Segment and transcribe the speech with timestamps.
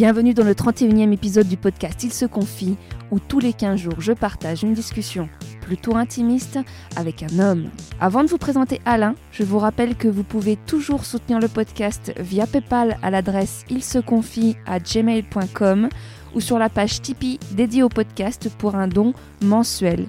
[0.00, 2.78] Bienvenue dans le 31e épisode du podcast Il se confie,
[3.10, 5.28] où tous les 15 jours je partage une discussion
[5.60, 6.58] plutôt intimiste
[6.96, 7.68] avec un homme.
[8.00, 12.14] Avant de vous présenter Alain, je vous rappelle que vous pouvez toujours soutenir le podcast
[12.18, 15.90] via PayPal à l'adresse il se confie à gmail.com
[16.34, 19.12] ou sur la page Tipeee dédiée au podcast pour un don
[19.42, 20.06] mensuel.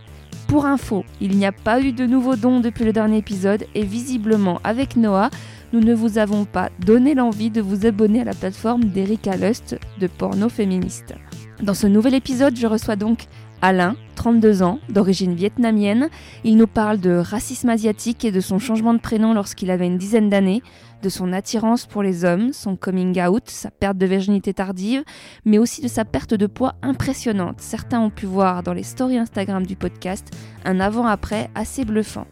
[0.47, 3.83] Pour info, il n'y a pas eu de nouveaux dons depuis le dernier épisode et
[3.83, 5.29] visiblement avec Noah,
[5.73, 9.77] nous ne vous avons pas donné l'envie de vous abonner à la plateforme d'Erika Lust
[9.99, 11.13] de porno féministe.
[11.61, 13.27] Dans ce nouvel épisode, je reçois donc
[13.61, 16.09] Alain, 32 ans, d'origine vietnamienne.
[16.43, 19.99] Il nous parle de racisme asiatique et de son changement de prénom lorsqu'il avait une
[19.99, 20.63] dizaine d'années,
[21.03, 25.03] de son attirance pour les hommes, son coming out, sa perte de virginité tardive,
[25.45, 27.61] mais aussi de sa perte de poids impressionnante.
[27.61, 30.31] Certains ont pu voir dans les stories Instagram du podcast
[30.65, 32.25] un avant-après assez bluffant.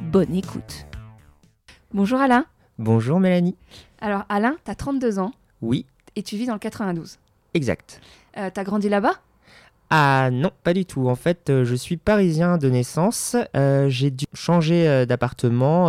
[0.00, 0.86] Bonne écoute.
[1.92, 2.46] Bonjour Alain.
[2.78, 3.56] Bonjour Mélanie.
[4.00, 5.86] Alors Alain, t'as 32 ans Oui,
[6.16, 7.18] et tu vis dans le 92.
[7.54, 8.00] exact.
[8.38, 9.14] Euh, t'as grandi là-bas?
[9.90, 11.06] Ah non, pas du tout.
[11.08, 13.36] En fait, euh, je suis parisien de naissance.
[13.54, 15.88] Euh, j'ai dû changer d'appartement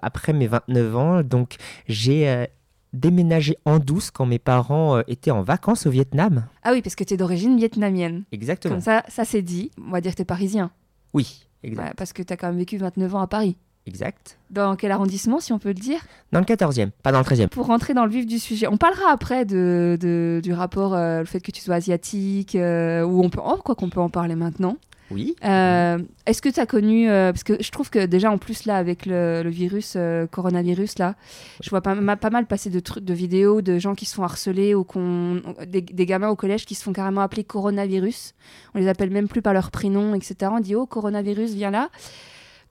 [0.00, 1.22] après mes 29 ans.
[1.22, 2.46] Donc, j'ai
[2.94, 6.46] déménagé en douce quand mes parents étaient en vacances au Vietnam.
[6.62, 8.24] Ah oui, parce que t'es d'origine vietnamienne.
[8.32, 8.76] Exactement.
[8.76, 9.70] Comme ça, ça c'est dit.
[9.86, 10.70] On va dire que t'es parisien.
[11.12, 11.84] Oui, exact.
[11.84, 13.58] Ouais, parce que t'as quand même vécu 29 ans à Paris.
[13.86, 14.38] Exact.
[14.50, 16.00] Dans quel arrondissement, si on peut le dire?
[16.32, 17.48] Dans le 14e, pas dans le 13e.
[17.48, 21.20] Pour rentrer dans le vif du sujet, on parlera après de, de- du rapport, euh,
[21.20, 24.08] le fait que tu sois asiatique, euh, ou on peut, oh, quoi qu'on peut en
[24.08, 24.76] parler maintenant.
[25.12, 25.36] Oui.
[25.44, 28.76] Euh, Est-ce que tu as connu, parce que je trouve que déjà en plus là
[28.76, 29.96] avec le, le virus,
[30.32, 31.14] coronavirus là,
[31.62, 34.16] je vois pas, ma- pas mal passer de trucs, de vidéos de gens qui se
[34.16, 38.34] font harceler ou qu'on, des, des gamins au collège qui se font carrément appeler coronavirus.
[38.74, 40.50] On les appelle même plus par leur prénom, etc.
[40.52, 41.88] On dit oh coronavirus viens là.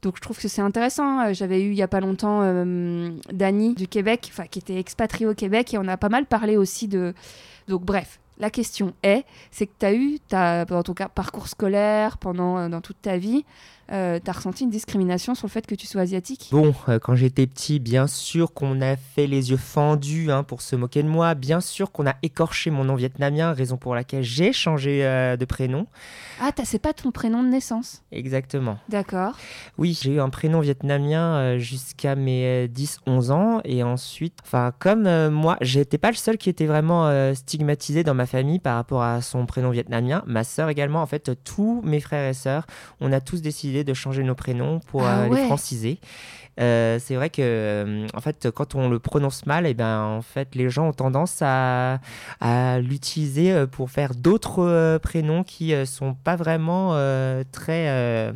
[0.06, 1.20] Donc je trouve que c'est intéressant.
[1.20, 3.09] Euh, J'avais eu il y a pas longtemps euh,
[3.75, 6.88] du Québec, enfin qui était expatrié au Québec et on a pas mal parlé aussi
[6.88, 7.16] de.
[7.67, 12.20] Donc bref, la question est, c'est que tu as eu, as, dans ton parcours scolaire,
[12.20, 13.45] pendant euh, dans toute ta vie,
[13.91, 16.49] euh, tu as ressenti une discrimination sur le fait que tu sois asiatique?
[16.51, 20.61] Bon, euh, quand j'étais petit, bien sûr qu'on a fait les yeux fendus hein, pour
[20.61, 21.35] se moquer de moi.
[21.35, 25.45] Bien sûr qu'on a écorché mon nom vietnamien, raison pour laquelle j'ai changé euh, de
[25.45, 25.87] prénom.
[26.41, 28.03] Ah, t'as- c'est pas ton prénom de naissance?
[28.11, 28.77] Exactement.
[28.89, 29.37] D'accord.
[29.77, 35.57] Oui, j'ai eu un prénom vietnamien jusqu'à mes 10-11 ans et ensuite, enfin comme moi,
[35.61, 39.45] j'étais pas le seul qui était vraiment stigmatisé dans ma famille par rapport à son
[39.45, 40.23] prénom vietnamien.
[40.25, 42.65] Ma sœur également, en fait, tous mes frères et sœurs,
[43.02, 45.41] on a tous décidé de changer nos prénoms pour Ah euh, ouais.
[45.41, 45.99] les franciser.
[46.59, 50.21] Euh, c'est vrai que, euh, en fait, quand on le prononce mal, et ben, en
[50.21, 51.99] fait, les gens ont tendance à,
[52.39, 56.91] à l'utiliser pour faire d'autres euh, prénoms qui sont pas vraiment
[57.52, 58.33] très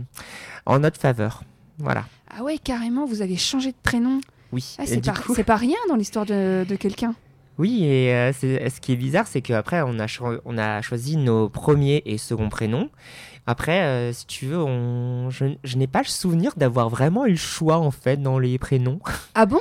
[0.65, 1.43] en notre faveur.
[1.77, 2.03] Voilà.
[2.37, 4.19] Ah ouais, carrément, vous avez changé de prénom.
[4.51, 4.75] Oui.
[4.79, 7.15] Ah, c'est pas, coup- pas rien dans l'histoire de, de quelqu'un.
[7.59, 10.07] Oui, et euh, c'est- ce qui est bizarre, c'est qu'après, on, a
[10.45, 12.89] on a choisi nos premiers et seconds prénoms.
[13.45, 15.29] Après, euh, si tu veux, on...
[15.29, 18.57] je, je n'ai pas le souvenir d'avoir vraiment eu le choix, en fait, dans les
[18.57, 18.99] prénoms.
[19.35, 19.59] Ah bon?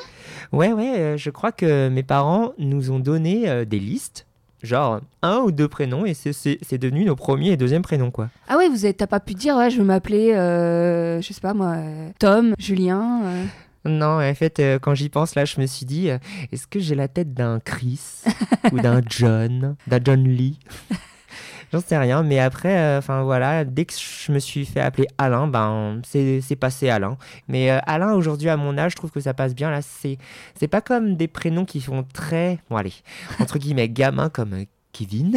[0.53, 4.27] Ouais, ouais, euh, je crois que mes parents nous ont donné euh, des listes,
[4.63, 8.11] genre un ou deux prénoms, et c'est- c'est c'est devenu nos premiers et deuxièmes prénoms,
[8.11, 8.29] quoi.
[8.49, 11.55] Ah ouais, vous t'as pas pu dire, ouais, je veux m'appeler, euh, je sais pas
[11.55, 13.21] moi, euh, Tom, Julien.
[13.25, 13.45] euh.
[13.89, 16.19] Non, en fait, euh, quand j'y pense, là, je me suis dit, euh,
[16.53, 18.23] est-ce que j'ai la tête d'un Chris
[18.73, 20.59] ou d'un John, d'un John Lee?
[21.73, 25.07] J'en sais rien, mais après, euh, enfin voilà, dès que je me suis fait appeler
[25.19, 27.19] Alain, ben c'est passé Alain.
[27.47, 29.71] Mais Alain, aujourd'hui, à mon âge, je trouve que ça passe bien.
[29.71, 32.95] Là, c'est pas comme des prénoms qui font très, bon allez,
[33.39, 35.37] entre guillemets, gamin comme Kevin.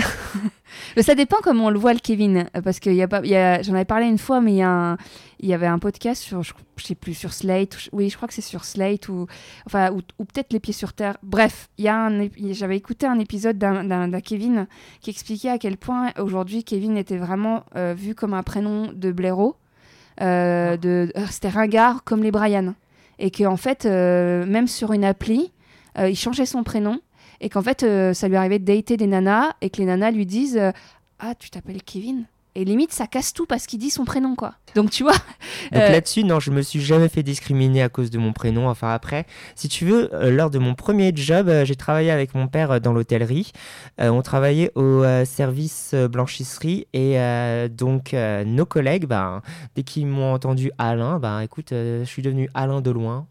[1.01, 3.35] Ça dépend comment on le voit le Kevin, parce qu'il y a pas, il y
[3.35, 6.85] a- j'en avais parlé une fois, mais il y, avait un podcast sur, je, je
[6.85, 9.27] sais plus, sur Slate, ou oui, je crois que c'est sur Slate ou,
[9.67, 11.17] enfin, ou, ou peut-être Les Pieds sur Terre.
[11.21, 14.67] Bref, il y a un, j'avais écouté un épisode d'un, d'un- d'un Kevin
[15.01, 19.11] qui expliquait à quel point aujourd'hui Kevin était vraiment euh, vu comme un prénom de
[19.11, 19.55] blaireau,
[20.21, 22.73] euh, de, euh, c'était ringard comme les Brian,
[23.19, 25.51] et que en fait, euh, même sur une appli,
[25.99, 27.01] il changeait son prénom
[27.41, 30.11] et qu'en fait euh, ça lui arrivait de dater des nanas et que les nanas
[30.11, 30.71] lui disent euh,
[31.19, 34.53] ah tu t'appelles Kevin et limite ça casse tout parce qu'il dit son prénom quoi
[34.75, 35.13] donc tu vois
[35.71, 38.67] Donc Euh, là-dessus, non, je me suis jamais fait discriminer à cause de mon prénom.
[38.67, 42.35] Enfin après, si tu veux, euh, lors de mon premier job, euh, j'ai travaillé avec
[42.35, 43.51] mon père dans l'hôtellerie.
[43.97, 47.17] On travaillait au service blanchisserie et
[47.69, 49.41] donc nos collègues, ben,
[49.75, 53.27] dès qu'ils m'ont entendu Alain, ben écoute, je suis devenu Alain de loin.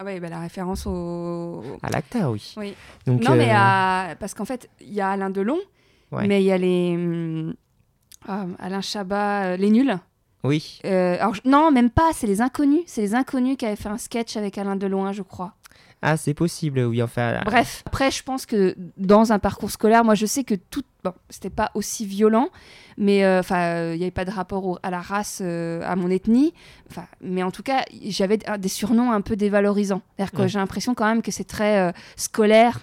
[0.00, 2.54] Ah ouais bah, la référence au À l'acteur, oui.
[2.56, 2.74] Oui.
[3.06, 5.58] Donc, non mais euh, à- parce qu'en fait il y a Alain Delon
[6.10, 6.26] Ouais.
[6.26, 7.54] mais il y a les hum,
[8.26, 9.96] ah, Alain Chabat euh, les nuls
[10.42, 10.80] Oui.
[10.84, 13.98] Euh, alors, non même pas c'est les inconnus c'est les inconnus qui avaient fait un
[13.98, 15.52] sketch avec Alain Delon je crois
[16.02, 17.40] Ah, c'est possible, oui, enfin.
[17.44, 20.82] Bref, après, je pense que dans un parcours scolaire, moi, je sais que tout.
[21.02, 22.48] Bon, c'était pas aussi violent,
[22.98, 25.96] mais euh, enfin, il n'y avait pas de rapport au- à la race, euh, à
[25.96, 26.52] mon ethnie.
[26.90, 30.02] Enfin, mais en tout cas, j'avais des surnoms un peu dévalorisants.
[30.16, 30.48] C'est-à-dire que Ouais.
[30.48, 32.80] j'ai l'impression quand même que c'est très euh, scolaire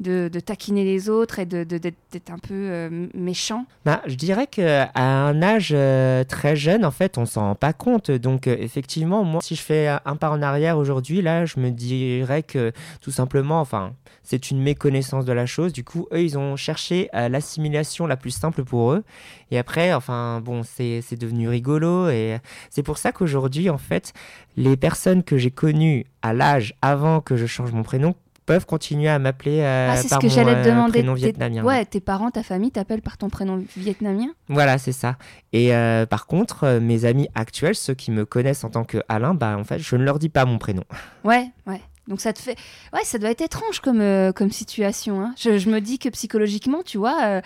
[0.00, 3.66] de, de taquiner les autres et de- de- d'être d'être un peu euh, méchant.
[3.84, 7.74] Bah, je dirais qu'à un âge euh, très jeune, en fait, on s'en rend pas
[7.74, 8.10] compte.
[8.10, 11.70] Donc, euh, effectivement, moi, si je fais un pas en arrière aujourd'hui, là, je me
[11.70, 12.72] dirais que
[13.02, 13.92] tout simplement, enfin,
[14.22, 15.72] c'est une méconnaissance de la chose.
[15.74, 19.04] Du coup, eux, ils ont cherché l'assimilation la plus simple pour eux.
[19.50, 22.08] Et après, enfin, bon, c'est devenu rigolo.
[22.08, 22.38] Et
[22.70, 24.12] c'est pour ça qu'aujourd'hui, en fait,
[24.56, 28.14] les personnes que j'ai connues à l'âge avant que je change mon prénom
[28.48, 30.92] peuvent continuer à m'appeler euh, ah, c'est ce par que mon j'allais te euh, demander.
[30.92, 31.62] prénom vietnamien.
[31.62, 34.28] Ouais, tes parents, ta famille t'appellent par ton prénom vietnamien?
[34.48, 35.16] Voilà, c'est ça.
[35.52, 39.34] Et euh, par contre, mes amis actuels, ceux qui me connaissent en tant que Alain,
[39.34, 40.84] bah en fait, je ne leur dis pas mon prénom.
[41.24, 41.82] Ouais, ouais.
[42.08, 42.56] Donc ça te fait...
[42.92, 45.20] Ouais, ça doit être étrange comme, euh, comme situation.
[45.20, 45.34] hein.
[45.38, 47.40] Je, je me dis que psychologiquement, tu vois, euh,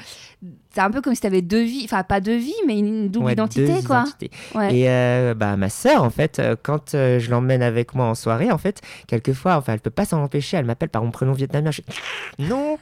[0.72, 1.82] c'est un peu comme si tu avais deux vies.
[1.84, 4.04] Enfin, pas deux vies, mais une double Ouais, identité, quoi.
[4.54, 4.74] Ouais.
[4.74, 8.58] Et euh, bah ma sœur, en fait, quand je l'emmène avec moi en soirée, en
[8.58, 11.70] fait, quelquefois, enfin, elle peut pas s'en empêcher, elle m'appelle par mon prénom vietnamien.
[11.70, 11.82] Je
[12.38, 12.78] non,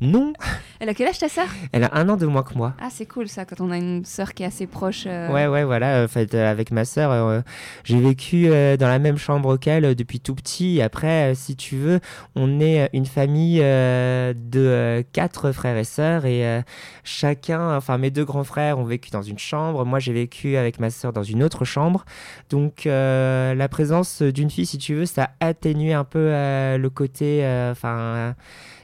[0.00, 0.32] non.
[0.80, 1.46] Elle a quel âge ta sœur?
[1.72, 2.74] Elle a un an de moins que moi.
[2.80, 5.04] Ah, c'est cool ça, quand on a une sœur qui est assez proche.
[5.06, 6.04] euh, Ouais, ouais, voilà.
[6.04, 7.40] En fait, euh, avec ma sœur, euh,
[7.84, 10.78] j'ai vécu dans la même chambre qu'elle depuis tout petit.
[10.78, 12.00] Et après, si tu veux,
[12.34, 16.24] on est une famille de quatre frères et sœurs.
[16.26, 16.62] Et
[17.04, 19.84] chacun, enfin, mes deux grands frères ont vécu dans une chambre.
[19.84, 22.04] Moi, j'ai vécu avec ma sœur dans une autre chambre.
[22.48, 27.44] Donc, la présence d'une fille, si tu veux, ça a atténué un peu le côté.
[27.70, 28.34] Enfin,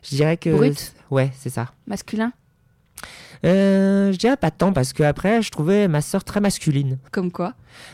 [0.08, 0.50] je dirais que.
[0.50, 0.94] Brut.
[1.11, 1.73] Ouais, c'est ça.
[1.87, 2.32] Masculin
[3.44, 6.99] Euh, je dirais pas tant parce que après, je trouvais ma sœur très masculine.
[7.12, 7.53] Comme quoi?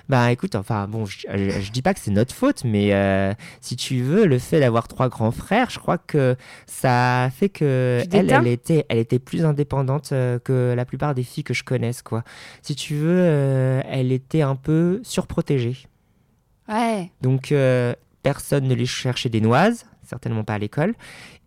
[0.08, 3.34] Bah écoute, enfin bon, je, je- je dis pas que c'est notre faute, mais euh,
[3.60, 6.36] si tu veux, le fait d'avoir trois grands frères, je crois que
[6.66, 11.24] ça fait que elle, elle était, elle était plus indépendante euh, que la plupart des
[11.24, 12.22] filles que je connaisse, quoi.
[12.62, 15.76] Si tu veux, elle était un peu surprotégée.
[16.68, 17.10] Ouais.
[17.20, 17.52] Donc
[18.22, 20.94] personne ne les cherchait des noises, certainement pas à l'école.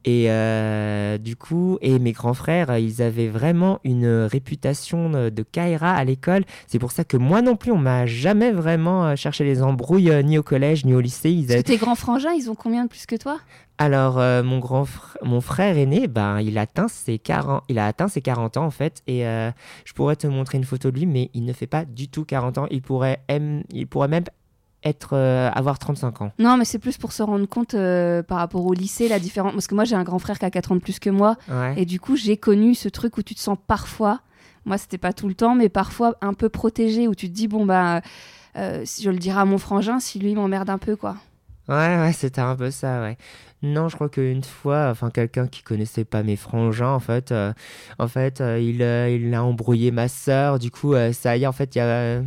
[0.07, 5.30] Et euh, du coup, et mes grands frères, euh, ils avaient vraiment une réputation de
[5.30, 6.46] de Kaira à l'école.
[6.68, 10.12] C'est pour ça que moi non plus, on m'a jamais vraiment euh, cherché les embrouilles,
[10.12, 11.31] euh, ni au collège, ni au lycée.
[11.31, 13.40] Ils avaient- tes grands frangins, ils ont combien de plus que toi?
[13.80, 17.63] Alors, euh, mon grand fr- mon frère aîné, ben, il, a atteint ses 40...
[17.68, 19.02] il a atteint ses 40 ans en fait.
[19.07, 19.50] Et euh,
[19.86, 22.24] je pourrais te montrer une photo de lui, mais il ne fait pas du tout
[22.25, 22.68] 40 ans.
[22.72, 23.22] Il pourrait,
[23.74, 24.24] il pourrait même
[24.86, 26.32] être, euh, avoir 35 ans.
[26.40, 29.54] Non, mais c'est plus pour se rendre compte euh, par rapport au lycée, la différence.
[29.54, 31.36] Parce que moi, j'ai un grand frère qui a 4 ans de plus que moi.
[31.50, 31.74] Ouais.
[31.78, 34.22] Et du coup, j'ai connu ce truc où tu te sens parfois,
[34.64, 37.48] moi, c'était pas tout le temps, mais parfois un peu protégé, où tu te dis,
[37.48, 38.02] bon, bah,
[38.58, 41.18] euh, je le dirai à mon frangin, si lui m'emmerde un peu, quoi.
[41.68, 43.18] Ouais, ouais, c'était un peu ça, ouais.
[43.64, 47.54] Non, je crois qu'une fois, enfin, quelqu'un qui connaissait pas mes frangins, en fait, euh,
[47.98, 50.60] en fait, euh, il, euh, il a embrouillé ma sœur.
[50.60, 52.22] Du coup, ça y est, en fait, il y a,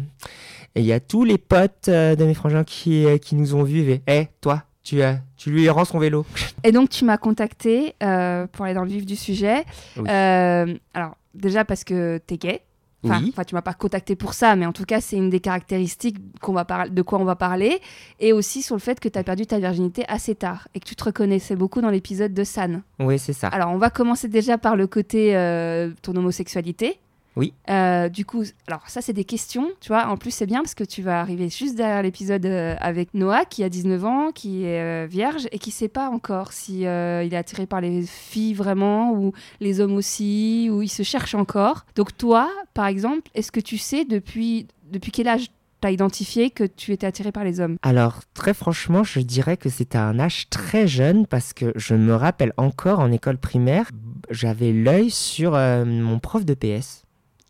[0.76, 3.54] euh, il y a tous les potes euh, de mes frangins qui, euh, qui nous
[3.54, 3.90] ont vus.
[3.90, 6.24] Et, hé, toi, tu, euh, tu lui rends son vélo.
[6.64, 9.64] Et donc, tu m'as contacté euh, pour aller dans le vif du sujet.
[9.96, 10.04] Oui.
[10.08, 12.62] Euh, alors, déjà parce que t'es gay.
[13.04, 13.32] Enfin, Oui.
[13.46, 16.52] tu m'as pas contacté pour ça, mais en tout cas, c'est une des caractéristiques qu'on
[16.52, 17.78] va par- de quoi on va parler.
[18.18, 20.84] Et aussi sur le fait que tu as perdu ta virginité assez tard et que
[20.84, 22.82] tu te reconnaissais beaucoup dans l'épisode de San.
[22.98, 23.46] Oui, c'est ça.
[23.48, 26.98] Alors, on va commencer déjà par le côté euh, ton homosexualité.
[27.38, 27.54] Oui.
[27.71, 30.09] Euh, du coup, alors ça, c'est des questions, tu vois.
[30.09, 33.45] En plus, c'est bien parce que tu vas arriver juste derrière l'épisode euh, avec Noah,
[33.45, 37.23] qui a 19 ans, qui est euh, vierge et qui sait pas encore si euh,
[37.23, 41.37] il est attiré par les filles vraiment ou les hommes aussi, ou il se cherche
[41.37, 41.87] encore.
[41.95, 45.47] Donc, toi, par exemple, est-ce que tu sais depuis, depuis quel âge
[45.80, 47.76] t'as identifié que tu étais attiré par les hommes?
[47.83, 52.14] Alors, très franchement, je dirais que c'était un âge très jeune parce que je me
[52.14, 53.90] rappelle encore en école primaire,
[54.30, 57.04] j'avais l'œil sur euh, mon prof de PS.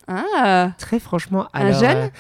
[0.09, 0.73] Ah.
[0.79, 2.11] Très franchement, Un alors, jeune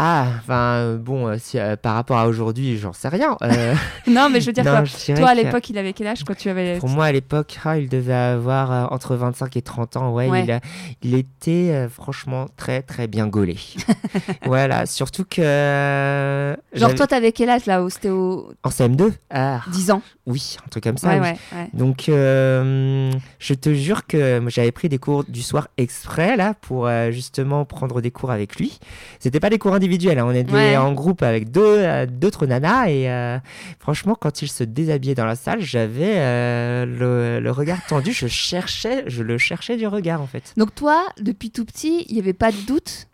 [0.00, 3.36] Ah, enfin, euh, bon, euh, si, euh, par rapport à aujourd'hui, j'en sais rien.
[4.06, 5.92] Non, mais je veux dire non, quoi je dirais Toi, à que l'époque, il avait
[5.92, 6.78] quel âge quand tu avais...
[6.78, 10.12] Pour moi, à l'époque, ah, il devait avoir entre 25 et 30 ans.
[10.12, 10.44] Ouais, Ouais.
[10.44, 10.60] Il, a-
[11.02, 13.56] il était franchement très, très bien gaulé.
[14.44, 16.56] voilà, surtout que.
[16.72, 20.02] Genre, toi, t'avais quel âge là où C'était au En CM2 Ah, 10 ans.
[20.26, 21.18] oui, un truc comme ça.
[21.18, 21.58] Ouais, oui.
[21.72, 26.86] Donc, euh, je te jure que j'avais pris des cours du soir exprès là pour
[26.86, 28.78] euh, justement prendre des cours avec lui.
[29.18, 29.87] C'était pas des cours individuels,
[30.18, 30.76] hein, on était Ouais.
[30.76, 33.38] en groupe avec deux, euh, d'autres nanas et euh,
[33.78, 38.12] franchement, quand il se déshabillait dans la salle, j'avais euh, le, le regard tendu.
[38.12, 40.52] Je cherchais, je le cherchais du regard en fait.
[40.56, 43.06] Donc toi, depuis tout petit, il n'y avait pas de doute?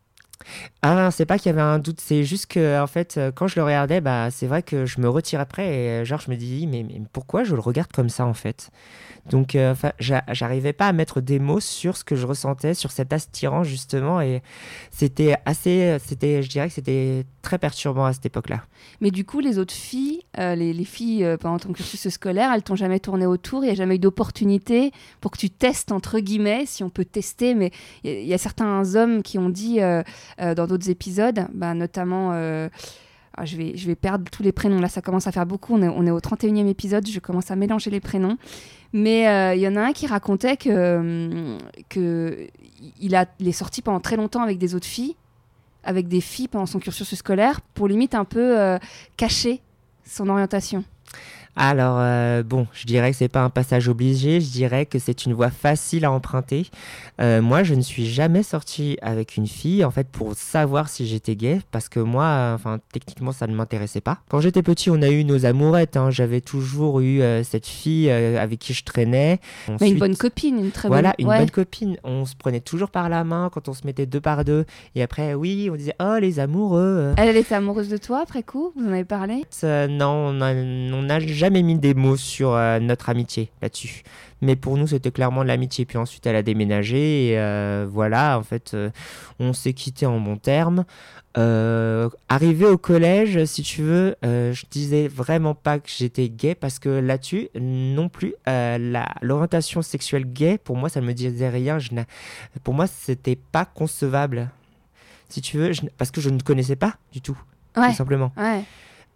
[0.83, 3.47] Ah, c'est pas qu'il y avait un doute, c'est juste que en fait, euh, quand
[3.49, 6.37] je le regardais, bah, c'est vrai que je me retire après et genre je me
[6.37, 8.69] dis mais, mais pourquoi je le regarde comme ça en fait?
[9.31, 13.13] Donc, euh, j'arrivais pas à mettre des mots sur ce que je ressentais, sur cet
[13.13, 14.43] attirant justement et
[14.91, 18.65] c'était assez, c'était, je dirais que c'était très perturbant à cette époque-là.
[19.01, 22.51] Mais du coup, les autres filles, euh, les, les filles euh, pendant ton cursus scolaire,
[22.55, 23.63] elles t'ont jamais tourné autour?
[23.65, 27.05] Il n'y a jamais eu d'opportunité pour que tu testes, entre guillemets, si on peut
[27.05, 27.55] tester.
[27.55, 27.71] Mais
[28.05, 30.03] il y, a- certains hommes qui ont dit euh,
[30.39, 32.33] dans d'autres épisodes, bah, notamment.
[32.33, 34.81] ah, je, vais, je vais perdre tous les prénoms.
[34.81, 35.75] Là, ça commence à faire beaucoup.
[35.75, 37.07] On est, on est au 31e épisode.
[37.09, 38.37] Je commence à mélanger les prénoms.
[38.95, 41.59] Mais euh, il y en a un qui racontait que, hum,
[41.89, 42.47] que
[43.01, 45.17] il, a, il est sorti pendant très longtemps avec des autres filles,
[45.83, 48.79] avec des filles pendant son cursus scolaire, pour limite un peu euh,
[49.17, 49.61] cacher
[50.07, 50.85] son orientation.
[51.57, 55.25] Alors, euh, bon, je dirais que c'est pas un passage obligé, je dirais que c'est
[55.25, 56.67] une voie facile à emprunter.
[57.21, 61.07] Euh, moi, je ne suis jamais sorti avec une fille, en fait, pour savoir si
[61.07, 64.19] j'étais gay, parce que moi, euh, enfin, techniquement, ça ne m'intéressait pas.
[64.29, 66.11] Quand j'étais petit, on a eu nos amourettes, hein.
[66.11, 69.39] j'avais toujours eu euh, cette fille avec qui je traînais.
[69.69, 71.15] Mais une Ensuite- bonne copine, une très voilà, bonne.
[71.21, 71.39] une ouais.
[71.39, 71.97] bonne copine.
[72.03, 74.65] On se prenait toujours par la main quand on se mettait deux par deux.
[74.97, 77.15] Et après, oui, on disait, oh, les amoureux.
[77.17, 78.73] Elle, elle était amoureuse de toi après coup?
[78.77, 79.45] Vous en avez parlé?
[79.63, 84.03] Non, on n'a jamais mis des mots sur euh, notre amitié là-dessus.
[84.41, 85.85] Mais pour nous, c'était clairement de l'amitié.
[85.85, 88.91] Puis ensuite, elle a déménagé et euh, voilà, en fait, euh,
[89.39, 90.85] on s'est quitté en bons termes.
[91.37, 96.89] Arrivé au collège, si tu veux, je disais vraiment pas que j'étais gay parce que
[96.89, 101.79] là-dessus, non plus, l'orientation sexuelle gay, pour moi, ça ne me disait rien.
[101.79, 101.91] Je
[102.63, 104.51] pour moi, c'était pas concevable.
[105.29, 107.37] Si tu veux, je parce que je ne connaissais pas du tout,
[107.77, 107.89] Ouais.
[107.89, 108.33] tout simplement.
[108.37, 108.63] Ouais.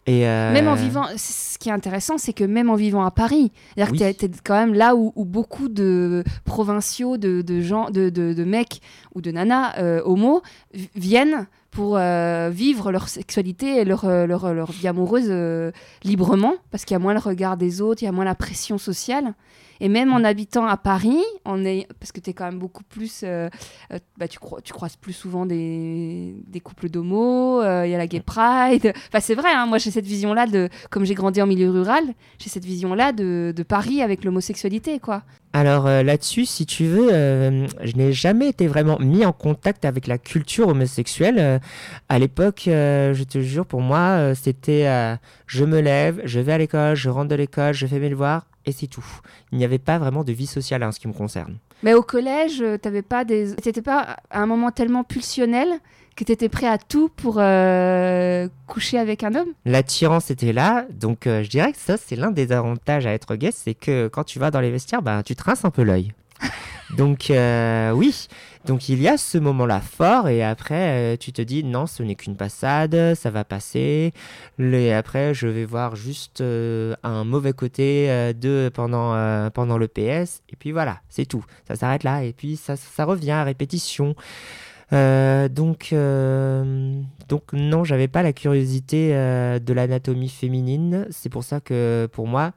[0.07, 3.05] Et euh, Même en vivant, c- ce qui est intéressant, c'est que même en vivant
[3.05, 3.99] à Paris, c'est-à-dire Oui.
[3.99, 8.09] que t'es- t'es quand même là où, où beaucoup de provinciaux, de, de gens, de,
[8.09, 8.81] de, de mecs
[9.15, 10.43] ou de nanas euh, homo
[10.95, 11.47] viennent
[11.79, 15.71] pour euh, vivre leur sexualité et leur, euh, leur, leur vie amoureuse euh,
[16.03, 18.35] librement, parce qu'il y a moins le regard des autres, il y a moins la
[18.35, 19.35] pression sociale.
[19.81, 22.83] Et même en habitant à Paris, on est, parce que tu es quand même beaucoup
[22.83, 23.21] plus.
[23.23, 23.49] euh,
[24.17, 27.99] bah, tu, cro- tu croises plus souvent des, des couples d'homos, euh, il y a
[27.99, 28.93] la gay pride.
[29.07, 32.03] Enfin, c'est vrai, hein, moi j'ai cette vision-là, de comme j'ai grandi en milieu rural,
[32.41, 35.23] j'ai cette vision-là de, de Paris avec l'homosexualité, quoi.
[35.53, 39.85] Alors euh, là-dessus, si tu veux, euh, je n'ai jamais été vraiment mis en contact
[39.85, 41.37] avec la culture homosexuelle.
[41.39, 41.59] Euh,
[42.09, 44.87] à l'époque, je te jure, pour moi, c'était
[45.47, 48.47] je me lève, je vais à l'école, je rentre de l'école, je fais mes devoirs
[48.67, 49.05] et c'est tout.
[49.53, 51.57] Il n'y avait pas vraiment de vie sociale en ce qui me concerne.
[51.83, 53.55] Mais au collège, t'avais pas des.
[53.55, 55.69] T'étais pas à un moment tellement pulsionnel
[56.19, 59.51] que t'étais prêt à tout pour euh, coucher avec un homme?
[59.65, 63.37] L'attirance était là, donc euh, je dirais que ça, c'est l'un des avantages à être
[63.37, 65.85] gay, c'est que quand tu vas dans les vestiaires, bah, tu te rinces un peu
[65.85, 66.13] l'œil.
[66.97, 68.27] donc euh, oui,
[68.65, 72.17] donc il y a ce moment-là fort, et après tu te dis non, ce n'est
[72.17, 74.13] qu'une passade, ça va passer.
[74.59, 80.57] Et après, je vais voir juste un mauvais côté de pendant pendant le PS, et
[80.59, 81.45] puis voilà, c'est tout.
[81.69, 84.17] Ça s'arrête là, et puis ça, ça revient à répétition.
[84.93, 91.07] Euh, donc, euh, donc non, j'avais pas la curiosité euh, de l'anatomie féminine.
[91.11, 92.53] C'est pour ça que pour moi,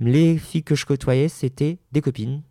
[0.00, 2.42] les filles que je côtoyais, c'était des copines.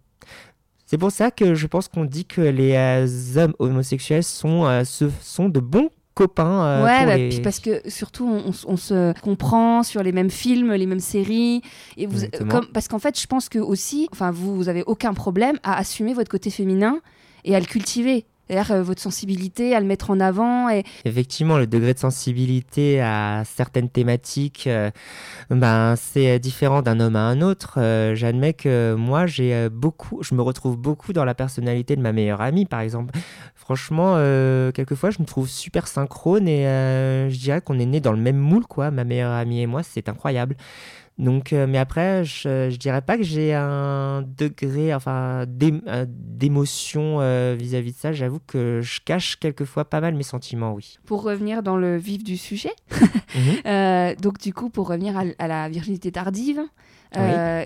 [0.85, 3.07] C'est pour ça que je pense qu'on dit que les euh,
[3.37, 6.65] hommes homosexuels sont, euh, ce sont de bons copains.
[6.65, 10.29] euh, ouais, pour bah, les- puis parce que surtout on, se comprend sur les mêmes
[10.29, 11.61] films, les mêmes séries,
[11.95, 12.49] et vous, Exactement.
[12.51, 15.77] comme, parce qu'en fait, je pense que aussi, enfin, vous, vous avez aucun problème à
[15.77, 16.99] assumer votre côté féminin
[17.45, 18.25] et à le cultiver.
[18.51, 20.67] Euh, votre sensibilité, à le mettre en avant.
[21.05, 24.91] Effectivement, le degré de sensibilité à certaines thématiques, euh,
[25.49, 27.75] ben, c'est différent d'un homme à un autre.
[27.77, 32.11] Euh, J'admets que moi, euh, beaucoup, je me retrouve beaucoup dans la personnalité de ma
[32.11, 33.17] meilleure amie, par exemple.
[33.55, 38.01] Franchement, euh, quelquefois, je me trouve super synchrone et euh, je dirais qu'on est né
[38.01, 40.55] dans le même moule, quoi, ma meilleure amie et moi, c'est incroyable.
[41.21, 47.19] Donc, euh, mais après, je, je dirais pas que j'ai un degré, enfin, euh, d'émotion
[47.21, 48.11] euh, vis-à-vis de ça.
[48.11, 50.97] J'avoue que je cache quelquefois pas mal mes sentiments, oui.
[51.05, 52.73] pour revenir dans le vif du sujet,
[53.35, 53.41] Mhm.
[53.65, 56.59] euh, donc du coup, pour revenir à, à la virginité tardive,
[57.17, 57.63] euh,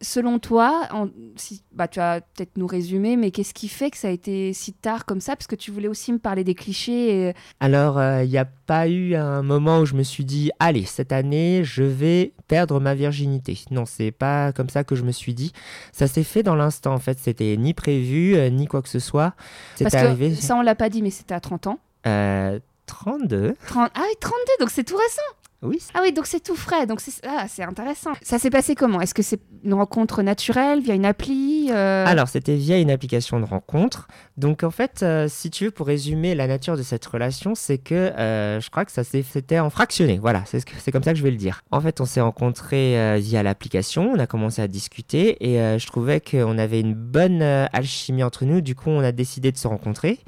[0.00, 3.96] selon toi, en- si, bah, tu vas peut-être nous résumer, mais qu'est-ce qui fait que
[3.96, 5.36] ça a été si tard comme ça?
[5.36, 7.28] Parce que tu voulais aussi me parler des clichés.
[7.28, 10.84] et- Alors, il n'y a pas eu un moment où je me suis dit, allez,
[10.84, 13.58] cette année, je vais perdre ma virginité.
[13.70, 15.52] Non, c'est pas comme ça que je me suis dit.
[15.92, 17.18] Ça s'est fait dans l'instant, en fait.
[17.18, 19.34] C'était ni prévu, euh, ni quoi que ce soit.
[19.76, 20.30] C'est Parce arrivé.
[20.30, 21.78] que ça, on l'a pas dit, mais c'était à 30 ans.
[22.06, 23.54] euh, 32.
[23.68, 23.90] 30...
[23.94, 25.22] Ah oui, 32, donc c'est tout récent.
[25.62, 25.78] Oui.
[25.92, 28.12] Ah oui, donc c'est tout frais, donc c'est ah, c'est intéressant.
[28.22, 29.00] Ça s'est passé comment?
[29.02, 32.06] Est-ce que c'est une rencontre naturelle via une appli euh?
[32.06, 34.08] Alors, c'était via une application de rencontre.
[34.38, 37.76] Donc, en fait, euh, si tu veux, pour résumer la nature de cette relation, c'est
[37.76, 40.18] que euh, je crois que ça s'est- c'était en fractionné.
[40.18, 41.60] Voilà, c'est ce comme ça que je vais le dire.
[41.70, 46.20] En fait, on s'est rencontrés via l'application, on a commencé à discuter et je trouvais
[46.22, 48.62] qu'on avait une bonne alchimie entre nous.
[48.62, 50.20] Du coup, on a décidé de se rencontrer.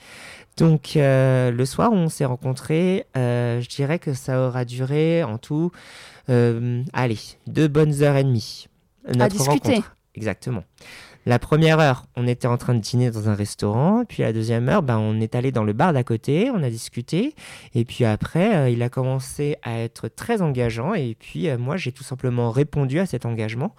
[0.57, 5.23] Donc, euh, le soir où on s'est rencontrés, euh, je dirais que ça aura duré
[5.23, 5.71] en tout,
[6.29, 8.69] euh, allez, deux bonnes heures et demie.
[9.07, 9.69] Notre discuter.
[9.69, 9.97] rencontre.
[10.15, 10.65] Exactement.
[11.25, 14.05] La première heure, on était en train de dîner dans un restaurant.
[14.05, 16.71] Puis la deuxième heure, ben, on est allé dans le bar d'à côté, on a
[16.71, 17.37] discuté.
[17.75, 20.95] Et puis après, euh, il a commencé à être très engageant.
[20.95, 23.75] Et puis euh, moi, j'ai tout simplement répondu à cet engagement.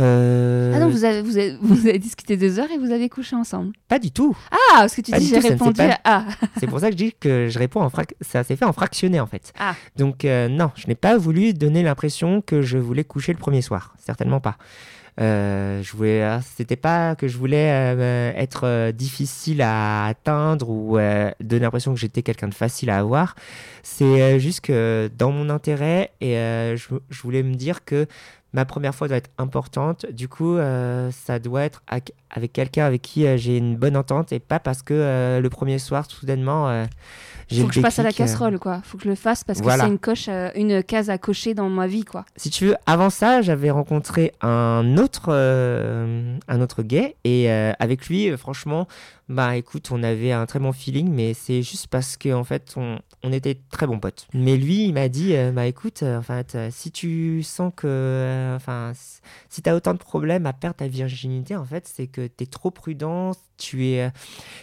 [0.00, 3.08] Euh, Ah non, vous avez, vous, avez, vous avez discuté deux heures et vous avez
[3.08, 3.72] couché ensemble.
[3.88, 4.36] Pas du tout.
[4.50, 6.24] Ah, parce que tu Pas dis j'ai répondu pas- à...
[6.24, 6.24] Ah,
[6.60, 7.90] C'est pour ça que je dis que je réponds en.
[8.20, 9.52] Ça s'est fait en fractionné en fait.
[9.58, 9.74] Ah.
[9.96, 13.62] Donc euh, non, je n'ai pas voulu donner l'impression que je voulais coucher le premier
[13.62, 13.94] soir.
[13.98, 14.56] Certainement pas.
[15.20, 16.26] Euh, je voulais,
[16.56, 20.96] c'était pas que je voulais euh, être euh, difficile à atteindre ou
[21.40, 23.34] donner l'impression que j'étais quelqu'un de facile à avoir.
[23.82, 26.34] C'est juste que dans mon intérêt et
[26.76, 28.06] je, je voulais me dire que
[28.52, 30.06] ma première fois doit être importante.
[30.10, 31.82] Du coup, euh, ça doit être
[32.30, 35.50] avec quelqu'un avec qui euh, j'ai une bonne entente et pas parce que euh, le
[35.50, 36.86] premier soir, soudainement,
[37.48, 38.80] j'ai faut que je passe à la casserole, quoi.
[38.84, 41.68] Faut que je le fasse parce que c'est une, coche, une case à cocher dans
[41.68, 42.24] ma vie, quoi.
[42.36, 48.36] Si tu veux, avant ça, j'avais rencontré un autre, un autre gay et avec lui,
[48.36, 48.86] franchement,
[49.30, 52.74] bah écoute, on avait un très bon feeling, mais c'est juste parce que en fait,
[52.76, 54.26] on, on était très bons potes.
[54.34, 57.86] Mais lui, il m'a dit, euh, bah écoute, euh, enfin, t- si tu sens que,
[57.86, 58.92] euh, enfin,
[59.48, 62.72] si t'as autant de problèmes à perdre ta virginité, en fait, c'est que t'es trop
[62.72, 64.10] prudent, tu es, euh,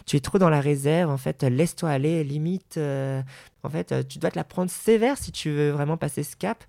[0.05, 2.75] tu es trop dans la réserve, en fait, laisse-toi aller, limite.
[2.77, 3.21] euh,
[3.63, 6.35] en fait, euh, tu dois te la prendre sévère si tu veux vraiment passer ce
[6.35, 6.63] cap.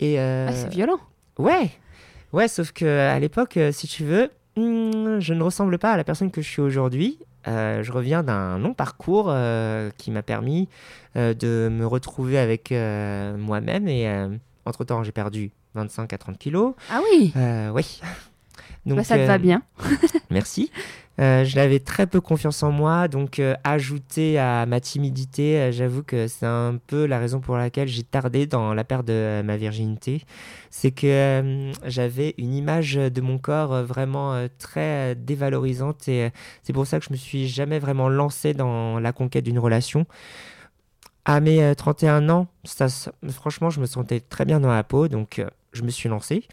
[0.00, 0.98] Et euh, Ah, c'est violent.
[1.38, 1.70] Ouais,
[2.32, 5.96] ouais, sauf que à l'époque, euh, si tu veux, hmm, je ne ressemble pas à
[5.96, 7.18] la personne que je suis aujourd'hui.
[7.46, 10.68] Euh, je reviens d'un long parcours euh, qui m'a permis
[11.16, 14.08] euh, de me retrouver avec moi-même et
[14.64, 16.74] entre-temps j'ai perdu 25 à 30 kilos.
[16.90, 18.00] Ah oui, Euh, oui.
[18.86, 19.62] Donc, bah, ça te euh, va bien.
[20.30, 20.70] Merci.
[21.20, 25.72] Euh, je n'avais très peu confiance en moi, donc euh, ajouté à ma timidité, euh,
[25.72, 29.12] j'avoue que c'est un peu la raison pour laquelle j'ai tardé dans la perte de
[29.12, 30.22] euh, ma virginité.
[30.70, 36.08] C'est que euh, j'avais une image de mon corps euh, vraiment euh, très euh, dévalorisante
[36.08, 36.30] et euh,
[36.64, 40.06] c'est pour ça que je me suis jamais vraiment lancé dans la conquête d'une relation.
[41.24, 42.88] À mes euh, 31 ans, ça,
[43.30, 46.48] franchement, je me sentais très bien dans la peau, donc euh, je me suis lancé.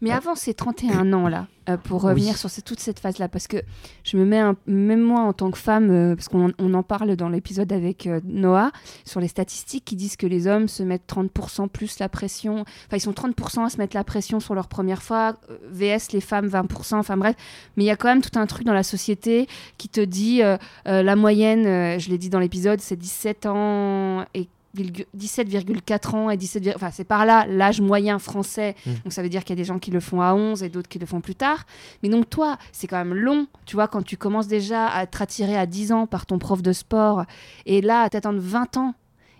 [0.00, 2.38] Mais avant ces 31 ans là, euh, pour revenir Oui.
[2.38, 3.56] sur toute cette phase là, parce que
[4.04, 6.82] je me mets, un- même moi en tant que femme, euh, parce qu'on on en
[6.82, 8.70] parle dans l'épisode avec euh, Noah,
[9.04, 12.96] sur les statistiques qui disent que les hommes se mettent 30% plus la pression, enfin
[12.96, 15.36] ils sont 30% à se mettre la pression sur leur première fois,
[15.70, 17.34] VS les femmes 20%, enfin bref,
[17.76, 19.46] mais il y a quand même tout un truc dans la société
[19.78, 20.40] qui te dit
[20.84, 24.48] la moyenne, je l'ai dit dans l'épisode, c'est 17 ans et
[24.84, 28.90] 17,4 ans et 17, vir- enfin c'est par là l'âge moyen français Mm.
[29.04, 30.68] donc ça veut dire qu'il y a des gens qui le font à 11 et
[30.68, 31.64] d'autres qui le font plus tard.
[32.02, 35.22] Mais donc toi, c'est quand même long, tu vois, quand tu commences déjà à être
[35.22, 37.24] attiré à 10 ans par ton prof de sport
[37.66, 38.94] et là à t'attendre 20 ans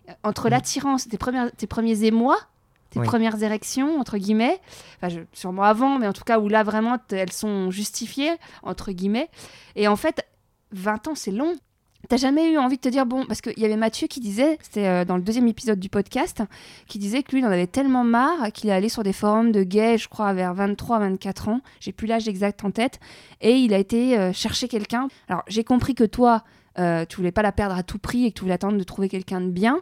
[0.08, 0.50] euh, entre Mm.
[0.50, 2.38] l'attirance, tes, premières, tes premiers émois,
[2.90, 3.06] tes Oui.
[3.06, 4.58] premières érections, entre guillemets,
[4.96, 8.92] enfin je- sûrement avant, mais en tout cas où là vraiment elles sont justifiées, entre
[8.92, 9.28] guillemets.
[9.76, 10.24] Et en fait,
[10.72, 11.54] 20 ans, c'est long.
[12.08, 14.56] T'as jamais eu envie de te dire, bon, parce qu'il y avait Mathieu qui disait,
[14.62, 16.42] c'était euh, dans le deuxième épisode du podcast,
[16.86, 19.50] qui disait que lui, il en avait tellement marre qu'il est allé sur des forums
[19.50, 21.60] de gays, je crois, vers 23-24 ans.
[21.80, 23.00] J'ai plus l'âge exact en tête.
[23.40, 25.08] Et il a été euh, chercher quelqu'un.
[25.28, 26.44] Alors, j'ai compris que toi,
[26.78, 28.84] euh, tu voulais pas la perdre à tout prix et que tu voulais attendre de
[28.84, 29.80] trouver quelqu'un de bien.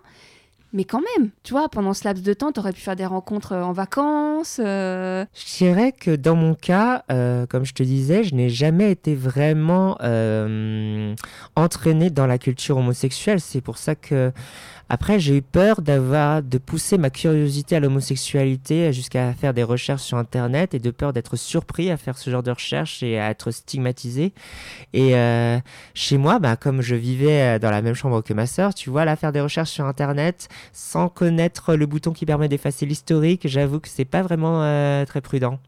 [0.72, 3.06] Mais quand même, tu vois, pendant ce laps de temps, tu aurais pu faire des
[3.06, 4.60] rencontres euh, en vacances.
[4.62, 8.90] euh, Je dirais que dans mon cas, euh, comme je te disais, je n'ai jamais
[8.90, 11.14] été vraiment euh,
[11.54, 13.40] entraîné dans la culture homosexuelle.
[13.40, 14.32] C'est pour ça que
[14.88, 20.02] après j'ai eu peur d'avoir de pousser ma curiosité à l'homosexualité jusqu'à faire des recherches
[20.02, 23.30] sur internet et de peur d'être surpris à faire ce genre de recherches et à
[23.30, 24.32] être stigmatisé.
[24.92, 25.58] Et euh,
[25.94, 28.90] chez moi, bah, comme je vivais euh, dans la même chambre que ma sœur, tu
[28.90, 33.48] vois, là faire des recherches sur internet sans connaître le bouton qui permet d'effacer l'historique,
[33.48, 35.58] j'avoue que c'est pas vraiment euh, très prudent.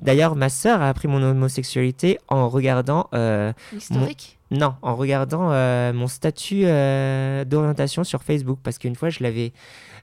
[0.00, 4.35] D'ailleurs, ma sœur a appris mon homosexualité en regardant, euh, historique.
[4.50, 9.52] Non, en regardant euh, mon statut euh, d'orientation sur Facebook, parce qu'une fois je l'avais,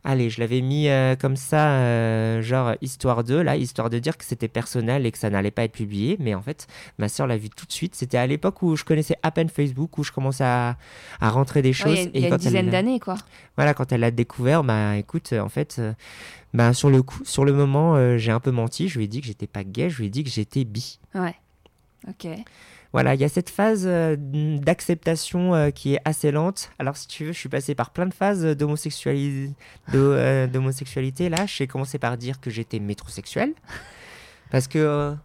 [0.03, 4.25] allez, je l'avais mis euh, comme ça, genre histoire de, là, histoire de dire que
[4.25, 6.17] c'était personnel et que ça n'allait pas être publié.
[6.19, 7.95] Mais en fait, ma soeur l'a vu tout de suite.
[7.95, 10.75] C'était à l'époque où je connaissais à peine Facebook, où je commençais à,
[11.21, 11.99] à rentrer des Ouais, choses.
[11.99, 13.15] Il y a, il y a quand une dizaine d'années, quoi.
[13.55, 15.81] voilà, quand elle l'a découvert, bah écoute, en fait,
[16.53, 18.89] bah sur le coup, sur le moment, j'ai un peu menti.
[18.89, 20.99] Je lui ai dit que j'étais pas gay, je lui ai dit que j'étais bi.
[21.15, 21.35] Ouais.
[22.09, 22.27] Ok.
[22.93, 26.69] Voilà, il y a cette phase euh, d'acceptation euh, qui est assez lente.
[26.77, 29.49] Alors, si tu veux, je suis passé par plein de phases euh, d'homosexualité.
[31.29, 33.53] Là, j'ai commencé par dire que j'étais métrosexuel.
[34.51, 35.15] Parce que,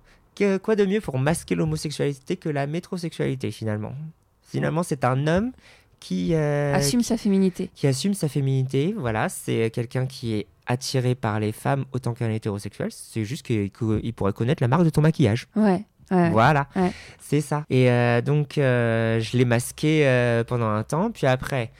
[0.62, 3.92] quoi de mieux pour masquer l'homosexualité que la métrosexualité, finalement?
[4.50, 5.52] Finalement, c'est un homme
[6.00, 7.70] qui, euh, Assume sa féminité.
[7.74, 8.94] qui assume sa féminité.
[8.96, 12.88] Voilà, c'est quelqu'un qui est attiré par les femmes autant qu'un hétérosexuel.
[12.92, 13.70] C'est juste qu'il
[14.14, 15.48] pourrait connaître la marque de ton maquillage.
[15.56, 15.84] Ouais.
[16.10, 16.30] Ouais.
[16.30, 16.90] Voilà, Ouais.
[17.20, 17.64] c'est ça.
[17.70, 21.10] Et euh, donc, euh, je l'ai masqué euh, pendant un temps.
[21.10, 21.70] Puis après,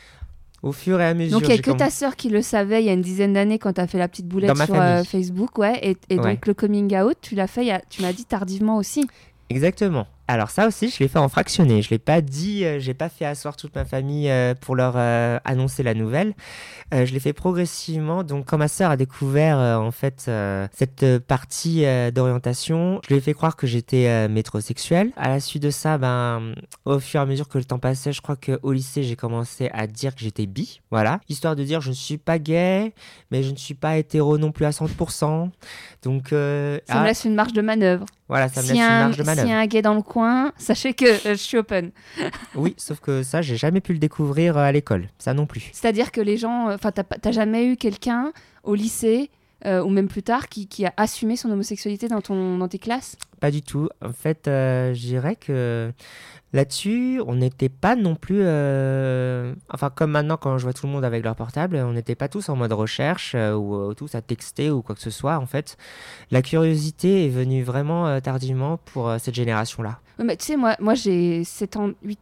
[0.62, 1.38] au fur et à mesure.
[1.38, 3.00] Donc il n'y a que comm- ta sœur qui le savait il y a une
[3.02, 4.74] dizaine d'années quand tu as fait la petite boulette sur
[5.06, 5.78] Facebook, ouais.
[5.82, 6.32] Et, et Ouais.
[6.34, 9.06] donc le coming out, tu l'as fait, a- tu m'as dit tardivement aussi.
[9.50, 10.06] Exactement.
[10.30, 11.80] Alors ça aussi, je l'ai fait en fractionné.
[11.80, 14.92] Je l'ai pas dit, euh, j'ai pas fait asseoir toute ma famille euh, pour leur
[14.96, 16.34] euh, annoncer la nouvelle.
[16.92, 18.22] Euh, je l'ai fait progressivement.
[18.24, 20.30] Donc quand ma sœur a découvert en fait
[20.72, 25.12] cette partie d'orientation, je lui ai fait croire que j'étais métrosexuel.
[25.16, 28.12] À la suite de ça, ben au fur et à mesure que le temps passait,
[28.12, 30.80] je crois que au lycée, j'ai commencé à dire que j'étais bi.
[30.90, 32.92] Voilà, histoire de dire je ne suis pas gay,
[33.30, 35.50] mais je ne suis pas hétéro non plus à 100%.
[36.02, 38.06] Donc Ça me ah, laisse une marge de manœuvre.
[38.28, 39.50] voilà, ça me laisse une marge de manœuvre.
[39.50, 40.17] a un gay dans le coin,
[40.56, 41.90] sachez que euh, je suis open.
[42.54, 45.08] Oui, sauf que ça, j'ai jamais pu le découvrir euh, à l'école.
[45.18, 45.70] Ça non plus.
[45.72, 48.32] C'est-à-dire que les gens, euh, enfin, t'as jamais eu quelqu'un
[48.64, 49.30] au lycée
[49.66, 52.78] euh, ou même plus tard qui, qui a assumé son homosexualité dans, ton, dans tes
[52.78, 53.16] classes?
[53.40, 53.88] Pas du tout.
[54.04, 55.92] En fait, euh, je dirais que
[56.52, 58.40] là-dessus, on n'était pas non plus.
[58.42, 62.14] euh, Enfin, comme maintenant, quand je vois tout le monde avec leur portable, on n'était
[62.14, 65.10] pas tous en mode recherche euh, ou euh, tous à texter ou quoi que ce
[65.10, 65.38] soit.
[65.38, 65.76] En fait,
[66.30, 70.00] la curiosité est venue vraiment tardivement pour cette génération-là.
[70.18, 72.18] Ouais, mais tu sais, moi, moi j'ai 7 ans, 8,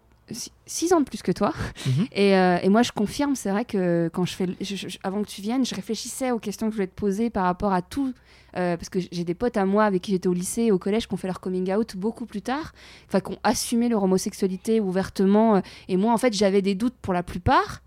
[0.67, 1.53] 6 ans de plus que toi.
[1.87, 2.07] Mhm.
[2.13, 4.99] Et, euh, et moi, je confirme, c'est vrai que quand je fais, le- je- je-
[5.05, 7.73] avant que tu viennes, je réfléchissais aux questions que je voulais te poser par rapport
[7.73, 8.13] à tout.
[8.57, 10.79] euh, parce que j'ai des potes à moi avec qui j'étais au lycée et au
[10.79, 12.73] collège qui ont fait leur coming out beaucoup plus tard,
[13.07, 15.57] enfin qui ont assumé leur homosexualité ouvertement.
[15.57, 17.83] euh, et moi, en fait, j'avais des doutes pour la plupart,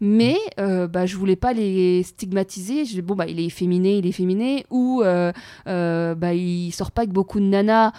[0.00, 2.86] mais euh, bah, je voulais pas les stigmatiser.
[2.86, 5.30] Je bon, bah, il est efféminé, il est efféminé, ou euh,
[5.66, 7.92] euh, bah, il sort pas avec beaucoup de nanas.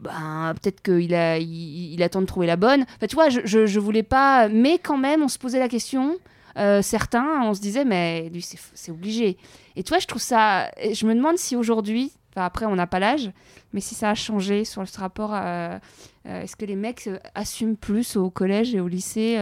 [0.00, 2.82] Ben, peut-être qu'il a, il, attend de trouver la bonne.
[2.96, 4.48] Enfin, tu vois, je, je, voulais pas.
[4.48, 6.16] Mais quand même, on se posait la question.
[6.56, 8.42] Euh, certains, on se disait, mais lui,
[8.74, 9.36] c'est obligé.
[9.76, 10.70] Et tu vois, je trouve ça.
[10.92, 13.30] Je me demande si aujourd'hui, enfin, après, on n'a pas l'âge,
[13.72, 15.32] mais si ça a changé sur ce rapport.
[15.34, 15.78] euh,
[16.24, 19.36] Est-ce que les mecs euh, assument plus au collège et au lycée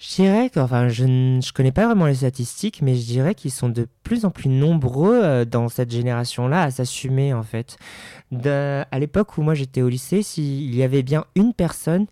[0.00, 3.50] Je dirais que, enfin, je ne connais pas vraiment les statistiques, mais je dirais qu'ils
[3.50, 7.78] sont de plus en plus nombreux euh, dans cette génération-là à s'assumer, en fait.
[8.30, 12.06] De- à l'époque où moi j'étais au lycée, s'il y avait bien une personne,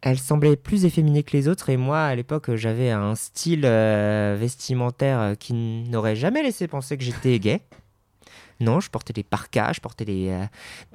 [0.00, 4.36] elle semblait plus efféminée que les autres, et moi, à l'époque, j'avais un style euh,
[4.40, 7.60] vestimentaire euh, qui n'aurait jamais laissé penser que j'étais gay.
[8.60, 10.44] Non, je portais des parkas, je portais des, euh,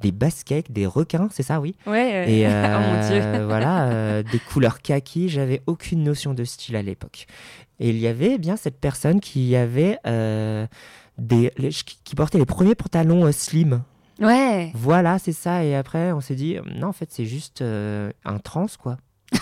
[0.02, 1.74] des baskets, des requins, c'est ça, oui.
[1.86, 2.30] Ouais.
[2.30, 3.20] Et oh mon dieu.
[3.22, 7.26] euh, voilà, euh, des couleurs kaki, j'avais aucune notion de style à l'époque.
[7.80, 10.66] Et il y avait bien cette personne qui avait euh,
[11.18, 13.82] des, les- qui portait les premiers pantalons euh, slim.
[14.20, 14.70] Ouais.
[14.74, 15.64] Voilà, c'est ça.
[15.64, 18.96] Et après, on s'est dit, non, en fait, c'est juste euh, un trans, quoi.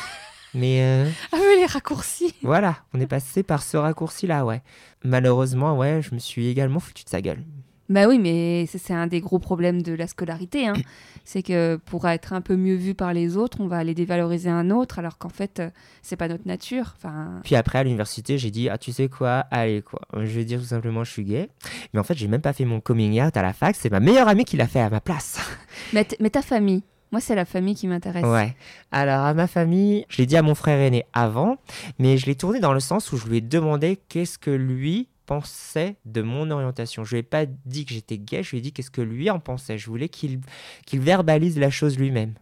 [0.55, 2.35] Mais euh, Ah oui, les raccourcis.
[2.43, 4.63] voilà, on est passé par ce raccourci-là, ouais.
[5.05, 7.43] Malheureusement, ouais, je me suis également foutu de sa gueule.
[7.93, 10.67] Bah oui, mais c'est un des gros problèmes de la scolarité.
[10.67, 10.73] hein.
[11.25, 14.49] c'est que pour être un peu mieux vu par les autres, on va aller dévaloriser
[14.49, 15.69] un autre, alors qu'en fait, euh,
[16.01, 16.95] c'est pas notre nature.
[16.97, 20.01] Enfin, Puis après, à l'université, j'ai dit, ah, tu sais quoi, allez, quoi.
[20.15, 21.51] Je vais dire tout simplement, je suis gay.
[21.93, 23.77] Mais en fait, j'ai même pas fait mon coming out à la fac.
[23.77, 25.39] C'est ma meilleure amie qui l'a fait à ma place.
[25.93, 28.25] mais, mais ta famille, moi, c'est la famille qui m'intéresse.
[28.25, 28.57] Ouais.
[28.91, 31.59] Alors, à ma famille, je l'ai dit à mon frère aîné avant,
[31.99, 35.09] mais je l'ai tourné dans le sens où je lui ai demandé qu'est-ce que lui
[35.27, 37.05] pensait de mon orientation.
[37.05, 39.31] Je lui ai pas dit que j'étais gay, je lui ai dit qu'est-ce que lui
[39.31, 39.79] en pensait.
[39.79, 40.41] Je voulais qu'il
[40.87, 42.35] qu'il verbalise la chose lui-même.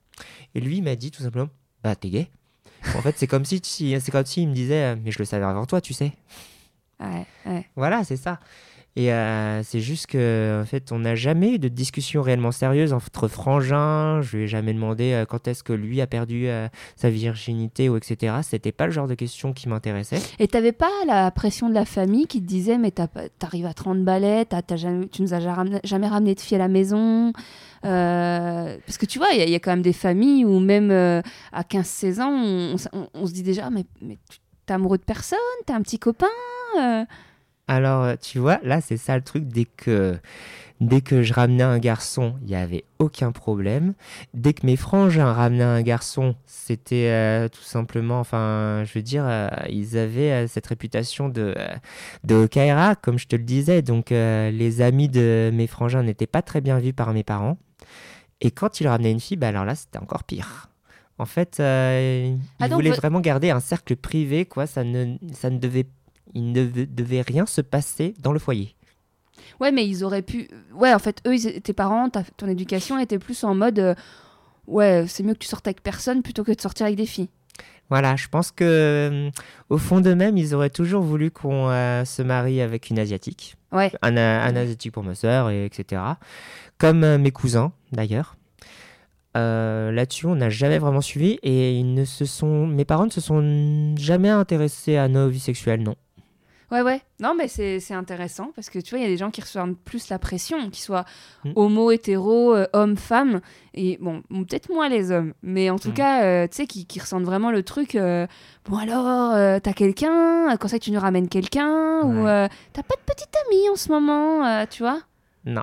[0.55, 1.49] Et lui m'a dit tout simplement,
[1.83, 2.31] bah t'es gay.
[2.97, 5.45] En fait, c'est comme si, si- c'est comme s'il me disait, mais je le savais
[5.45, 6.12] avant toi, tu sais.
[6.99, 7.66] Ouais, ouais.
[7.77, 8.40] Voilà, c'est ça.
[8.96, 12.92] Et euh, c'est juste que, en fait, on n'a jamais eu de discussion réellement sérieuse
[12.92, 14.20] entre frangins.
[14.20, 17.88] Je lui ai jamais demandé euh, quand est-ce que lui a perdu euh, sa virginité
[17.88, 18.35] ou etc.
[18.42, 20.18] C'était pas le genre de question qui m'intéressait.
[20.40, 24.03] Et t'avais pas la pression de la famille qui te disait mais t'arrives à 30
[24.05, 25.40] balais, t'as- t'as jamais, tu nous as
[25.85, 27.33] jamais ramené, de filles à la maison.
[27.83, 30.90] Parce que tu vois, il y, y a quand même des familles où même
[31.53, 32.76] à 15-16 ans, on,
[33.14, 34.18] on- se dit déjà mais, mais
[34.66, 36.26] t'es amoureux de personne, t'as un petit copain.
[37.70, 39.44] Alors, euh, tu vois, là, c'est ça le truc.
[39.46, 40.18] Dès que,
[40.80, 43.94] dès que je ramenais un garçon, il n'y avait aucun problème.
[44.35, 49.24] Dès que mes frangins ramenaient un garçon, c'était euh, tout simplement, enfin, je veux dire,
[49.24, 51.54] euh, ils avaient euh, cette réputation de,
[52.24, 53.83] de Kaira, comme je te le disais.
[53.83, 57.56] Donc, les amis de mes frangins n'étaient pas très bien vus par mes parents.
[58.40, 60.70] Et quand ils ramenaient une fille, bah alors là, c'était encore pire.
[61.18, 61.62] En fait, ils
[62.59, 64.66] Ah, donc voulaient vo- vraiment garder un cercle privé, quoi.
[64.66, 65.87] Ça ne, ça ne devait
[66.35, 68.75] il ne devait- rien se passer dans le foyer.
[69.61, 70.49] Ouais, mais ils auraient pu.
[70.75, 73.79] Ouais, en fait, eux, ils- tes parents, ta- ton éducation était plus en mode.
[73.79, 73.95] euh,
[74.66, 77.29] Ouais, c'est mieux que tu sortes avec personne plutôt que de sortir avec des filles.
[77.88, 79.31] Voilà, je pense que euh,
[79.69, 83.90] au fond d'eux-mêmes, ils auraient toujours voulu qu'on euh, se marie avec une asiatique, Ouais.
[84.03, 86.01] un, un asiatique pour ma sœur, et etc.
[86.79, 88.37] Comme euh, mes cousins, d'ailleurs.
[89.37, 93.11] Euh, Là-dessus, on n'a jamais vraiment suivi et ils ne se sont, mes parents ne
[93.11, 95.97] se sont jamais intéressés à nos vies sexuelles, non.
[96.70, 97.02] Ouais, ouais.
[97.20, 99.74] Non, mais c'est intéressant parce que tu vois, il y a des gens qui reçoivent
[99.85, 101.04] plus la pression, qu'ils soient
[101.44, 101.52] Mm.
[101.56, 103.40] homo, hétéro, euh, homme, femme.
[103.74, 105.94] Et bon, peut-être moins les hommes, mais en tout Mm.
[105.94, 107.94] cas, euh, tu sais, qui, qui ressentent vraiment le truc.
[107.96, 108.26] euh,
[108.66, 112.48] bon, alors, t'as quelqu'un Quand ça que tu nous ramènes quelqu'un Ou Ouais.
[112.72, 115.00] t'as pas de petite amie en ce moment Tu vois?
[115.46, 115.62] Non.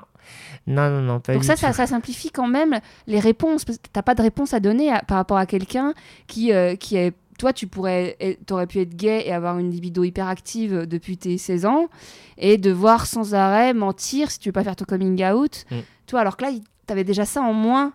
[0.66, 3.64] Non, non, non, pas Donc ça, ça, ça simplifie quand même les réponses.
[3.64, 5.94] Parce que t'as pas de réponse à donner à- par rapport à quelqu'un
[6.26, 7.14] qui, qui est...
[7.38, 11.66] Toi, tu pourrais, t'aurais pu être gay et avoir une libido hyperactive depuis tes 16
[11.66, 11.88] ans
[12.36, 15.64] et devoir sans arrêt mentir si tu veux pas faire ton coming out.
[15.70, 15.76] Mm.
[16.06, 16.50] Toi, alors que là,
[16.86, 17.92] t'avais déjà ça en moins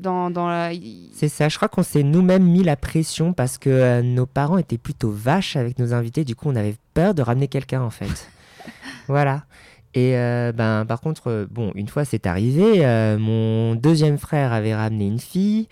[0.00, 0.70] dans, dans la...
[1.12, 4.58] C'est ça, je crois qu'on s'est nous-mêmes mis la pression parce que euh, nos parents
[4.58, 7.90] étaient plutôt vaches avec nos invités, du coup on avait peur de ramener quelqu'un en
[7.90, 8.30] fait.
[9.08, 9.44] voilà.
[9.94, 14.52] Et euh, ben par contre, euh, bon, une fois c'est arrivé, euh, mon deuxième frère
[14.52, 15.66] avait ramené une fille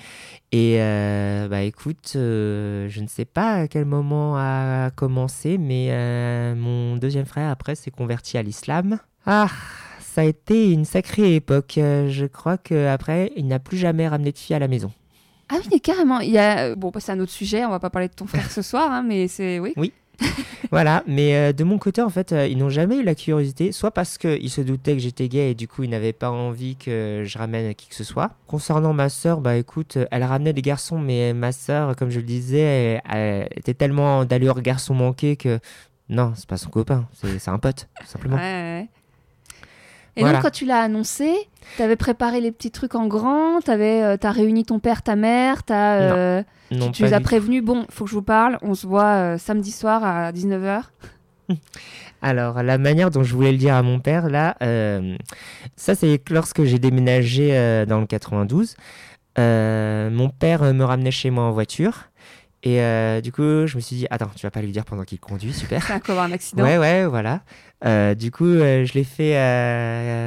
[0.51, 5.93] et euh, bah écoute, je ne sais pas à quel moment a commencé, mais
[6.57, 8.99] mon deuxième frère après s'est converti à l'islam.
[9.25, 9.51] Ah,
[10.01, 11.75] ça a été une sacrée époque.
[11.77, 14.91] Je crois que après il n'a plus jamais ramené de fille à la maison.
[15.51, 16.21] Ah oui, carrément.
[16.21, 16.75] Il y a...
[16.75, 18.93] Bon, bah, c'est un autre sujet, on va pas parler de ton frère ce soir,
[18.93, 19.59] hein, mais c'est...
[19.59, 19.93] Oui.
[20.71, 23.73] Voilà, mais euh, de mon côté, en fait, euh, ils n'ont jamais eu la curiosité,
[23.73, 26.77] soit parce qu'ils se doutaient que j'étais gay et du coup, ils n'avaient pas envie
[26.77, 28.33] que je ramène qui que ce soit.
[28.47, 32.19] Concernant ma sœur, bah écoute, euh, elle ramenait des garçons, mais ma sœur, comme je
[32.19, 33.01] le disais,
[33.57, 35.59] était tellement d'allure garçon manqué que
[36.09, 38.37] non, c'est pas son copain, c'est un pote, simplement.
[38.37, 38.89] Ouais, ouais.
[40.19, 40.35] Et Voilà.
[40.39, 41.33] donc, quand tu l'as annoncé,
[41.79, 45.63] t'avais préparé les petits trucs en grand, t'avais, euh, t'as réuni ton père, ta mère,
[45.63, 48.75] t'as, euh, Non, tu, tu les as prévenus, bon, faut que je vous parle, on
[48.75, 50.83] se voit euh, samedi soir à 19h.
[52.21, 55.17] Alors, la manière dont je voulais le dire à mon père, là, euh,
[55.77, 58.75] ça c'est lorsque j'ai déménagé dans le 92.
[59.39, 62.08] Euh, mon père me ramenait chez moi en voiture.
[62.65, 65.05] Et euh, du coup, je me suis dit, attends, tu vas pas lui dire pendant
[65.05, 65.85] qu'il conduit, super.
[65.87, 66.65] C'est un un accident.
[66.65, 67.43] Ouais, ouais, voilà.
[67.85, 69.35] Euh, du coup, euh, je l'ai fait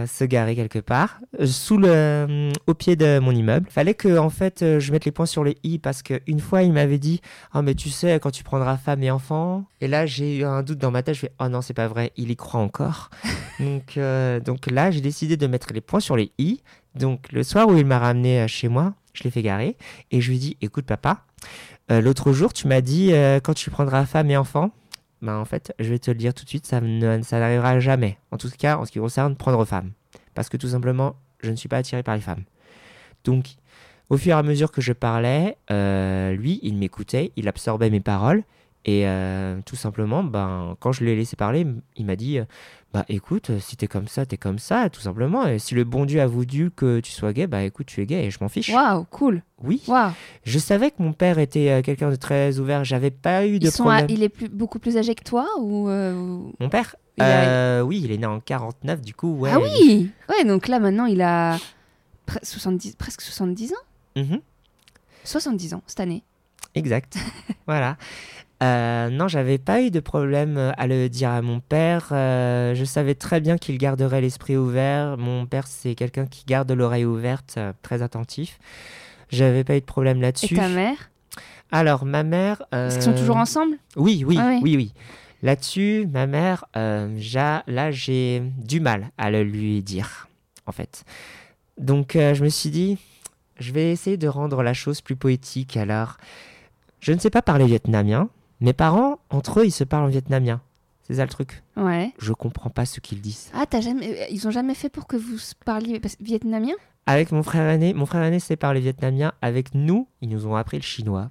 [0.07, 3.67] se garer quelque part, sous le, au pied de mon immeuble.
[3.69, 6.71] Fallait que, en fait, je mette les points sur les i parce qu'une fois, il
[6.71, 7.19] m'avait dit,
[7.51, 9.65] ah, mais tu sais, quand tu prendras femme et enfant.
[9.81, 11.15] Et là, j'ai eu un doute dans ma tête.
[11.15, 13.09] Je fais, oh non, c'est pas vrai, il y croit encore.
[13.59, 13.99] donc,
[14.45, 16.61] donc là, j'ai décidé de mettre les points sur les i.
[16.95, 19.75] Donc, le soir où il m'a ramené chez moi, je l'ai fait garer
[20.11, 21.25] et je lui ai dit, écoute, papa,
[21.91, 24.71] euh, l'autre jour, tu m'as dit, euh, quand tu prendras femme et enfant,
[25.21, 28.17] ben, en fait, je vais te le dire tout de suite, ça, n'arrivera jamais.
[28.31, 29.91] En tout cas, en ce qui concerne prendre femme.
[30.33, 32.43] Parce que tout simplement, je ne suis pas attiré par les femmes.
[33.25, 33.45] Donc,
[34.09, 37.99] au fur et à mesure que je parlais, euh, lui, il m'écoutait, il absorbait mes
[37.99, 38.43] paroles.
[38.85, 41.67] Et euh, tout simplement, ben, quand je l'ai laissé parler,
[41.97, 42.45] il m'a dit euh,
[42.93, 45.45] Bah écoute, si t'es comme ça, t'es comme ça, tout simplement.
[45.45, 48.07] Et si le bon Dieu a voulu que tu sois gay, bah écoute, tu es
[48.07, 48.69] gay et je m'en fiche.
[48.73, 49.43] Waouh, cool.
[49.63, 49.83] Oui.
[49.87, 50.11] Waouh.
[50.45, 52.83] Je savais que mon père était euh, quelqu'un de très ouvert.
[52.83, 54.07] J'avais pas eu de Ils sont à- problème.
[54.17, 56.95] Il est plus, beaucoup plus âgé que toi ou, euh, Mon père?
[57.17, 59.51] Il a- Euh, Oui, il est né en 49, du coup, ouais.
[59.53, 61.57] Ah oui Ouais, donc là maintenant il a
[62.27, 63.75] pre- 70, presque 70 ans
[64.15, 64.39] Mhm,
[65.23, 66.23] 70 ans cette année.
[66.73, 67.17] exact.
[67.67, 67.97] voilà.
[68.61, 72.09] Euh, non, j'avais pas eu de problème euh, à le dire à mon père.
[72.11, 75.17] Euh, je savais très bien qu'il garderait l'esprit ouvert.
[75.17, 78.59] Mon père, c'est quelqu'un qui garde l'oreille ouverte, euh, très attentif.
[79.29, 80.55] J'avais pas eu de problème Et là-dessus.
[80.55, 81.09] ta mère?
[81.71, 82.61] Alors, ma mère.
[82.71, 83.77] Est-ce qu'ils sont toujours ensemble?
[83.95, 84.59] Oui, oui, Ah oui.
[84.61, 84.93] oui, oui.
[85.41, 86.65] Là-dessus, ma mère,
[87.17, 90.27] j'a- là, j'ai du mal à le lui dire,
[90.67, 91.03] en fait.
[91.79, 92.99] Donc, je me suis dit,
[93.57, 95.77] je vais essayer de rendre la chose plus poétique.
[95.77, 96.17] Alors,
[96.99, 98.29] je ne sais pas parler vietnamien.
[98.61, 100.61] Mes parents, entre eux, ils se parlent en vietnamien.
[101.07, 101.63] C'est ça le truc.
[101.75, 102.13] Ouais.
[102.19, 103.49] Je comprends pas ce qu'ils disent.
[103.53, 104.27] Ah, t'as jamais...
[104.31, 106.73] ils ont jamais fait pour que vous parliez parce- vietnamien?
[107.07, 109.33] Avec mon frère aîné, mon frère aîné sait parler vietnamien.
[109.41, 111.29] Avec nous, ils nous ont appris le chinois.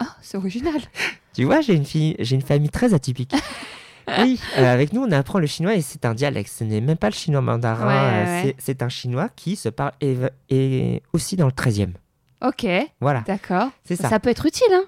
[0.00, 0.80] Ah, c'est original.
[1.32, 3.34] Tu vois, j'ai une, fille, j'ai une famille très atypique.
[4.20, 6.50] oui, euh, avec nous, on apprend le chinois et c'est un dialecte.
[6.50, 7.86] Ce n'est même pas le chinois mandarin.
[7.86, 8.42] Ouais, euh, ouais.
[8.42, 10.16] c'est- C'est un chinois qui se parle et,
[10.48, 11.92] et aussi dans le 13e.
[12.42, 12.66] Ok,
[13.02, 13.68] Voilà, d'accord.
[13.84, 14.08] c'est ça.
[14.08, 14.84] Ça peut être utile, hein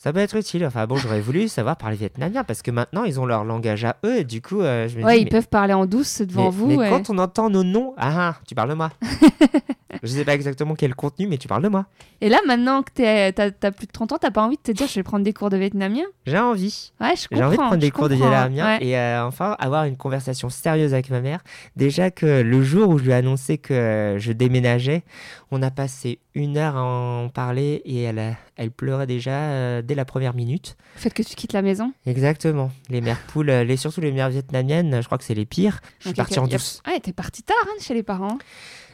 [0.00, 0.64] Ça peut être utile.
[0.64, 3.96] Enfin bon, j'aurais voulu savoir parler vietnamien parce que maintenant, ils ont leur langage à
[4.04, 4.18] eux.
[4.18, 6.44] Et du coup, euh, je me Ouais, dis, ils mais- peuvent parler en douce devant
[6.44, 6.66] mais, vous.
[6.68, 6.88] mais ouais.
[6.88, 8.90] quand on entend nos noms, ah, ah, tu parles de moi.
[10.02, 11.86] je sais pas exactement quel contenu, mais tu parles de moi.
[12.20, 14.70] Et là, maintenant que t'as as plus de 30 ans, t'as pas envie de te
[14.70, 16.04] dire je vais prendre des cours de vietnamien?
[16.26, 16.92] J'ai envie.
[17.00, 17.36] Ouais, je comprends.
[17.36, 18.84] J'ai envie de prendre des cours de vietnamien ouais.
[18.86, 21.40] et euh, enfin avoir une conversation sérieuse avec ma mère.
[21.74, 25.02] Déjà que le jour où je lui ai annoncé que je déménageais,
[25.50, 29.94] on a passé une heure à en parler et elle, elle pleurait déjà euh, dès
[29.94, 30.76] la première minute.
[30.94, 31.92] Le fait que tu quittes la maison?
[32.06, 32.70] Exactement.
[32.88, 35.80] Les mères poules, euh, les, surtout les mères vietnamiennes, je crois que c'est les pires.
[36.00, 36.82] Je suis parti en douce.
[36.86, 38.38] Ouais, t'es parti tard hein, chez les parents.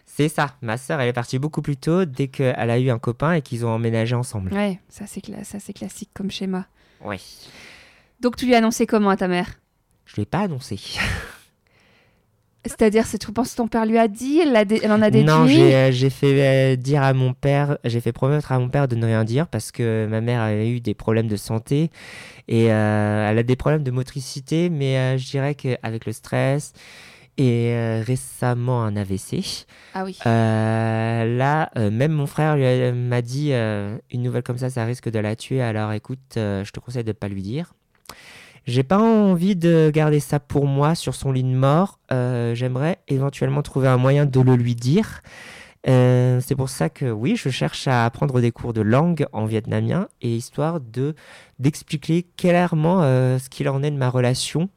[0.06, 0.56] C'est ça.
[0.62, 3.42] Ma sœur, elle est partie beaucoup plus tôt dès qu'elle a eu un copain et
[3.42, 4.52] qu'ils ont emménagé ensemble.
[4.52, 6.66] Ouais, ça c'est cla- classique comme schéma.
[7.04, 7.18] Oui.
[8.20, 9.58] Donc tu lui as annoncé comment à ta mère?
[10.06, 10.78] Je l'ai pas annoncé.
[12.66, 15.02] C'est-à-dire, c'est tu penses que ton père lui a dit, elle, l'a dé- elle en
[15.02, 18.58] a déduit Non, j'ai euh, fait euh, dire à mon père, j'ai fait promettre à
[18.58, 21.36] mon père de ne rien dire parce que ma mère avait eu des problèmes de
[21.36, 21.90] santé
[22.48, 26.72] et euh, elle a des problèmes de motricité, mais je dirais qu'avec le stress
[27.36, 30.16] et récemment un AVC, Ah oui.
[30.24, 32.56] là, même mon frère
[32.94, 35.60] m'a dit une nouvelle comme ça, ça risque de la tuer.
[35.60, 37.74] Alors écoute, je te conseille de ne pas lui dire.
[38.66, 41.98] J'ai pas envie de garder ça pour moi sur son lit de mort.
[42.12, 45.20] Euh, J'aimerais éventuellement trouver un moyen de le lui dire.
[45.86, 49.44] Euh, c'est pour ça que oui, je cherche à apprendre des cours de langue en
[49.44, 51.14] vietnamien et histoire de
[51.58, 54.70] d'expliquer clairement euh, ce qu'il en est de ma relation.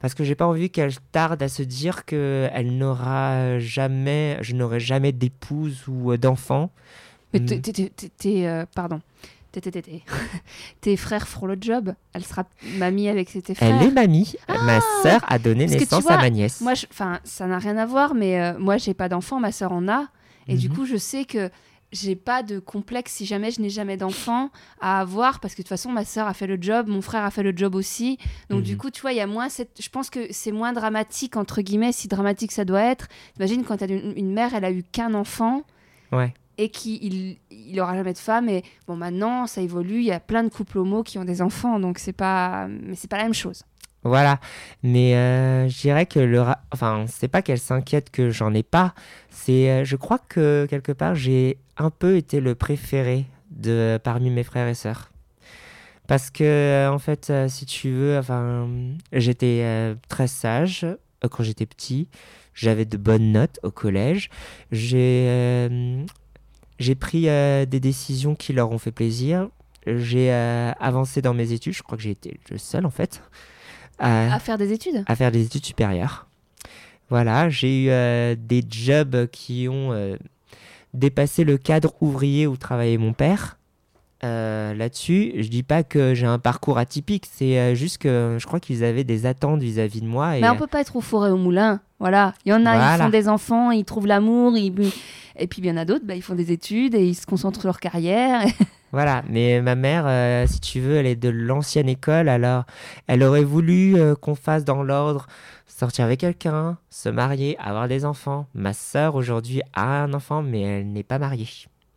[0.00, 4.54] Parce que j'ai pas envie qu'elle tarde à se dire que elle n'aura jamais, je
[4.56, 6.70] n'aurai jamais d'épouse ou d'enfant.
[7.34, 7.46] Mais Mm.
[7.60, 9.00] t'es- t'es, euh, pardon.
[10.80, 11.94] T'es- frères feront le job.
[12.14, 12.44] Elle sera
[12.78, 13.74] mamie avec ses tes frères.
[13.80, 14.34] Elle est mamie.
[14.48, 16.60] Ma sœur a donné Parce naissance vois, à ma nièce.
[16.60, 19.52] Moi, je- enfin, ça n'a rien à voir, mais euh, moi, j'ai pas d'enfant, ma
[19.52, 20.06] sœur en a,
[20.48, 20.74] et du Mhm.
[20.76, 21.50] coup, je sais que
[21.92, 24.48] j'ai pas de complexe si jamais je n'ai jamais d'enfant
[24.80, 27.22] à avoir, parce que de toute façon, ma sœur a fait le job, mon frère
[27.22, 28.16] a fait le job aussi,
[28.48, 28.78] donc du Mhm.
[28.78, 31.60] coup, tu vois, il y a moins cette, je pense que c'est moins dramatique entre
[31.60, 33.08] guillemets, si dramatique ça doit être.
[33.38, 35.64] Imagine quand t'as une, une mère, elle a eu qu'un enfant.
[36.12, 36.32] Ouais.
[36.58, 40.20] Et qui il, aura jamais de femme et bon maintenant ça évolue il y a
[40.20, 43.24] plein de couples homo qui ont des enfants donc c'est pas mais c'est pas la
[43.24, 43.62] même chose
[44.04, 44.38] Voilà.
[44.82, 46.40] Mais euh, je dirais que le.
[46.42, 48.94] ra- Enfin, c'est pas qu'elle s'inquiète que j'en ai pas.
[49.30, 49.70] C'est.
[49.70, 54.42] euh, je crois que quelque part, j'ai un peu été le préféré de parmi mes
[54.42, 55.10] frères et sœurs.
[56.08, 58.68] Parce que, euh, en fait, euh, si tu veux, enfin,
[59.12, 60.84] j'étais très sage
[61.30, 62.08] quand j'étais petit.
[62.54, 64.28] J'avais de bonnes notes au collège.
[64.72, 66.04] J'ai.
[66.78, 69.48] J'ai pris euh, des décisions qui leur ont fait plaisir.
[69.86, 71.72] J'ai euh, avancé dans mes études.
[71.72, 73.22] Je crois que j'ai été le seul, en fait.
[73.98, 75.04] à- faire des études?
[75.06, 76.26] à faire des études supérieures.
[77.10, 80.16] Voilà, j'ai eu euh, des jobs qui ont
[80.94, 83.58] dépassé le cadre ouvrier où travaillait mon père.
[84.24, 88.46] Euh, Là-dessus, je dis pas que j'ai un parcours atypique, c'est euh, juste que je
[88.46, 90.36] crois qu'ils avaient des attentes vis-à-vis de moi.
[90.36, 91.80] Et, Mais on peut pas être au four et au moulin.
[91.98, 92.34] Voilà.
[92.44, 93.04] Il y en a, ils Voilà.
[93.04, 94.56] font des enfants, ils trouvent l'amour.
[94.56, 94.72] Ils...
[95.36, 97.26] Et puis il y en a d'autres, bah, ils font des études et ils se
[97.26, 98.44] concentrent sur leur carrière.
[98.94, 102.64] Voilà, mais ma mère, euh, si tu veux, elle est de l'ancienne école, alors
[103.06, 105.26] elle aurait voulu euh, qu'on fasse dans l'ordre
[105.66, 108.48] sortir avec quelqu'un, se marier, avoir des enfants.
[108.52, 111.48] Ma sœur aujourd'hui a un enfant, mais elle n'est pas mariée.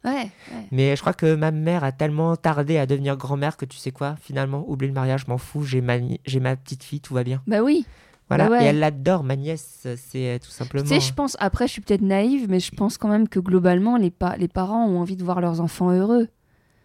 [0.05, 0.65] Ouais, ouais.
[0.71, 3.91] Mais je crois que ma mère a tellement tardé à devenir grand-mère que tu sais
[3.91, 7.13] quoi, finalement, oublie le mariage, je m'en fous, j'ai ma, j'ai ma petite fille, tout
[7.13, 7.41] va bien.
[7.47, 7.85] Bah oui.
[8.27, 8.63] Voilà, Bah ouais.
[8.63, 10.83] et elle l'adore, ma nièce, c'est tout simplement.
[10.83, 13.39] Tu sais, je pense, après, je suis peut-être naïve, mais je pense quand même que
[13.39, 16.27] globalement, les, pa- les parents ont envie de voir leurs enfants heureux.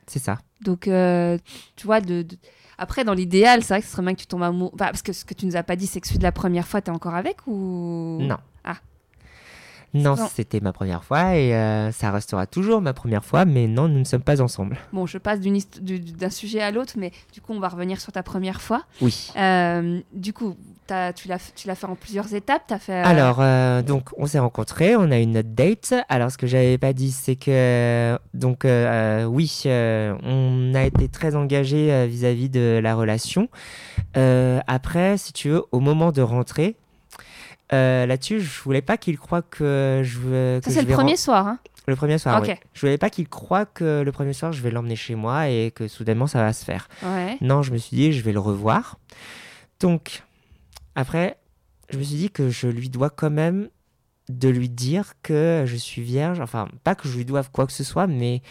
[0.07, 0.39] C'est ça.
[0.63, 1.39] Donc, euh,
[1.77, 2.37] tu vois, de, de-
[2.77, 4.73] après, dans l'idéal, c'est vrai que ce serait bien que tu tombes amoureux.
[4.75, 6.33] Enfin, parce que ce que tu nous as pas dit, c'est que celui de la
[6.33, 8.19] première fois, t'es encore avec ou?
[8.21, 8.37] Non.
[8.65, 8.77] Ah.
[9.93, 10.29] Non, Non.
[10.33, 13.99] c'était ma première fois et euh, ça restera toujours ma première fois, mais non, nous
[13.99, 14.79] ne sommes pas ensemble.
[14.93, 18.23] Bon, je passe d'un sujet à l'autre, mais du coup, on va revenir sur ta
[18.23, 18.83] première fois.
[19.01, 19.33] Oui.
[19.37, 20.55] Euh, du coup,
[20.87, 21.39] t'as- tu l'as
[21.75, 22.63] fait en plusieurs étapes.
[22.69, 22.93] T'as fait.
[22.93, 25.93] euh, Alors, euh, donc, on s'est rencontrés, on a eu notre date.
[26.09, 32.07] Alors, ce que j'avais pas dit, c'est que, donc, oui, on a été très engagés
[32.07, 33.49] vis-à-vis de la relation.
[34.15, 36.77] Après, si tu veux, au moment de rentrer,
[37.73, 40.61] euh, là-dessus, je voulais pas qu'il croie que je veux.
[40.63, 41.47] ça c'est le vais premier soir.
[41.47, 41.59] Hein.
[41.87, 42.55] Le premier soir, oui.
[42.75, 45.73] Je voulais pas qu'il croie que le premier soir, je vais l'emmener chez moi et
[45.75, 46.89] que soudainement, ça va se faire.
[47.03, 47.37] Ouais.
[47.41, 48.99] Non, je me suis dit, je vais le revoir.
[49.81, 50.23] Donc,
[50.95, 51.39] après,
[51.91, 53.69] je me suis dit que je lui dois quand même
[54.29, 56.41] de lui dire que je suis vierge.
[56.41, 58.43] Enfin, pas que je lui doive quoi que ce soit, mais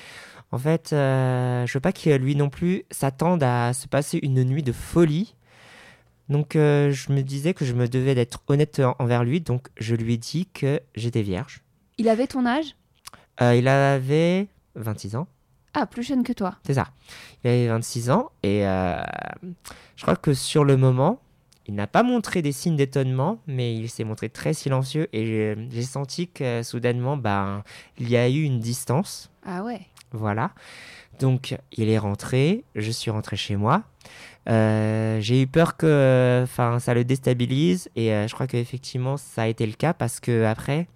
[0.51, 4.43] en fait, euh, je veux pas que lui non plus s'attende à se passer une
[4.43, 5.35] nuit de folie.
[6.29, 9.41] Donc, euh, je me disais que je me devais d'être honnête envers lui.
[9.41, 11.61] Donc, je lui ai dit que j'étais vierge.
[11.97, 12.75] Il avait ton âge?
[13.41, 15.27] Euh, il avait 26 ans.
[15.73, 16.55] Ah, plus jeune que toi.
[16.65, 16.87] C'est ça.
[17.43, 19.01] Il avait 26 ans et euh,
[19.95, 21.19] je crois que sur le moment,
[21.67, 25.81] il n'a pas montré des signes d'étonnement, mais il s'est montré très silencieux et j'ai-
[25.83, 27.63] senti que soudainement, ben,
[27.99, 29.29] il y a eu une distance.
[29.45, 29.81] Ah ouais.
[30.11, 30.51] Voilà.
[31.19, 33.83] Donc, il est rentré, je suis rentré chez moi.
[34.49, 39.43] Euh, j'ai eu peur que enfin, ça le déstabilise et euh, je crois qu'effectivement, ça
[39.43, 40.87] a été le cas parce que après,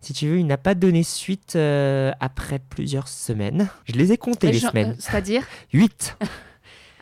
[0.00, 3.68] si tu veux, il n'a pas donné suite euh, après plusieurs semaines.
[3.84, 4.96] Je les ai comptées, les semaines.
[4.98, 5.42] C'est-à-dire
[5.72, 6.16] 8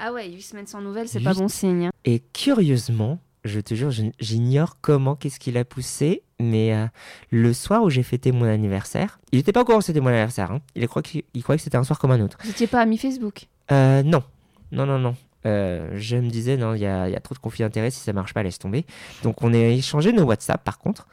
[0.01, 1.87] Ah ouais, 8 semaines sans nouvelles, c'est pas bon signe.
[1.87, 1.91] hein.
[2.05, 6.87] Et curieusement, je te jure, j'ignore comment, qu'est-ce qui l'a poussé, mais euh,
[7.31, 10.09] le soir où j'ai fêté mon anniversaire, il n'était pas au courant que c'était mon
[10.09, 10.51] anniversaire.
[10.51, 10.61] hein.
[10.75, 12.37] Il, qu'il- il croyait que c'était un soir comme un autre.
[12.43, 13.47] Vous étiez pas amis Facebook?
[13.71, 14.25] Euh, non,
[14.73, 15.15] non, non, non.
[15.47, 18.35] Euh, je me disais, non, il y a, trop de conflits d'intérêts, si ça marche
[18.35, 18.85] pas, laisse tomber.
[19.23, 21.07] Donc on a échangé nos WhatsApp par contre,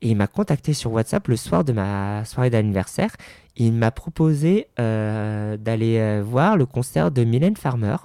[0.00, 3.10] et il m'a contacté sur WhatsApp le soir de ma soirée d'anniversaire.
[3.56, 7.96] Il m'a proposé euh, d'aller euh, voir le concert de Mylène Farmer.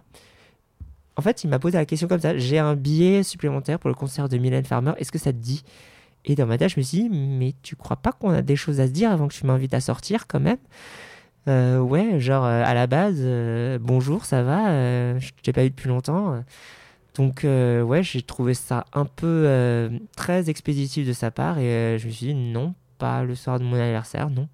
[1.15, 3.95] En fait, il m'a posé la question comme ça, j'ai un billet supplémentaire pour le
[3.95, 5.63] concert de Mylène Farmer, est-ce que ça te dit?
[6.25, 8.55] Et dans ma tête, je me suis dit, mais tu crois pas qu'on a des
[8.55, 10.57] choses à se dire avant que tu m'invites à sortir quand même?
[11.47, 15.69] Euh, ouais, genre euh, à la base, euh, bonjour, ça va, je t'ai pas eu
[15.69, 16.43] depuis longtemps.
[17.15, 22.11] Donc ouais, j'ai trouvé ça un peu très expéditif de sa part et je me
[22.11, 24.47] suis dit non, pas le soir de mon anniversaire, non.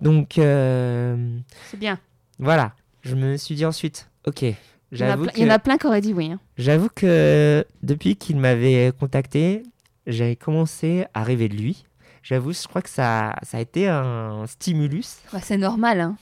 [0.00, 1.98] Donc C'est bien.
[2.38, 2.72] voilà,
[3.02, 5.50] je me suis dit ensuite, ok, Il y, en a j'avoue plein, il y en
[5.54, 6.32] a plein qui auraient dit oui.
[6.32, 6.40] hein.
[6.58, 9.62] j'avoue que depuis qu'il m'avait contacté,
[10.06, 11.84] j'avais commencé à rêver de lui.
[12.24, 15.18] J'avoue, je crois que ça, ça a été un stimulus.
[15.30, 16.00] Bah, c'est normal.
[16.00, 16.16] Hein.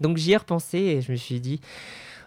[0.00, 1.60] Donc j'y ai repensé et je me suis dit,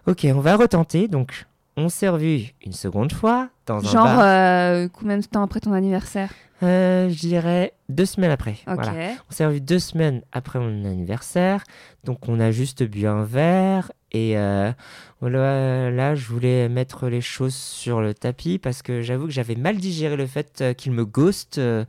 [0.06, 1.08] ok, on va retenter.
[1.08, 4.20] Donc on s'est revu une seconde fois dans un Genre, bar.
[4.22, 6.32] euh, combien de temps après ton anniversaire
[6.64, 8.56] Euh, je dirais deux semaines après.
[8.66, 8.94] Voilà.
[9.30, 11.64] On s'est revu deux semaines après mon anniversaire.
[12.04, 14.72] Donc on a juste bu un verre et euh,
[15.20, 19.56] voilà, là je voulais mettre les choses sur le tapis parce que j'avoue que j'avais
[19.56, 21.84] mal digéré le fait euh, qu'il me ghost euh,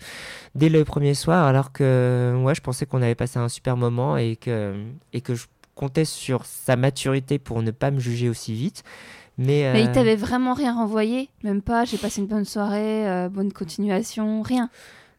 [0.57, 4.16] dès le premier soir alors que moi je pensais qu'on avait passé un super moment
[4.16, 4.74] et que,
[5.12, 8.83] et que je comptais sur sa maturité pour ne pas me juger aussi vite.
[9.39, 13.09] Mais, Mais il euh, t'avait vraiment rien renvoyé Même pas, j'ai passé une bonne soirée,
[13.09, 14.68] euh, bonne continuation, rien.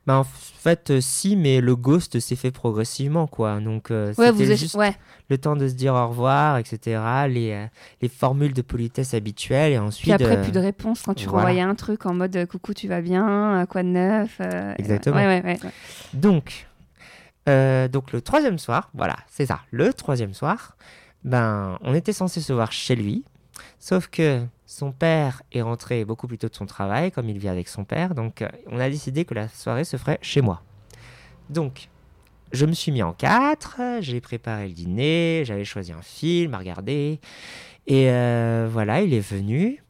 [0.09, 3.59] Bah, en fait, euh, si, mais le ghost s'est fait progressivement, quoi.
[3.59, 4.95] Donc, euh, Ouais, c'était juste ouais.
[5.29, 6.99] le temps de se dire au revoir, etc.
[7.29, 7.65] Les, euh,
[8.01, 10.13] les formules de politesse habituelles, et Puis ensuite...
[10.13, 11.43] après, plus de réponse quand tu voilà.
[11.43, 14.41] renvoyais un truc en mode coucou, tu vas bien, quoi de neuf
[14.79, 15.17] Exactement.
[15.17, 15.59] Ouais.
[16.13, 16.65] Donc,
[17.45, 19.59] donc, le troisième soir, voilà, c'est ça.
[19.69, 20.75] Le troisième soir,
[21.23, 23.25] ben, on était censé se voir chez lui,
[23.79, 27.49] sauf que son père est rentré beaucoup plus tôt de son travail, comme il vit
[27.49, 30.61] avec son père, donc euh, on a décidé que la soirée se ferait chez moi.
[31.49, 31.89] Donc,
[32.51, 36.59] je me suis mis en quatre, j'ai préparé le dîner, j'avais choisi un film à
[36.59, 37.19] regarder,
[37.87, 39.83] et euh, voilà, il est venu.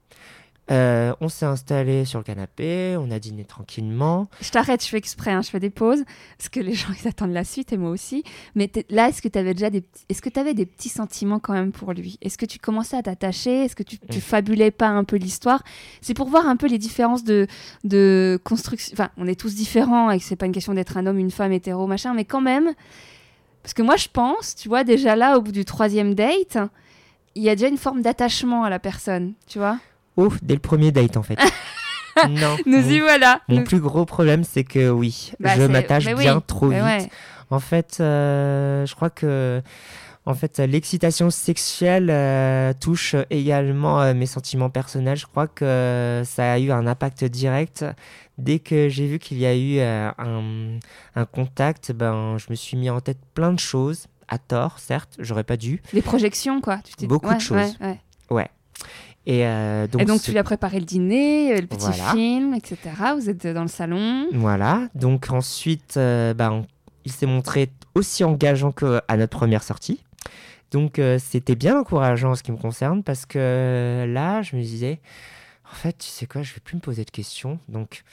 [0.71, 4.27] Euh, on s'est installé sur le canapé, on a dîné tranquillement.
[4.41, 6.03] Je t'arrête, je fais exprès, hein, je fais des pauses,
[6.37, 8.23] parce que les gens, ils attendent la suite, et moi aussi.
[8.53, 11.39] Mais là, est-ce que tu avais déjà des, petits- est-ce que avais des petits sentiments
[11.39, 12.17] quand même pour lui?
[12.21, 13.65] Est-ce que tu commençais à t'attacher?
[13.65, 15.63] Est-ce que tu, tu fabulais pas un peu l'histoire?
[16.01, 17.47] C'est pour voir un peu les différences de,
[17.83, 18.93] de construction.
[18.93, 21.31] Enfin, on est tous différents, et que c'est pas une question d'être un homme, une
[21.31, 22.73] femme, hétéro, machin, mais quand même.
[23.63, 26.57] Parce que moi, je pense, tu vois, déjà là, au bout du troisième date,
[27.35, 29.79] il y a déjà une forme d'attachement à la personne, tu vois?
[30.19, 31.39] Ouf, dès le premier date en fait.
[32.29, 32.57] non.
[32.65, 36.05] Nous mon, y voilà mon Nous- plus gros problème, c'est que oui, Bah, je m'attache
[36.07, 36.83] oui, bien trop mais vite.
[37.05, 37.09] ouais.
[37.51, 39.61] En fait, euh, je crois que
[40.25, 45.17] en fait, l'excitation sexuelle euh, touche également euh, mes sentiments personnels.
[45.17, 47.83] Je crois que ça a eu un impact direct.
[48.37, 50.77] Dès que j'ai vu qu'il y a eu euh, un,
[51.15, 55.15] un contact, ben, je me suis mis en tête plein de choses, à tort, certes,
[55.17, 55.81] j'aurais pas dû.
[55.93, 56.77] Les projections, quoi.
[56.99, 57.75] Tu Beaucoup de choses.
[57.81, 57.99] ouais, ouais.
[58.29, 58.47] Ouais.
[59.25, 62.11] Et, euh, donc, Et donc, tu lui as préparé le dîner, euh, le petit Voilà.
[62.13, 62.77] film, etc.
[63.15, 64.27] Vous êtes dans le salon.
[64.33, 64.87] Voilà.
[64.95, 66.65] Donc ensuite, euh, bah, on-
[67.05, 69.99] il s'est montré aussi engageant qu'à notre première sortie.
[70.71, 74.55] Donc euh, c'était bien encourageant en ce qui me concerne parce que euh, là, je
[74.55, 74.99] me disais,
[75.71, 77.59] en fait, tu sais quoi, je vais plus me poser de questions.
[77.67, 78.03] Donc,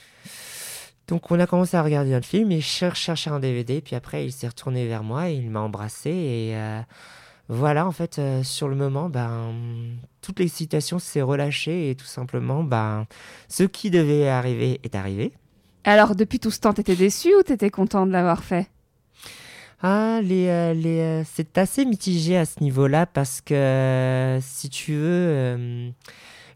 [1.09, 3.81] donc on a commencé à regarder notre film et cher- chercher un DVD.
[3.81, 6.11] Puis après, il s'est retourné vers moi et il m'a embrassé.
[6.11, 6.81] Et euh,
[7.49, 9.55] voilà, en fait, euh, sur le moment, ben,
[10.21, 13.07] toute l'excitation s'est relâchée et tout simplement, ben,
[13.49, 15.33] ce qui devait arriver est arrivé.
[15.85, 18.69] Alors, depuis tout ce temps, t'étais déçu ou t'étais content de l'avoir fait?
[19.81, 24.95] Ah, les, euh, les, euh, c'est assez mitigé à ce niveau-là parce que, si tu
[24.95, 25.93] veux,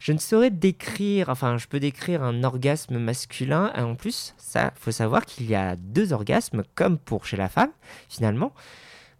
[0.01, 3.71] je ne saurais décrire, enfin, je peux décrire un orgasme masculin.
[3.77, 7.49] Et en plus, ça, faut savoir qu'il y a deux orgasmes, comme pour chez la
[7.49, 7.71] femme,
[8.09, 8.53] finalement.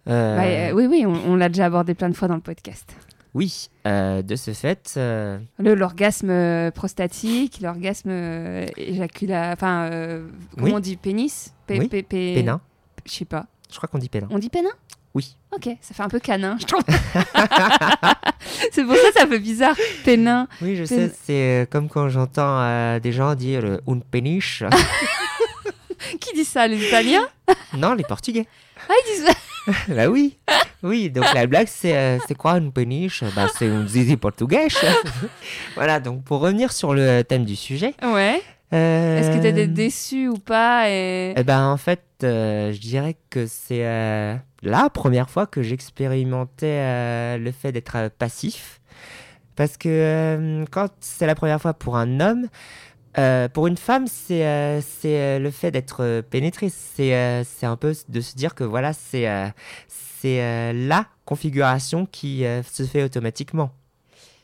[0.09, 2.41] Euh, Bah, euh, Oui, oui, on, on l'a déjà abordé plein de fois dans le
[2.41, 2.95] podcast.
[3.35, 9.51] Oui, euh, de ce fait, euh, Le- L'orgasme prostatique, l'orgasme euh, éjacula...
[9.53, 9.89] Enfin,
[10.55, 10.73] comment Oui.
[10.75, 11.53] on dit Pénis?
[11.67, 12.61] P- Oui, P- P- pénin.
[13.07, 13.47] Je sais pas.
[13.71, 14.27] Je crois qu'on dit pénin.
[14.31, 14.71] On dit pénin?
[15.15, 15.37] Oui.
[15.53, 16.83] Ok, ça fait un peu canin, je trouve.
[18.73, 19.75] c'est pour ça que ça fait bizarre,
[20.05, 20.47] pénin.
[20.63, 21.09] Oui, je Pénin.
[21.09, 24.63] sais, c'est comme quand j'entends des gens dire un péniche.
[26.21, 27.27] Qui dit ça, les Italiens
[27.77, 28.47] non, les Portugais.
[28.89, 29.35] Ah, ils disent
[29.89, 30.39] Bah oui,
[30.83, 31.11] oui.
[31.11, 33.23] Donc la blague, c'est euh, c'est quoi une péniche?
[33.37, 34.69] Bah c'est un zizi portugais.
[35.75, 36.01] voilà.
[36.01, 37.95] Donc pour revenir sur le thème du sujet.
[38.03, 38.41] Ouais.
[38.73, 41.35] euh, Est-ce que t'étais déçu ou pas et...
[41.37, 43.85] Eh ben en fait, euh, je dirais que c'est
[44.63, 48.81] la première fois que j'expérimentais le fait d'être passif.
[49.57, 52.49] Parce que quand c'est la première fois pour un homme,
[53.19, 56.69] euh, pour une femme, c'est euh, euh, le fait d'être euh, pénétré.
[56.71, 59.53] C'est un peu de se dire que voilà, c'est
[60.73, 63.71] la configuration qui se fait automatiquement.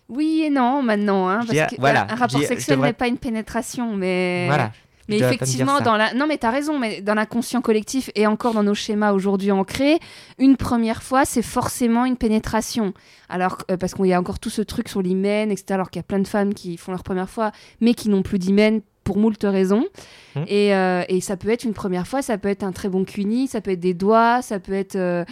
[0.09, 1.29] Oui et non, maintenant.
[1.29, 4.47] Hein, parce que voilà, un rapport sexuel n'est pas une pénétration, mais...
[4.47, 4.73] Voilà.
[5.09, 6.15] Mais effectivement, dans la...
[6.15, 9.99] non mais t'as raison, mais dans l'inconscient collectif et encore dans nos schémas aujourd'hui ancrés,
[10.39, 12.93] une première fois, c'est forcément une pénétration.
[13.29, 15.75] Alors, euh, parce qu'il y a encore tout ce truc sur l'hymen, etc.
[15.75, 18.23] Alors qu'il y a plein de femmes qui font leur première fois, mais qui n'ont
[18.23, 19.87] plus d'hymen pour moult raisons.
[20.35, 20.43] Hmm.
[20.49, 23.05] Et, euh, et ça peut être une première fois, ça peut être un très bon
[23.05, 25.25] cuni, ça peut être des doigts, ça peut être euh,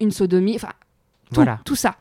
[0.00, 0.72] une sodomie, enfin,
[1.28, 1.60] tout, Voilà.
[1.64, 1.96] tout ça.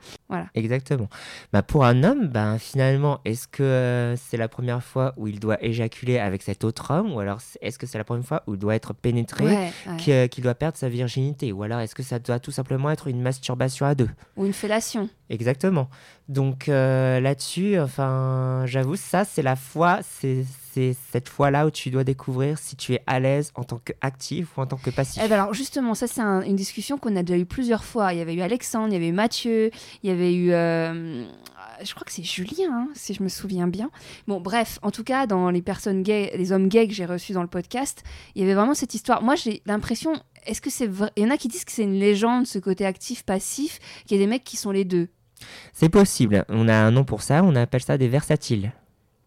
[0.55, 1.07] Exactement.
[1.53, 5.39] Bah, pour un homme, ben, finalement, est-ce que euh, c'est la première fois où il
[5.39, 8.53] doit éjaculer avec cet autre homme Ou alors est-ce que c'est la première fois où
[8.55, 9.97] il doit être pénétré, Ouais, ouais.
[9.97, 12.89] qui, euh, qu'il doit perdre sa virginité Ou alors est-ce que ça doit tout simplement
[12.91, 14.09] être une masturbation à deux?
[14.35, 15.09] Ou une fellation.
[15.29, 15.89] Exactement.
[16.29, 19.55] Donc euh, là-dessus, enfin, j'avoue, ça, c'est la
[20.03, 20.45] c'est
[20.77, 24.57] c'est cette fois-là où tu dois découvrir si tu es à l'aise en tant qu'actif
[24.57, 25.21] ou en tant que passif.
[25.25, 28.13] Eh ben alors justement, ça c'est un- une discussion qu'on a déjà eu plusieurs fois.
[28.13, 29.71] Il y avait eu Alexandre, il y avait eu Mathieu,
[30.03, 31.25] il y avait eu, euh,
[31.83, 33.89] je crois que c'est Julien, hein, si je me souviens bien.
[34.27, 37.33] Bon, bref, en tout cas, dans les personnes gays, les hommes gays que j'ai reçus
[37.33, 38.03] dans le podcast,
[38.35, 39.23] il y avait vraiment cette histoire.
[39.23, 40.13] Moi, j'ai l'impression,
[40.45, 41.09] est-ce que c'est vrai?
[41.17, 44.19] Il y en a qui disent que c'est une légende, ce côté actif-passif, qu'il y
[44.19, 45.07] a des mecs qui sont les deux.
[45.73, 46.45] C'est possible.
[46.49, 47.43] On a un nom pour ça.
[47.43, 48.71] On appelle ça des versatiles,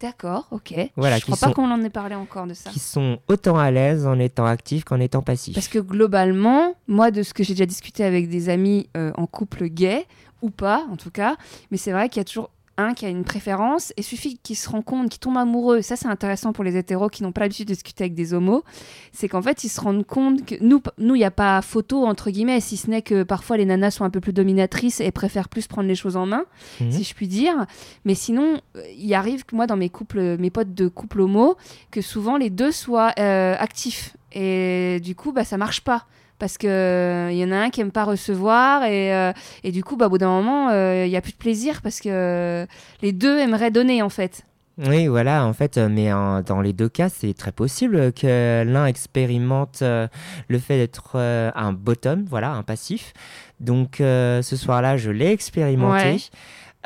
[0.01, 0.73] D'accord, ok.
[0.95, 2.71] Voilà, je crois pas qu'on en ait parlé encore de ça.
[2.71, 5.53] qui sont autant à l'aise en étant actifs qu'en étant passifs.
[5.53, 9.27] Parce que globalement, moi, de ce que j'ai déjà discuté avec des amis euh, en
[9.27, 10.07] couple gay,
[10.41, 11.35] ou pas en tout cas,
[11.69, 14.55] mais c'est vrai qu'il y a toujours un qui a une préférence, et suffit qu'il
[14.55, 17.41] se rend compte, qu'il tombe amoureux, ça c'est intéressant pour les hétéros qui n'ont pas
[17.41, 18.63] l'habitude de discuter avec des homos,
[19.11, 22.05] c'est qu'en fait ils se rendent compte que nous, nous il n'y a pas photo
[22.05, 25.11] entre guillemets, si ce n'est que parfois les nanas sont un peu plus dominatrices et
[25.11, 26.45] préfèrent plus prendre les choses en main,
[26.79, 26.91] Mhm.
[26.91, 27.65] si je puis dire.
[28.05, 31.57] Mais sinon, euh, il arrive que moi, dans mes couples, mes potes de couple homo,
[31.91, 34.15] que souvent les deux soient euh, actifs.
[34.33, 36.05] Et du coup, bah, ça marche pas.
[36.41, 39.31] Parce qu'il il y en a un qui aime pas recevoir et, euh,
[39.63, 40.71] et du coup, bah, au bout d'un moment,
[41.03, 42.65] il y a plus de plaisir parce que euh,
[43.03, 44.43] les deux aimeraient donner en fait.
[44.77, 48.63] Oui, voilà, en fait, euh, mais en- dans les deux cas, c'est très possible que
[48.65, 50.07] l'un expérimente euh,
[50.47, 53.13] le fait d'être euh, un bottom, voilà, un passif.
[53.59, 56.05] Donc, euh, ce soir-là, je l'ai expérimenté.
[56.07, 56.17] Ouais.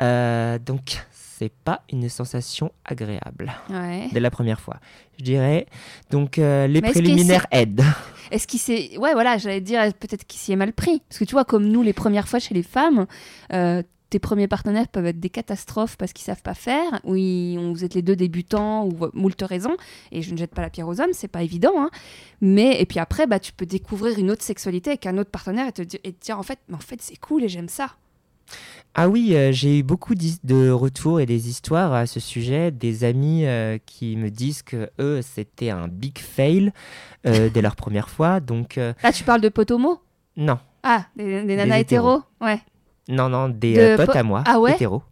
[0.02, 1.06] Euh, donc,
[1.38, 4.08] c'est pas une sensation agréable Ouais.
[4.12, 4.76] dès la première fois,
[5.18, 5.66] je dirais.
[6.10, 7.84] Donc, euh, les Mais préliminaires aident.
[8.30, 8.96] Est-ce qu'il s'est.
[8.98, 11.00] Ouais, voilà, j'allais dire peut-être qu'il s'y est mal pris.
[11.08, 13.06] Parce que tu vois, comme nous, les premières fois chez les femmes,
[13.52, 17.58] euh, tes premiers partenaires peuvent être des catastrophes parce qu'ils savent pas faire, ou ils-
[17.58, 19.76] on- vous êtes les deux débutants, ou moult raisons.
[20.12, 21.72] Et je ne jette pas la pierre aux hommes, c'est pas évident.
[21.76, 21.90] hein.
[22.40, 25.66] Mais, et puis après, bah, tu peux découvrir une autre sexualité avec un autre partenaire
[25.68, 27.68] et te, di- et te dire, en fait, mais en fait c'est cool et j'aime
[27.68, 27.90] ça.
[28.94, 33.04] Ah oui, euh, j'ai eu beaucoup de retours et des histoires à ce sujet, des
[33.04, 36.72] amis euh, qui me disent que eux, c'était un big fail
[37.26, 38.40] euh, dès leur première fois.
[38.40, 40.00] Donc, euh, Là, tu parles de potomo
[40.38, 42.60] non, Ah, des, des nanas Des hétéros Ouais.
[43.08, 44.74] non, non, des De euh, potes po- à moi, Ah ouais?
[44.74, 45.02] hétéros.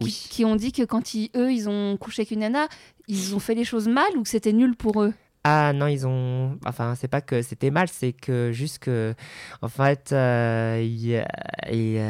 [0.00, 0.26] qui, Oui.
[0.30, 2.68] qui ont dit que quand ils, eux, ils ont couché avec une nana,
[3.08, 5.12] ils ont fait les choses mal ou que c'était nul pour eux?
[5.44, 6.58] Ah non, ils ont.
[6.66, 9.14] Enfin, c'est pas que c'était mal, c'est que juste que.
[9.62, 11.28] En fait, euh, il y a-
[11.70, 12.00] et,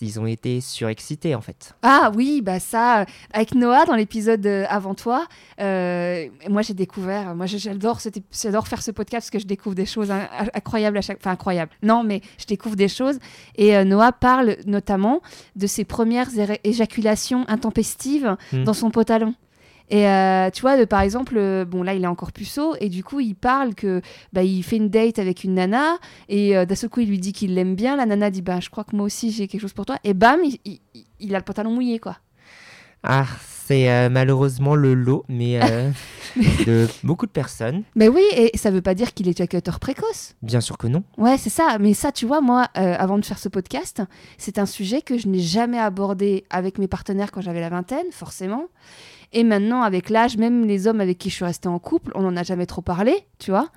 [0.00, 1.74] ils ont été surexcités, en fait.
[1.82, 5.26] Ah oui, bah ça, avec Noah dans l'épisode euh, avant toi,
[5.60, 7.98] euh, moi j'ai découvert, moi j'adore,
[8.32, 11.32] j'adore faire ce podcast parce que je découvre des choses in- incroyables à chaque, enfin
[11.32, 11.72] incroyables.
[11.82, 13.18] Non, mais je découvre des choses
[13.56, 15.20] et euh, Noah parle notamment
[15.56, 16.28] de ses premières
[16.64, 18.64] éjaculations intempestives Hmm.
[18.64, 19.34] dans son pantalon.
[19.90, 22.88] Et euh, tu vois, de, par exemple, euh, bon là il est encore puceau et
[22.90, 24.02] du coup il parle que
[24.34, 25.96] bah, il fait une date avec une nana
[26.28, 27.96] et euh, d'un seul coup il lui dit qu'il l'aime bien.
[27.96, 30.12] La nana dit bah je crois que moi aussi j'ai quelque chose pour toi et
[30.12, 32.18] bam il, il- il- il a le pantalon mouillé quoi.
[33.02, 33.26] Ah,
[33.64, 35.58] c'est euh, malheureusement le lot, mais
[36.66, 37.82] de beaucoup de personnes.
[37.94, 40.34] Mais oui, et ça veut pas dire qu'il est éjaculateur précoce.
[40.42, 41.02] Bien sûr que non.
[41.16, 41.78] Ouais, c'est ça.
[41.80, 44.02] Mais ça, tu vois, moi, avant de faire ce podcast,
[44.36, 48.06] c'est un sujet que je n'ai jamais abordé avec mes partenaires quand j'avais la vingtaine,
[48.10, 48.64] forcément.
[49.32, 52.22] Et maintenant, avec l'âge, même les hommes avec qui je suis restée en couple, on
[52.22, 53.68] n'en a jamais trop parlé, tu vois.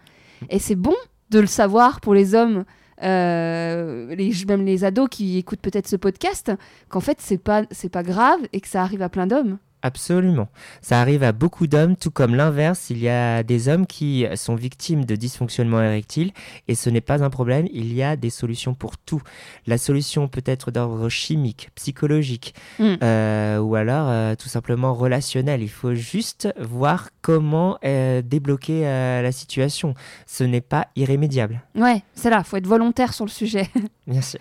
[0.50, 0.96] Et c'est bon
[1.30, 2.66] de le savoir pour les hommes,
[3.04, 4.16] euh,
[4.48, 6.52] même les ados qui écoutent peut-être ce podcast,
[6.90, 9.58] qu'en fait, c'est pas, c'est pas grave et que ça arrive à plein d'hommes.
[9.82, 10.48] Absolument.
[10.82, 12.90] Ça arrive à beaucoup d'hommes, tout comme l'inverse.
[12.90, 16.32] Il y a des hommes qui sont victimes de dysfonctionnement érectile
[16.68, 17.68] et ce n'est pas un problème.
[17.74, 19.22] Il y a des solutions pour tout.
[19.68, 22.96] La solution peut être d'ordre chimique, psychologique Mm.
[23.04, 25.62] euh, ou alors euh, tout simplement relationnel.
[25.62, 29.94] Il faut juste voir comment euh, débloquer la situation.
[30.26, 33.70] Ce n'est pas irrémédiable, Ouais, c'est là, faut être volontaire sur le sujet.
[34.08, 34.40] bien sûr.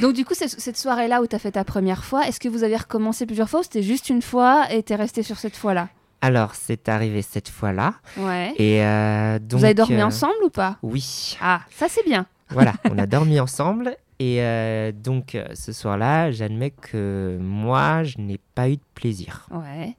[0.00, 2.48] Donc du coup, cette, cette soirée-là où tu as fait ta première fois, est-ce que
[2.48, 5.56] vous avez recommencé plusieurs fois ou c'était juste une fois et t'es resté sur cette
[5.56, 5.88] fois-là
[6.20, 7.94] Alors, c'est arrivé cette fois-là.
[8.16, 8.52] Ouais.
[8.56, 10.78] Et euh, donc, vous avez dormi euh, ensemble ou pas?
[10.82, 11.36] Oui.
[11.40, 12.26] Ah, ça c'est bien.
[12.50, 13.94] Voilà, on a dormi ensemble.
[14.18, 19.46] Et euh, donc, ce soir-là, j'admets que moi, je n'ai pas eu de plaisir.
[19.50, 19.96] Ouais,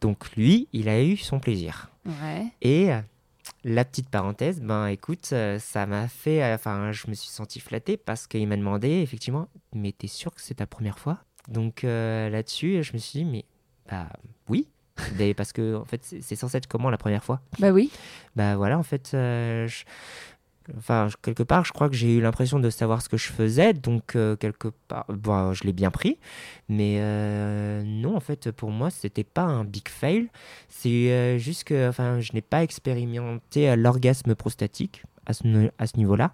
[0.00, 1.90] Donc, lui, il a eu son plaisir.
[2.06, 2.46] ouais.
[2.62, 2.88] Et
[3.64, 6.54] la petite parenthèse, ben écoute, ça m'a fait.
[6.54, 10.40] Enfin, je me suis senti flatté parce qu'il m'a demandé, effectivement, mais t'es sûr que
[10.40, 11.18] c'est ta première fois?
[11.48, 13.44] Donc, là-dessus, je me suis dit, mais
[13.88, 14.08] bah
[14.48, 14.66] oui.
[15.18, 17.40] Mais parce que, en fait, c'est censé être comment la première fois?
[17.58, 17.90] Bah oui.
[18.36, 19.84] bah voilà, en fait, euh, je-
[20.76, 23.72] enfin, quelque part, je crois que j'ai eu l'impression de savoir ce que je faisais,
[23.72, 26.18] donc euh, quelque part, bon, je l'ai bien pris,
[26.68, 30.28] mais euh, non, en fait, pour moi, c'était pas un big fail,
[30.68, 36.32] c'est juste que, enfin, je n'ai pas expérimenté l'orgasme prostatique à ce, à ce niveau-là.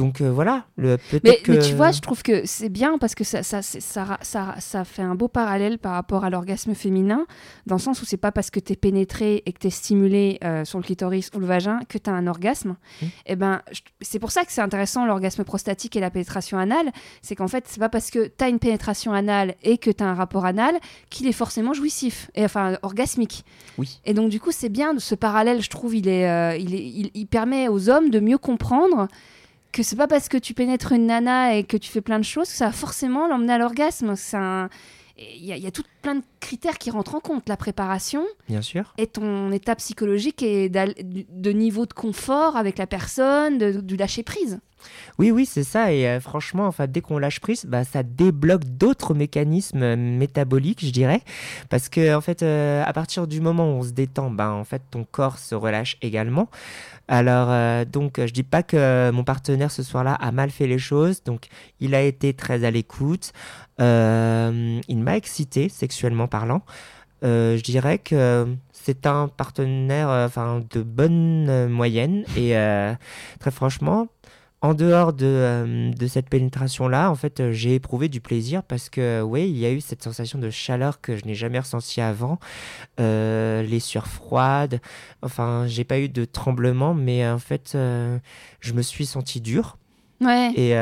[0.00, 1.52] Donc euh, voilà, le peut-être Mais, que...
[1.52, 4.18] mais tu vois, je trouve que c'est bien parce que ça, ça, c'est- ça, ra-
[4.22, 7.26] ça, ça fait un beau parallèle par rapport à l'orgasme féminin,
[7.66, 10.64] dans le sens où c'est pas parce que t'es pénétré et que t'es stimulé euh,
[10.64, 12.76] sur le clitoris ou le vagin que t'as un orgasme.
[13.02, 13.06] Mm.
[13.26, 16.90] Et ben, je- c'est pour ça que c'est intéressant l'orgasme prostatique et la pénétration anale,
[17.20, 20.14] c'est qu'en fait, c'est pas parce que t'as une pénétration anale et que t'as un
[20.14, 20.74] rapport anal
[21.10, 23.44] qu'il est forcément jouissif, et enfin orgasmique.
[23.76, 24.00] Oui.
[24.06, 26.82] Et donc du coup, c'est bien ce parallèle, je trouve, il est, euh, il est,
[26.84, 29.08] il, il permet aux hommes de mieux comprendre
[29.72, 32.24] que c'est pas parce que tu pénètres une nana et que tu fais plein de
[32.24, 34.14] choses que ça va forcément l'emmener à l'orgasme.
[34.16, 34.68] C'est un-
[35.18, 37.46] Il y, a- il y a tout plein de critères qui rentrent en compte.
[37.46, 38.94] La préparation Bien sûr.
[38.96, 44.22] et ton état psychologique et de niveau de confort avec la personne, de- du lâcher
[44.22, 44.60] prise.
[45.18, 45.92] Oui, oui, c'est ça.
[45.92, 50.84] Et euh, franchement, enfin, dès qu'on lâche prise, bah, ça débloque d'autres mécanismes euh, métaboliques,
[50.84, 51.20] je dirais.
[51.68, 54.64] Parce que, en fait, euh, à partir du moment où on se détend, bah, en
[54.64, 56.48] fait, ton corps se relâche également.
[57.08, 61.24] Alors, donc, je dis pas que mon partenaire ce soir-là a mal fait les choses.
[61.24, 61.48] Donc,
[61.80, 63.32] il a été très à l'écoute.
[63.80, 66.62] Il m'a excité, sexuellement parlant.
[67.22, 70.30] Je dirais que c'est un partenaire
[70.70, 72.24] de bonne moyenne.
[72.36, 72.54] Et
[73.40, 74.06] très franchement,
[74.62, 78.90] en dehors de, euh, de cette pénétration-là, en fait, euh, j'ai éprouvé du plaisir parce
[78.90, 82.00] que, oui, il y a eu cette sensation de chaleur que je n'ai jamais ressentie
[82.00, 82.38] avant.
[82.98, 84.80] Euh, les sueurs froides.
[85.22, 88.18] Enfin, j'ai pas eu de tremblement, mais en fait, euh,
[88.60, 89.78] je me suis senti dur.
[90.20, 90.52] Ouais.
[90.54, 90.74] Et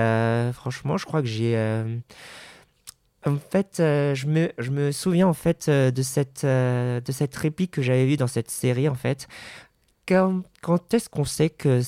[0.52, 1.56] franchement, je crois que j'ai.
[3.26, 7.12] En fait, euh, je, me, je me souviens en fait euh, de cette, euh, de
[7.12, 9.26] cette réplique que j'avais vue dans cette série en fait.
[10.06, 11.82] Quand, quand est-ce qu'on sait que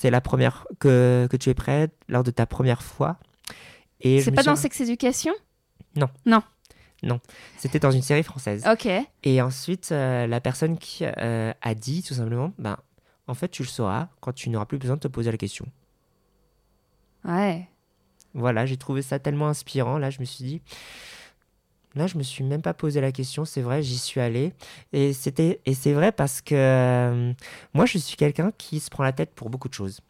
[0.00, 3.16] c'est la première que, que tu es prête lors de ta première fois
[4.00, 5.32] Et C'est pas suis- dans Sex Education?
[7.56, 8.64] C'était dans une série française.
[8.70, 8.88] Ok.
[9.24, 12.76] Et ensuite, euh, la personne qui euh, a dit tout simplement, ben,
[13.26, 15.66] en fait, tu le sauras quand tu n'auras plus besoin de te poser la question.
[17.24, 17.68] Ouais.
[18.34, 19.98] Voilà, j'ai trouvé ça tellement inspirant.
[19.98, 20.62] Là, je me suis dit,
[21.94, 23.44] là, je me suis même pas posé la question.
[23.44, 24.52] C'est vrai, j'y suis allé.
[24.92, 27.32] Et c'était, et c'est vrai parce que euh,
[27.74, 30.00] moi, je suis quelqu'un qui se prend la tête pour beaucoup de choses.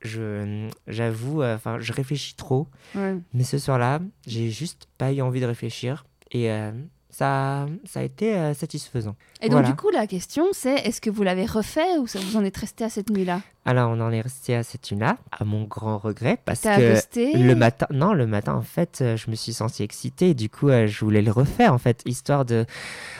[0.00, 2.66] Je, j'avoue, euh, enfin, je réfléchis trop.
[2.94, 3.16] ouais.
[3.34, 6.04] Mais ce soir-là, j'ai juste pas eu envie de réfléchir.
[6.32, 6.72] Et euh,
[7.12, 9.14] ça, ça a été euh, satisfaisant.
[9.42, 9.68] Et donc, Voilà.
[9.68, 12.56] du coup, la question, c'est est-ce que vous l'avez refait ou ça vous en êtes
[12.56, 13.42] resté à cette nuit-là?
[13.66, 16.90] Alors, on en est resté à cette une-là, à mon grand regret, parce T'as que
[16.90, 20.30] accosté le matin, non, le matin, en fait, euh, je me suis senti excité.
[20.30, 22.64] Et du coup, euh, je voulais le refaire, en fait, histoire de,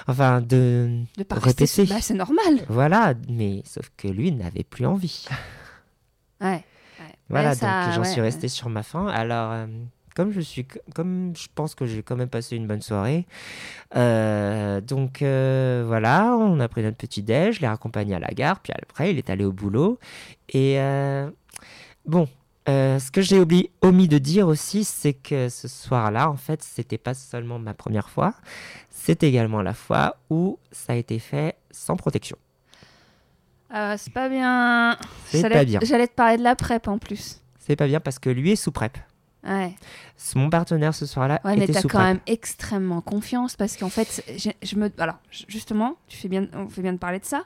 [0.08, 1.84] enfin, de, de pas rester répéter.
[1.94, 2.64] Bah, c'est normal.
[2.68, 3.14] voilà.
[3.28, 5.26] Mais sauf que lui n'avait plus envie.
[6.40, 6.48] Ouais.
[6.48, 6.64] ouais.
[7.28, 9.06] Voilà, Ouais, ça, donc j'en ouais, suis resté sur ma faim.
[9.08, 9.66] Alors, euh,
[10.14, 13.26] comme je suis, comme je pense que j'ai quand même passé une bonne soirée,
[13.96, 18.28] euh, donc euh, voilà, on a pris notre petit déj, je l'ai raccompagné à la
[18.28, 19.98] gare, puis après il est allé au boulot.
[20.48, 21.30] Et euh,
[22.06, 22.28] bon,
[22.66, 26.98] ce que j'ai oublié, omis de dire aussi, c'est que ce soir-là, en fait, c'était
[26.98, 28.34] pas seulement ma première fois,
[28.90, 32.36] c'est également la fois où ça a été fait sans protection.
[33.74, 34.98] Ah, c'est pas bien.
[35.26, 35.80] C'est pas bien.
[35.82, 37.40] J'allais te parler de la PrEP en plus.
[37.58, 38.98] C'est pas bien parce que lui est sous PrEP.
[39.44, 39.74] Ouais.
[40.36, 43.88] Mon partenaire ce soir-là Ouais, mais était t'as sous quand même extrêmement confiance parce qu'en
[43.88, 44.24] fait,
[44.62, 44.90] je, me.
[44.98, 47.42] Alors, ju- justement, tu fais bien, on fait bien de parler de ça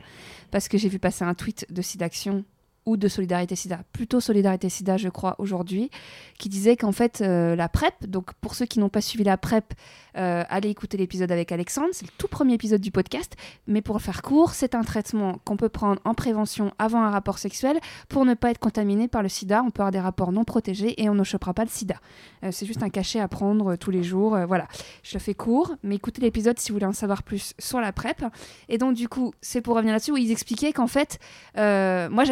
[0.51, 2.45] parce que j'ai vu passer un tweet de SIDAction
[2.87, 5.91] ou de Solidarité SIDA, plutôt Solidarité SIDA, je crois, aujourd'hui,
[6.39, 9.37] qui disait qu'en fait, euh, la PrEP, donc pour ceux qui n'ont pas suivi la
[9.37, 9.75] PrEP,
[10.17, 13.35] euh, allez écouter l'épisode avec Alexandre, c'est le tout premier épisode du podcast,
[13.67, 17.11] mais pour le faire court, c'est un traitement qu'on peut prendre en prévention avant un
[17.11, 17.79] rapport sexuel
[18.09, 19.63] pour ne pas être contaminé par le sida.
[19.67, 21.97] On peut avoir des rapports non protégés et on ne chopera pas le sida.
[22.45, 24.39] Euh, c'est juste un cachet à prendre tous les jours.
[24.47, 24.69] voilà,
[25.03, 27.93] je le fais court, mais écoutez l'épisode si vous voulez en savoir plus sur la
[27.93, 28.25] PrEP.
[28.69, 31.19] Et donc, du coup, c'est pour revenir là-dessus où ils expliquaient qu'en fait,
[31.57, 32.25] moi,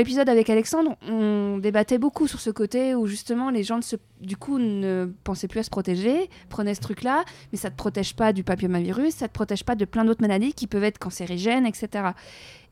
[0.00, 3.82] l'épisode avec Alexandre, on débattait beaucoup sur ce côté où justement les gens, ne
[4.20, 7.76] du coup, ne pensaient plus à se protéger, prenaient ce truc-là, mais ça ne te
[7.76, 10.84] protège pas du papillomavirus, ça ne te protège pas de plein d'autres maladies qui peuvent
[10.84, 12.10] être cancérigènes, etc.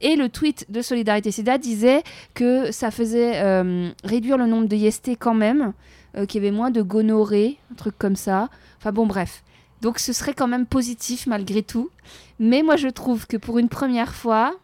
[0.01, 2.03] Et le tweet de Solidarité SIDA disait
[2.33, 5.75] que ça faisait euh, réduire le nombre de IST quand même,
[6.17, 8.49] euh, qu'il y avait moins de gonorrhée, un truc comme ça.
[8.79, 9.43] Enfin bon, bref.
[9.83, 11.91] Donc ce serait quand même positif malgré tout.
[12.39, 14.55] Mais moi je trouve que pour une première fois,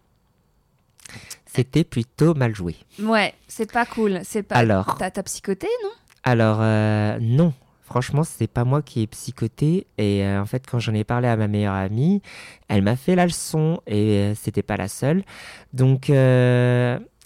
[1.54, 2.76] C'était plutôt mal joué.
[3.00, 4.20] ouais, c'est pas cool.
[4.24, 4.56] C'est pas.
[4.56, 5.90] Alors, T'as psychoté, non?
[6.24, 7.52] Alors euh, non.
[7.82, 9.86] Franchement, c'est pas moi qui ai psychoté.
[9.98, 12.22] Et euh, en fait, quand j'en ai parlé à ma meilleure amie,
[12.68, 15.22] elle m'a fait la leçon et euh, c'était pas la seule.
[15.74, 16.06] Donc,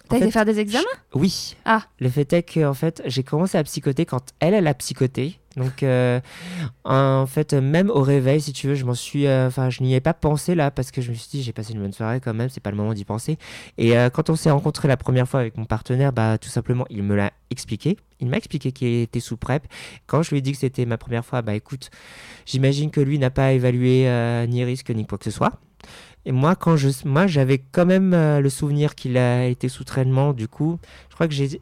[0.08, 0.84] T'as été faire des examens?
[1.14, 1.54] oui.
[1.64, 1.82] Ah.
[2.00, 5.38] Le fait est que en fait, j'ai commencé à psychoter quand elle, elle a psychoté.
[5.58, 6.20] Donc, euh,
[6.84, 9.94] en fait, même au réveil, si tu veux, je m'en suis, euh, enfin, je n'y
[9.94, 12.20] ai pas pensé là parce que je me suis dit, j'ai passé une bonne soirée
[12.20, 12.48] quand même.
[12.48, 13.38] C'est pas le moment d'y penser.
[13.76, 16.86] Et euh, quand on s'est rencontré la première fois avec mon partenaire, bah, tout simplement,
[16.90, 17.96] il me l'a expliqué.
[18.20, 19.66] Il m'a expliqué qu'il était sous PrEP.
[20.06, 21.90] Quand je lui ai dit que c'était ma première fois, bah écoute,
[22.46, 24.08] j'imagine que lui n'a pas évalué
[24.48, 25.52] ni risque ni quoi que ce soit.
[26.24, 30.32] Et moi, quand je, moi, j'avais quand même le souvenir qu'il a été sous traitement.
[30.32, 30.80] Du coup,
[31.10, 31.60] je crois que j'ai,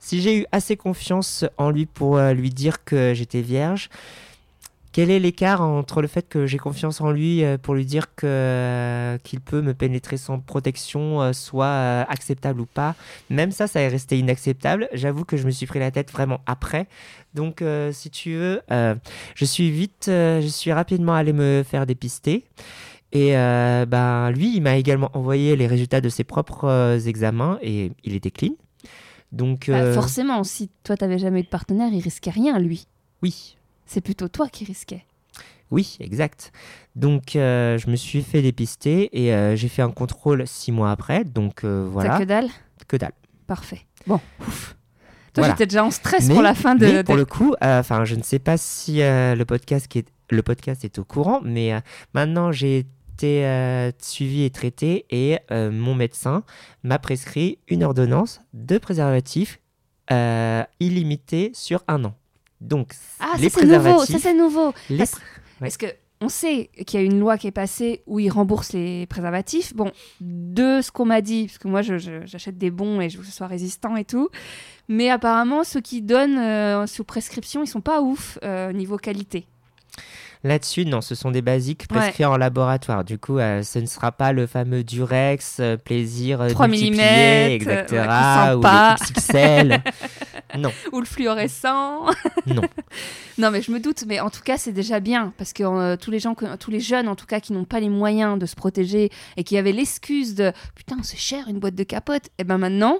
[0.00, 3.88] si j'ai eu assez confiance en lui pour euh, lui dire que j'étais vierge,
[4.92, 8.14] quel est l'écart entre le fait que j'ai confiance en lui euh, pour lui dire
[8.14, 12.94] que euh, qu'il peut me pénétrer sans protection soit acceptable ou pas?
[13.30, 14.88] Même ça, ça est resté inacceptable.
[14.92, 16.86] J'avoue que je me suis pris la tête vraiment après.
[17.34, 22.44] Donc, si tu veux, je suis vite, je suis rapidement allé me faire dépister.
[23.12, 28.14] Et ben, lui, il m'a également envoyé les résultats de ses propres examens et il
[28.14, 28.54] était clean.
[29.32, 32.86] Donc, Bah, euh, Forcément, si toi t'avais jamais eu de partenaire, il risquait rien, lui.
[33.22, 33.56] oui,
[33.86, 35.04] C'est plutôt toi qui risquais.
[35.70, 36.52] oui, exact.
[36.96, 40.90] Donc, euh, je me suis fait dépister et euh, j'ai fait un contrôle six mois
[40.90, 41.24] après.
[41.24, 42.48] Donc, voilà, que dalle?
[42.86, 43.12] Que dalle.
[43.46, 43.80] Parfait.
[44.06, 44.74] Bon, ouf.
[45.34, 45.54] Toi, Voilà.
[45.54, 46.86] j'étais déjà en stress Mais- pour la fin de.
[46.86, 49.86] mais pour de- le coup, euh, enfin, je ne sais pas si euh, le podcast
[49.88, 51.80] qui est le podcast est au courant, mais euh,
[52.12, 52.86] maintenant j'ai
[53.18, 56.44] été euh, suivi et traité et euh, mon médecin
[56.84, 59.58] m'a prescrit une ordonnance de préservatif
[60.12, 62.14] euh, illimité sur un an.
[62.60, 64.72] Donc Ah, les ça c'est nouveau, préservatifs, ça c'est nouveau.
[64.88, 65.20] les- Parce, Ouais.
[65.60, 65.86] parce que
[66.20, 69.74] on sait qu'il y a une loi qui est passée où ils remboursent les préservatifs.
[69.74, 69.90] Bon,
[70.20, 73.28] de ce qu'on m'a dit, parce que moi j'achète des bons et je veux que
[73.28, 74.28] ce soit résistant et tout,
[74.88, 79.46] mais apparemment ceux qui donnent euh, sous prescription, ils sont pas ouf euh, niveau qualité.
[80.44, 81.98] Là-dessus, non, ce sont des basiques Ouais.
[81.98, 83.04] prescrits en laboratoire.
[83.04, 87.58] Du coup, euh, ce ne sera pas le fameux Durex, euh, plaisir euh, 3 multiplié,
[87.58, 88.06] millimètres, etc.
[88.56, 88.96] ou pas.
[90.58, 92.06] non, Ou le fluorescent.
[92.46, 92.62] non.
[93.38, 95.96] Non, mais je me doute, mais en tout cas, c'est déjà bien parce que euh,
[95.96, 98.36] tous les gens, que- tous les jeunes, en tout cas, qui n'ont pas les moyens
[98.36, 102.30] de se protéger et qui avaient l'excuse de putain, c'est cher une boîte de capote,
[102.38, 102.98] et ben maintenant,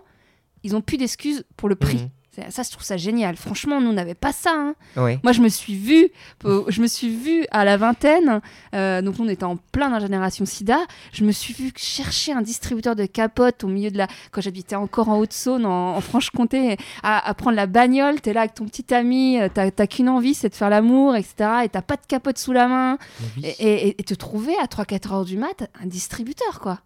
[0.62, 1.96] ils ont plus d'excuses pour le prix.
[1.96, 2.08] Mhm.
[2.50, 3.36] Ça, je trouve ça génial.
[3.36, 4.52] Franchement, nous, on n'avait pas ça.
[4.54, 4.74] hein.
[5.22, 6.08] Moi, je me suis vue,
[6.44, 8.40] euh, je me suis vue à la vingtaine,
[8.74, 10.78] euh, donc on était en plein dans la génération SIDA.
[11.12, 14.06] Je me suis vue chercher un distributeur de capotes au milieu de la.
[14.30, 18.20] Quand j'habitais encore en Haute-Saône, en, en Franche-Comté, à, à prendre la bagnole.
[18.20, 21.16] T'es là avec ton petit ami, euh, t'as t'as qu'une envie, c'est de faire l'amour,
[21.16, 21.50] etc.
[21.64, 22.98] Et t'as pas de capote sous la main.
[23.36, 23.44] Oui.
[23.58, 26.80] Et, et- et te trouver à 3-4 heures du mat, un distributeur, quoi.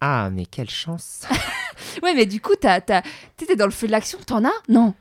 [0.00, 1.22] Ah, mais quelle chance.
[2.02, 3.02] Ouais, mais du coup, t'as- t'as-
[3.36, 4.18] t'étais dans le feu de l'action.
[4.26, 4.52] T'en as?
[4.68, 4.94] Non.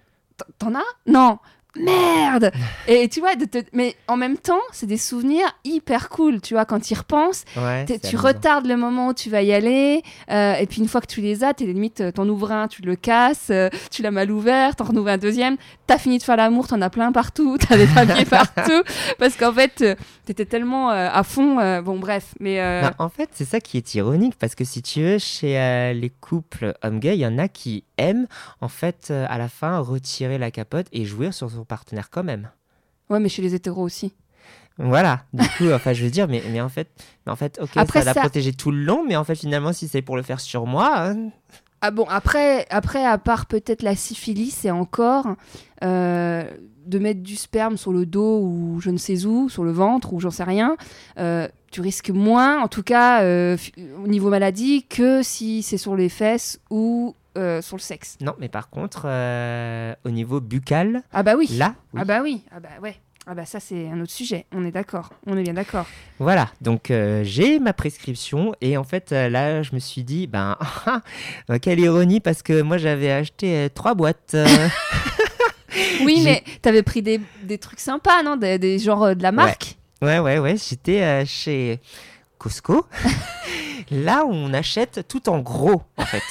[0.57, 0.83] T'en- as?
[1.05, 1.37] Non.
[1.83, 2.51] Merde
[2.87, 6.53] Et tu vois, de te- mais en même temps, c'est des souvenirs hyper cool, tu
[6.53, 7.43] vois, quand tu y repenses.
[7.55, 8.21] Ouais, tu amusant.
[8.27, 10.01] retardes le moment où tu vas y aller,
[10.31, 12.67] euh, et puis une fois que tu les as, t'es limite, euh, t'en ouvres un,
[12.67, 15.57] tu le casses, euh, tu l'as mal ouvert, t'en renouves un deuxième,
[15.87, 18.83] t'as fini de faire l'amour, t'en as plein partout, t'as des papiers partout,
[19.19, 22.81] parce qu'en fait, euh, t'étais tellement à fond, bon bref, mais...
[22.81, 26.09] Non, en fait, c'est ça qui est ironique parce que si tu veux, chez les
[26.09, 28.27] couples hommes-gays, il y en a qui aiment,
[28.61, 32.23] en fait, euh, à la fin, retirer la capote et jouir sur son partenaire quand
[32.23, 32.49] même.
[33.09, 34.13] Ouais, mais chez les hétéros aussi.
[34.77, 36.87] Voilà, du coup, enfin, je veux dire, mais, mais en fait,
[37.25, 39.35] mais en fait, ok, Après, ça l'a ça- protégé tout le long, mais en fait,
[39.35, 41.27] finalement, si c'est pour le faire sur moi, euh,
[41.81, 45.27] Ah bon, après, après à part peut-être la syphilis, c'est encore
[45.83, 46.43] euh,
[46.85, 50.13] de mettre du sperme sur le dos ou je ne sais où, sur le ventre
[50.13, 50.77] ou j'en sais rien.
[51.19, 53.57] euh, tu risques moins, en tout cas euh,
[54.03, 58.17] au niveau maladie, que si c'est sur les fesses ou euh, sur le sexe.
[58.21, 61.47] non, mais par contre, euh, au niveau buccal, Ah bah oui.
[61.57, 61.99] là, oui.
[62.01, 62.41] Ah bah oui.
[62.51, 62.95] Ah bah ouais.
[63.29, 64.45] Ah bah ça c'est un autre sujet.
[64.53, 65.09] On est d'accord.
[65.25, 65.85] On est bien d'accord.
[66.17, 70.27] Voilà, donc euh, j'ai ma prescription et en fait euh, là je me suis dit,
[70.27, 71.01] ben ah,
[71.49, 74.35] ah, quelle ironie parce que moi j'avais acheté euh, trois boîtes.
[76.03, 78.35] Oui, mais t'avais pris des, des trucs sympas, non?
[78.35, 79.77] Des, des genres de la marque?
[80.01, 81.79] ouais, ouais, ouais, j'étais chez
[82.39, 82.85] Costco,
[83.91, 86.23] là où on achète tout en gros en fait.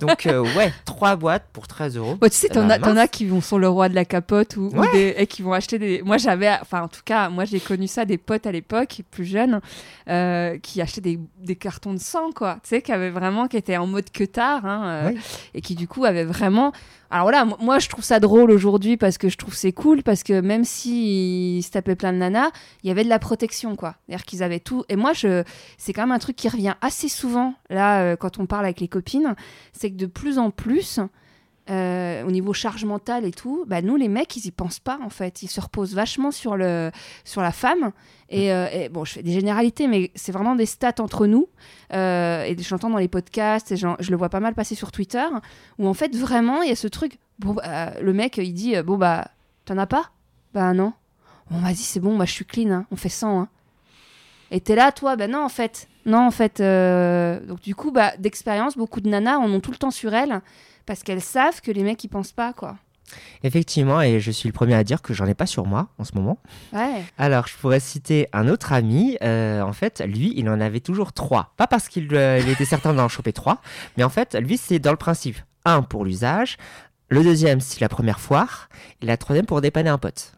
[0.00, 2.16] Donc euh, ouais, trois boîtes pour 13 euros.
[2.22, 4.70] Tu sais, t'en bah, as, as qui vont sur le roi de la capote ou,
[4.92, 6.02] des, et qui vont acheter des.
[6.02, 9.24] Moi, j'avais, enfin, en tout cas, moi, j'ai connu ça des potes à l'époque, plus
[9.24, 9.60] jeunes,
[10.08, 12.54] euh, qui achetaient des, des cartons de sang, quoi.
[12.62, 15.12] Tu sais, qui avaient vraiment, qui étaient en mode que tard, hein, euh,
[15.54, 16.72] et qui du coup avaient vraiment.
[17.10, 20.02] Alors voilà, mo- moi, je trouve ça drôle aujourd'hui parce que je trouve c'est cool
[20.02, 22.50] parce que même s'ils se tapaient plein de nanas,
[22.82, 23.94] il y avait de la protection, quoi.
[24.06, 24.84] C'est-à-dire qu'ils avaient tout.
[24.90, 25.42] Et moi, je,
[25.78, 28.80] c'est quand même un truc qui revient assez souvent là euh, quand on parle avec
[28.80, 29.34] les copines,
[29.72, 31.00] c'est que de plus en plus.
[31.70, 34.98] Euh, au niveau charge mentale et tout, bah nous les mecs ils y pensent pas
[35.02, 36.90] en fait, ils se reposent vachement sur le
[37.24, 37.92] sur la femme.
[38.30, 41.48] Et, euh, et bon je fais des généralités mais c'est vraiment des stats entre nous.
[41.92, 45.24] Euh, et j'entends dans les podcasts et je le vois pas mal passer sur Twitter
[45.78, 47.18] où en fait vraiment il y a ce truc.
[47.38, 49.30] Bon bah, euh, le mec il dit euh, bon bah
[49.64, 50.10] t'en as pas?
[50.54, 50.92] Bah non
[51.50, 53.48] bon vas-y c'est bon bah je suis clean hein, on fait 100 hein.
[54.50, 57.90] Et t'es là toi bah non en fait non en fait euh, donc du coup
[57.90, 60.40] bah d'expérience beaucoup de nanas en ont tout le temps sur elles
[60.86, 62.76] parce qu'elles savent que les mecs ils pensent pas quoi
[63.42, 66.04] Effectivement, et je suis le premier à dire que j'en ai pas sur moi en
[66.04, 66.38] ce moment.
[66.72, 69.16] ouais Alors, je pourrais citer un autre ami.
[69.22, 71.52] euh, en fait, lui, il en avait toujours trois.
[71.56, 73.60] Pas parce qu'il euh, était certain d'en choper trois,
[73.96, 75.38] mais en fait, lui, c'est dans le principe.
[75.64, 76.56] Un pour l'usage,
[77.08, 78.68] le deuxième, c'est la première foire,
[79.00, 80.32] et la troisième pour dépanner un pote.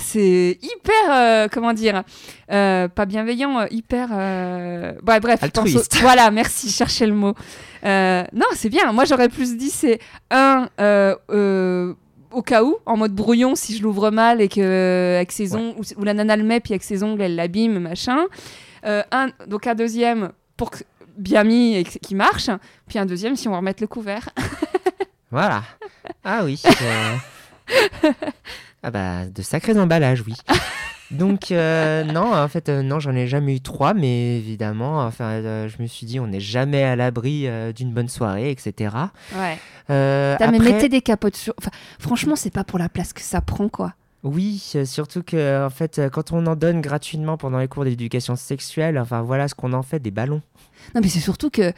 [0.00, 2.02] C'est hyper, euh, comment dire,
[2.50, 4.08] euh, pas bienveillant, euh, hyper.
[4.12, 5.40] euh, Ouais, bref,
[5.76, 5.80] au-.
[6.00, 7.34] Voilà, merci, chercher le mot.
[7.84, 8.92] Non, c'est bien.
[8.92, 9.98] Moi, j'aurais plus dit c'est
[10.30, 10.68] un
[12.30, 15.76] au cas où, en mode brouillon, si je l'ouvre mal et que avec ses ongles,
[15.78, 18.26] ou, ou la nana le met puis avec ses ongles elle l'abîme, machin.
[18.84, 20.84] Un, donc un deuxième pour que-
[21.16, 22.50] bien mis et qui marche,
[22.86, 24.28] puis un deuxième si on va remettre le couvert.
[25.30, 25.62] Voilà.
[26.24, 26.62] Ah oui.
[28.82, 30.34] Ah bah, de sacrés emballages, oui.
[31.10, 35.24] Donc, euh, non, en fait, euh, non, j'en ai jamais eu trois, mais évidemment, enfin,
[35.30, 38.94] euh, je me suis dit, on n'est jamais à l'abri d'une bonne soirée, etc.
[39.34, 39.58] Ouais.
[39.88, 41.54] Mais après- mettez des capotes sur.
[41.58, 43.94] Enfin, franchement, c'est pas pour la place que ça prend, quoi.
[44.24, 48.98] Oui, surtout que en fait, quand on en donne gratuitement pendant les cours d'éducation sexuelle,
[48.98, 50.42] enfin voilà ce qu'on en fait des ballons.
[50.94, 51.72] Non, mais c'est surtout que.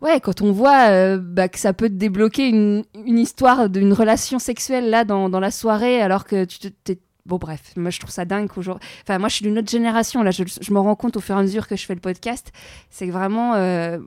[0.00, 3.92] Ouais, quand on voit euh, bah, que ça peut te débloquer une, une histoire d'une
[3.92, 6.68] relation sexuelle là dans, dans la soirée, alors que tu te.
[6.68, 8.88] t'es- Bon, bref, moi je trouve ça dingue qu'aujourd'hui.
[9.02, 11.36] Enfin, moi je suis d'une autre génération, là, je, je me rends compte au fur
[11.36, 12.52] et à mesure que je fais le podcast.
[12.90, 13.54] C'est que vraiment.
[13.56, 13.98] euh,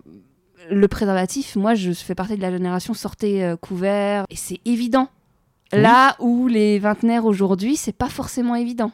[0.69, 5.09] le préservatif, moi je fais partie de la génération sortez euh, couvert, et c'est évident.
[5.73, 5.81] Oui.
[5.81, 8.91] Là où les vingtenaires aujourd'hui, c'est pas forcément évident.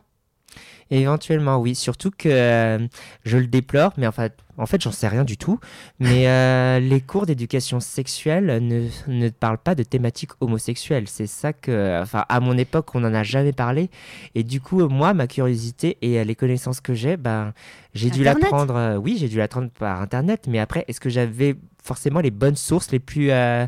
[0.91, 2.79] Éventuellement, oui, surtout que
[3.25, 5.59] je le déplore, mais en fait, en fait, j'en sais rien du tout.
[5.99, 11.07] Mais euh, les cours d'éducation sexuelle ne, ne parlent pas de thématiques homosexuelles.
[11.07, 13.89] C'est ça que, enfin, à mon époque, on n'en a jamais parlé.
[14.35, 17.53] Et du coup, euh, moi, ma curiosité et euh, les connaissances que j'ai, ben,
[17.93, 18.75] j'ai dû l'apprendre.
[18.75, 20.45] euh, oui, j'ai dû l'apprendre par internet.
[20.47, 21.55] Mais après, est-ce que j'avais
[21.87, 23.65] forcément les bonnes sources, les plus, euh,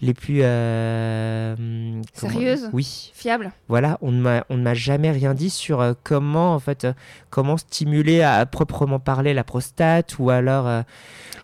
[0.00, 1.54] les plus euh,
[2.20, 4.20] comment- Sérieuses Oui, Fiable voilà, on ne
[4.62, 6.86] m'a jamais rien dit sur euh, comment en fait,
[7.30, 10.66] comment stimuler à, à proprement parler la prostate ou alors.
[10.68, 10.82] euh,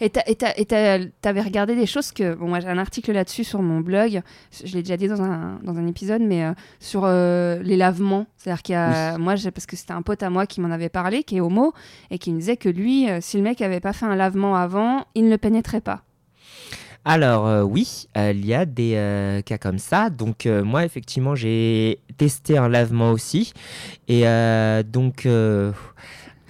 [0.00, 2.34] Et t'avais regardé des choses que.
[2.34, 4.20] Bon, moi j'ai un article là-dessus sur mon blog,
[4.64, 6.44] je l'ai déjà dit dans un, dans un épisode, mais
[6.78, 8.26] sur les lavements.
[8.36, 9.18] C'est-à-dire qu'il y a.
[9.18, 11.72] Moi, parce que c'était un pote à moi qui m'en avait parlé, qui est homo,
[12.10, 15.04] et qui me disait que lui, si le mec avait pas fait un lavement avant,
[15.14, 16.02] il ne le pénétrait pas.
[17.04, 20.10] Alors euh, oui, euh, il y a des euh, cas comme ça.
[20.10, 23.52] Donc moi effectivement j'ai testé un lavement aussi.
[24.08, 24.24] Et
[24.84, 25.26] donc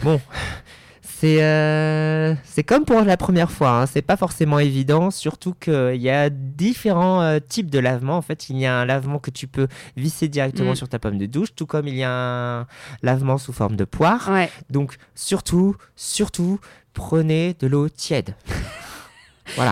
[0.03, 0.21] bon,
[1.03, 3.83] c'est euh, c'est comme pour la première fois.
[3.83, 3.87] hein.
[3.87, 8.17] C'est pas forcément évident, surtout qu'il y a différents euh, types de lavement.
[8.17, 10.77] En fait, il y a un lavement que tu peux visser directement Mm.
[10.77, 12.11] sur ta pomme de douche, tout comme il y a
[12.61, 12.67] un
[13.03, 14.29] lavement sous forme de poire.
[14.33, 14.51] Ouais.
[14.69, 16.59] Donc surtout, surtout,
[16.93, 18.35] prenez de l'eau tiède.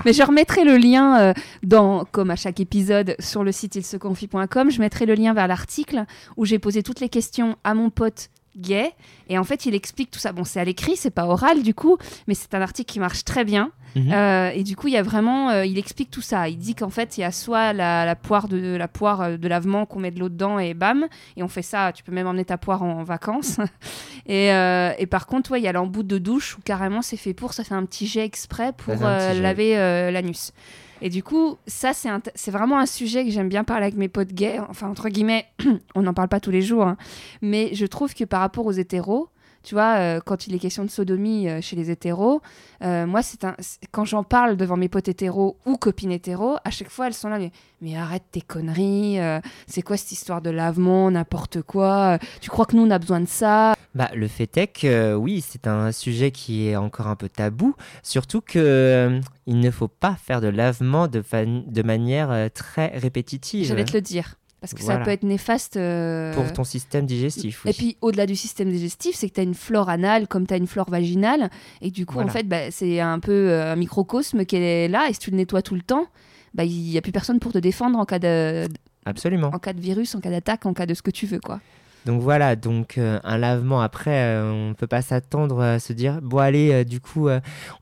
[0.05, 4.70] Mais je remettrai le lien, euh, dans, comme à chaque épisode, sur le site ilseconfie.com.
[4.70, 6.05] Je mettrai le lien vers l'article
[6.37, 8.93] où j'ai posé toutes les questions à mon pote gay.
[9.29, 10.33] Et en fait, il explique tout ça.
[10.33, 13.24] Bon, c'est à l'écrit, c'est pas oral du coup, mais c'est un article qui marche
[13.24, 13.70] très bien.
[13.99, 14.13] Mhm.
[14.13, 16.49] Euh, et du coup, il y a vraiment, euh, il explique tout ça.
[16.49, 19.37] Il dit qu'en fait, il y a soit la, la poire de la poire euh,
[19.37, 21.93] de lavement qu'on met de l'eau dedans et bam, et on fait ça.
[21.93, 23.59] Tu peux même emmener ta poire en, vacances.
[24.27, 27.17] et, euh, et par contre, ouais, il y a l'embout de douche où carrément c'est
[27.17, 27.53] fait pour.
[27.53, 29.41] Ça fait un petit jet exprès pour jet.
[29.41, 29.75] laver
[30.13, 30.53] l'anus.
[31.01, 34.33] Et du coup, ça, c'est vraiment un sujet que j'aime bien parler avec mes potes
[34.33, 34.59] gays.
[34.69, 35.47] Enfin, entre guillemets,
[35.95, 36.85] on n'en parle pas tous les jours.
[36.87, 36.97] hein.
[37.41, 39.29] Mais je trouve que par rapport aux hétéros,
[39.63, 42.41] tu vois, euh, quand il est question de sodomie euh, chez les hétéros,
[42.83, 43.55] euh, moi, c'est un...
[43.91, 47.29] quand j'en parle devant mes potes hétéros ou copines hétéros, à chaque fois, elles sont
[47.29, 47.51] là, mais,
[47.81, 49.19] mais arrête tes conneries,
[49.67, 53.21] c'est quoi cette histoire de lavement, n'importe quoi, tu crois que nous, on a besoin
[53.21, 53.75] de ça?
[53.95, 57.75] Bah, le fait est que oui, c'est un sujet qui est encore un peu tabou,
[58.03, 63.85] surtout que il ne faut pas faire de lavement de, de manière très répétitive J'allais
[63.85, 64.38] te le dire.
[64.61, 65.77] Parce que ça peut être néfaste.
[65.77, 67.65] euh, pour ton système digestif.
[67.65, 67.71] oui.
[67.71, 70.55] Et puis, au-delà du système digestif, c'est que tu as une flore anale comme tu
[70.55, 71.49] as une flore vaginale.
[71.81, 72.29] Et du coup, Voilà.
[72.29, 75.07] en fait, bah, c'est un peu euh, un microcosme qui est là.
[75.09, 76.07] Et si tu le nettoies tout le temps,
[76.55, 78.67] bah, il n'y a plus personne pour te défendre en cas de,
[79.07, 79.49] Absolument.
[79.55, 81.39] en cas de virus, en cas d'attaque, en cas de ce que tu veux.
[81.41, 81.61] quoi.
[82.05, 85.93] Donc voilà, donc euh, un lavement après, euh, on ne peut pas s'attendre à se
[85.93, 87.29] dire bon allez, euh, du coup,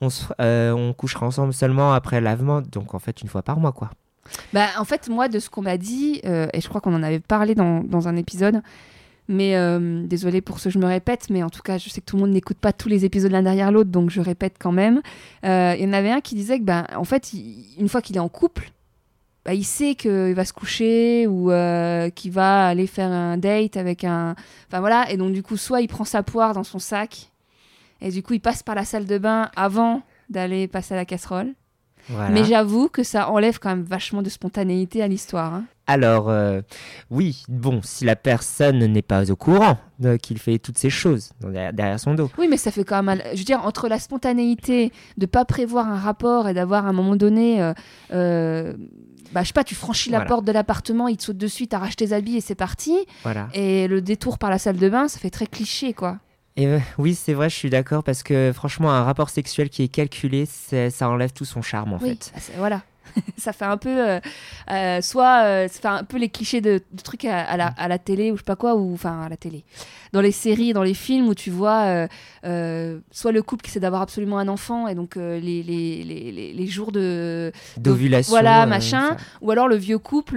[0.00, 3.58] on, se- on couchera ensemble seulement après le lavement, donc en fait une fois par
[3.60, 3.90] mois quoi.
[4.52, 7.02] Bah, en fait, moi, de ce qu'on m'a dit, euh, et je crois qu'on en
[7.02, 8.62] avait parlé dans, un épisode,
[9.28, 12.00] mais euh, désolé pour ce que je me répète, mais en tout cas, je sais
[12.00, 14.56] que tout le monde n'écoute pas tous les épisodes l'un derrière l'autre, donc je répète
[14.58, 15.00] quand même.
[15.44, 17.32] Euh, il y en avait un qui disait que, ben, en fait,
[17.78, 18.70] une fois qu'il est en couple,
[19.46, 23.76] bah, il sait qu'il va se coucher ou euh, qu'il va aller faire un date
[23.76, 24.34] avec un.
[24.68, 27.30] Enfin voilà, et donc du coup, soit il prend sa poire dans son sac,
[28.00, 31.04] et du coup, il passe par la salle de bain avant d'aller passer à la
[31.04, 31.54] casserole.
[32.08, 32.30] Voilà.
[32.30, 35.54] Mais j'avoue que ça enlève quand même vachement de spontanéité à l'histoire.
[35.54, 35.64] hein.
[35.88, 36.62] Alors euh,
[37.10, 41.30] oui, bon, si la personne n'est pas au courant euh, qu'il fait toutes ces choses
[41.40, 42.28] derrière, derrière son dos.
[42.38, 43.20] Oui, mais ça fait quand même.
[43.32, 46.92] Je veux dire, entre la spontanéité de pas prévoir un rapport et d'avoir à un
[46.92, 47.62] moment donné.
[47.62, 47.72] euh,
[48.12, 48.74] euh,
[49.32, 50.28] bah, je sais pas, tu franchis la Voilà.
[50.28, 52.96] porte de l'appartement, il te saute dessus, t'arraches tes habits et c'est parti.
[53.24, 53.48] Voilà.
[53.54, 56.18] Et le détour par la salle de bain, ça fait très cliché, quoi.
[56.56, 59.82] Et euh, oui, c'est vrai, je suis d'accord parce que franchement, un rapport sexuel qui
[59.82, 62.32] est calculé, ça enlève tout son charme en oui, fait.
[62.56, 62.82] voilà.
[63.36, 64.08] ça fait un peu.
[64.08, 64.20] euh,
[64.70, 65.42] euh, soit.
[65.44, 67.98] euh, ça fait un peu les clichés de, de trucs à, à la, à la
[67.98, 68.92] télé ou je sais pas quoi, ou.
[68.94, 69.64] Enfin, à la télé.
[70.12, 72.06] Dans les séries, dans les films où tu vois
[72.44, 75.62] euh, soit le couple qui essaie d'avoir absolument un enfant et donc les, les,
[76.04, 77.52] les, les, jours de.
[77.76, 78.30] D'ovulation.
[78.30, 79.10] Voilà, machin.
[79.10, 79.16] ça.
[79.42, 80.36] Ou alors le vieux couple,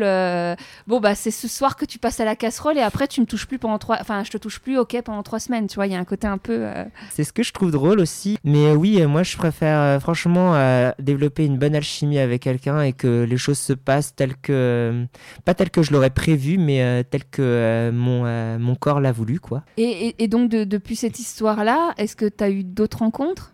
[0.87, 3.25] bon bah c'est ce soir que tu passes à la casserole et après tu me
[3.25, 5.87] touches plus pendant trois, enfin je te touche plus, ok pendant trois semaines, tu vois,
[5.87, 6.67] il y a un côté un peu.
[7.11, 8.37] C'est ce que je trouve drôle aussi.
[8.43, 10.55] Mais oui, moi je préfère franchement
[10.99, 15.05] développer une bonne alchimie avec quelqu'un et que les choses se passent telles que.
[15.45, 18.99] pas telles que je l'aurais prévu, mais euh, telles que euh, mon, euh, mon corps
[18.99, 19.63] l'a voulu, quoi.
[19.77, 23.53] Et, et- et donc de- depuis cette histoire-là, est-ce que tu as eu d'autres rencontres?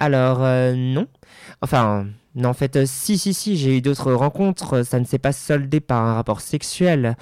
[0.00, 1.06] Alors, euh, non.
[1.62, 4.82] Enfin, non, en fait, euh, si, si, si, j'ai eu d'autres rencontres.
[4.82, 7.16] Ça ne s'est pas soldé par un rapport sexuel.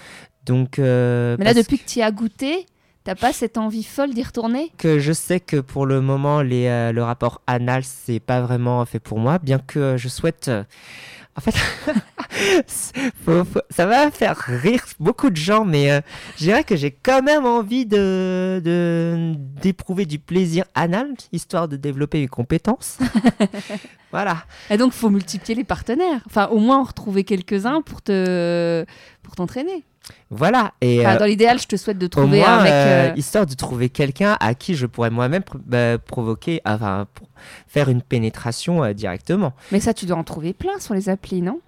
[0.47, 0.79] Donc.
[0.79, 2.67] euh, Mais là depuis que tu y as goûté,
[3.05, 4.73] t'as pas cette envie folle d'y retourner?
[4.79, 9.01] Que je sais que pour le moment, les, le rapport anal, c'est pas vraiment fait
[9.01, 10.51] pour moi, bien que je souhaite
[11.35, 11.55] En fait,
[13.25, 16.01] faut- faut- ça va faire rire beaucoup de gens, mais euh,
[16.37, 21.77] je dirais que j'ai quand même envie de de- d'éprouver du plaisir anal, histoire de
[21.77, 22.99] développer mes compétences.
[24.13, 24.45] voilà.
[24.71, 26.21] Et donc, faut multiplier les partenaires.
[26.27, 28.85] Enfin, au moins en retrouver quelques-uns pour te
[29.23, 29.85] pour t'entraîner.
[30.31, 30.73] Voilà.
[30.81, 32.73] Et Enfin, euh, dans l'idéal, je te souhaite de trouver moins, un mec.
[32.73, 37.07] euh, euh, histoire de trouver quelqu'un à qui je pourrais moi-même pr- bah, provoquer, enfin,
[37.15, 37.29] pour
[37.69, 39.53] faire une pénétration euh, directement.
[39.71, 41.61] Mais ça, tu dois en trouver plein sur les applis, non?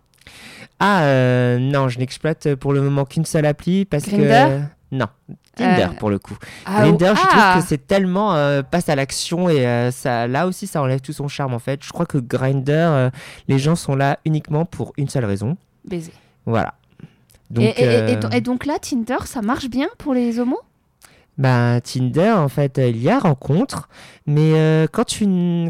[0.80, 4.24] Ah euh, non, je n'exploite pour le moment qu'une seule appli parce Grindr?
[4.26, 4.60] Que
[4.96, 5.06] non,
[5.54, 6.36] Tinder pour le coup.
[6.66, 8.34] Ah, oh- je ah trouve que c'est tellement
[8.70, 11.84] passe à l'action et ça, là aussi, ça enlève tout son charme en fait.
[11.84, 13.08] Je crois que Grinder,
[13.48, 15.56] les gens sont là uniquement pour une seule raison.
[15.84, 16.12] baiser.
[16.46, 16.74] Voilà.
[17.54, 20.38] Donc, et, et- et- et euh, et donc là, Tinder, ça marche bien pour les
[20.40, 20.60] homos?
[21.36, 23.88] Bah, Tinder, en fait, euh, il y a rencontre,
[24.26, 25.24] mais euh, quand, tu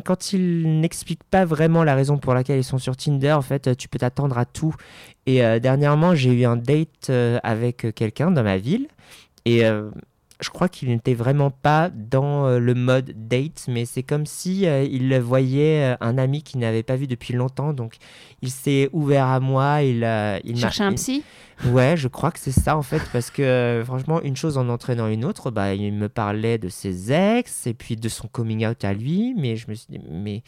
[0.05, 3.74] quand ils n'expliquent pas vraiment la raison pour laquelle ils sont sur Tinder, en fait,
[3.76, 4.74] tu peux t'attendre à tout.
[5.26, 8.89] Et euh, dernièrement, j'ai eu un date euh, avec quelqu'un dans ma ville,
[9.47, 9.62] et
[10.41, 14.66] je crois qu'il n'était vraiment pas dans euh, le mode date, mais c'est comme si
[14.66, 17.97] euh, il voyait euh, un ami qu'il n'avait pas vu depuis longtemps, donc
[18.43, 21.22] il s'est ouvert à moi, il, euh, il Chercher un psy?
[21.66, 25.07] Ouais, je crois que c'est ça en fait, parce que franchement, une chose en entraînant
[25.07, 28.85] une autre, bah, il me parlait de ses ex et puis de son coming out
[28.85, 30.43] à lui, mais je me suis dit, mais,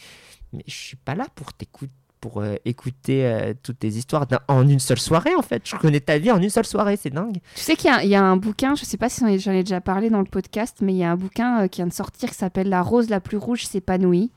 [0.52, 1.92] mais je suis pas là pour t'écouter.
[2.20, 5.62] Pour euh, écouter euh, toutes tes histoires en une seule soirée en fait.
[5.64, 7.38] Je connais ta vie en une seule soirée, c'est dingue.
[7.54, 9.80] Tu sais qu'il y y, a un bouquin, je sais pas si j'en ai déjà
[9.80, 12.30] parlé dans le podcast, mais il y a un bouquin euh, qui vient de sortir
[12.30, 14.30] qui s'appelle La rose la plus rouge s'épanouit,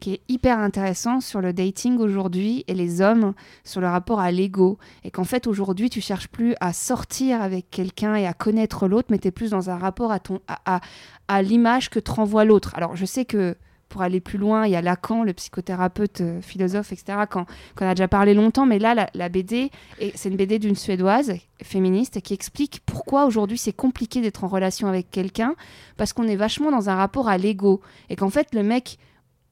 [0.00, 4.30] qui est hyper intéressant sur le dating aujourd'hui et les hommes sur le rapport à
[4.30, 4.78] l'ego.
[5.02, 9.08] Et qu'en fait, aujourd'hui, tu cherches plus à sortir avec quelqu'un et à connaître l'autre,
[9.10, 10.80] mais tu es plus dans un rapport à, ton, à, à,
[11.28, 12.72] à l'image que te renvoie l'autre.
[12.74, 13.56] Alors, je sais que
[13.88, 17.46] pour aller plus loin, il y a Lacan, le psychothérapeute, euh, philosophe, etc., qu'on
[17.86, 19.70] a déjà parlé longtemps, mais là, la, la BD,
[20.14, 24.88] c'est une BD d'une Suédoise féministe qui explique pourquoi aujourd'hui c'est compliqué d'être en relation
[24.88, 25.54] avec quelqu'un,
[25.96, 27.80] parce qu'on est vachement dans un rapport à l'ego,
[28.10, 28.98] et qu'en fait, le mec,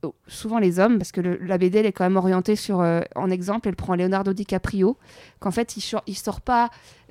[0.03, 3.01] oh, souvent les hommes, parce que la BD, elle est quand même orientée sur, euh,
[3.15, 4.97] en exemple, elle prend Leonardo DiCaprio,
[5.41, 6.71] qu'en fait, il, il sort pas,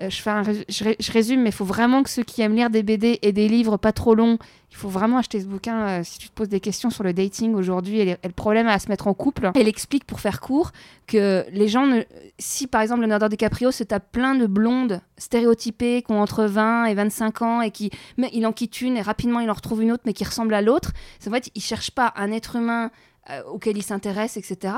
[0.10, 2.56] je, fais un je, ré- je résume, mais il faut vraiment que ceux qui aiment
[2.56, 4.38] lire des BD et des livres pas trop longs,
[4.70, 7.14] il faut vraiment acheter ce bouquin euh, si tu te poses des questions sur le
[7.14, 9.52] dating aujourd'hui et, le problème à se mettre en couple.
[9.56, 10.72] Elle explique, pour faire court,
[11.08, 12.02] que les gens,
[12.40, 16.86] si par exemple Leonardo DiCaprio se tape plein de blondes stéréotypées qui ont entre 20
[16.86, 19.84] et 25 ans et qui, mais il en quitte une et rapidement il en retrouve
[19.84, 20.92] une autre mais qui ressemble à l'autre,
[21.28, 22.92] en fait, il cherche pas un être humain
[23.30, 24.74] euh, auquel il s'intéresse, etc.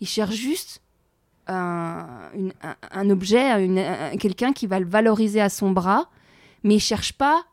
[0.00, 0.82] Il cherche juste
[1.46, 2.06] un,
[2.92, 6.08] un- objet, un- quelqu'un qui va le valoriser à son bras,
[6.62, 7.44] mais il cherche pas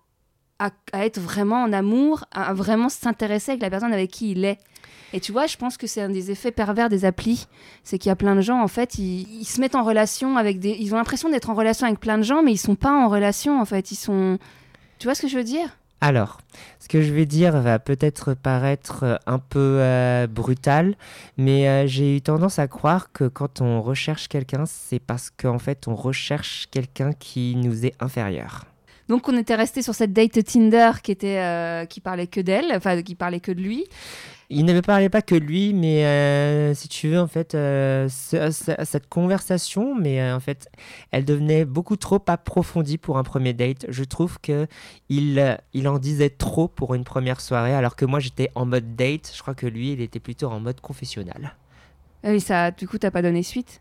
[0.59, 4.45] à, à être vraiment en amour, à vraiment s'intéresser avec la personne avec qui il
[4.45, 4.59] est.
[5.13, 7.47] Et tu vois, je pense que c'est un des effets pervers des applis.
[7.83, 10.37] C'est qu'il y a plein de gens, en fait, ils, ils se mettent en relation
[10.37, 10.77] avec des.
[10.79, 13.09] Ils ont l'impression d'être en relation avec plein de gens, mais ils sont pas en
[13.09, 13.91] relation, en fait.
[13.91, 14.37] Ils sont.
[14.99, 15.67] Tu vois ce que je veux dire?
[16.03, 16.39] Alors,
[16.79, 20.95] ce que je vais dire va peut-être paraître euh, un peu euh, brutal,
[21.37, 25.59] mais euh, j'ai eu tendance à croire que quand on recherche quelqu'un, c'est parce qu'en
[25.59, 28.65] fait, on recherche quelqu'un qui nous est inférieur.
[29.09, 33.01] Donc, on était resté sur cette date Tinder qui, était, qui parlait que d'elle, enfin,
[33.01, 33.85] qui parlait que de lui.
[34.53, 38.09] Il ne me parlait pas que lui, mais euh, si tu veux, en fait, euh,
[38.09, 40.67] ce- ce- cette conversation, mais euh, en fait,
[41.11, 43.85] elle devenait beaucoup trop approfondie pour un premier date.
[43.87, 44.67] Je trouve que
[45.07, 48.97] il, il en disait trop pour une première soirée, alors que moi, j'étais en mode
[48.97, 49.31] date.
[49.33, 51.55] Je crois que lui, il était plutôt en mode confessionnal.
[52.23, 53.79] Ah Oui, ça, du coup, t'as pas donné suite?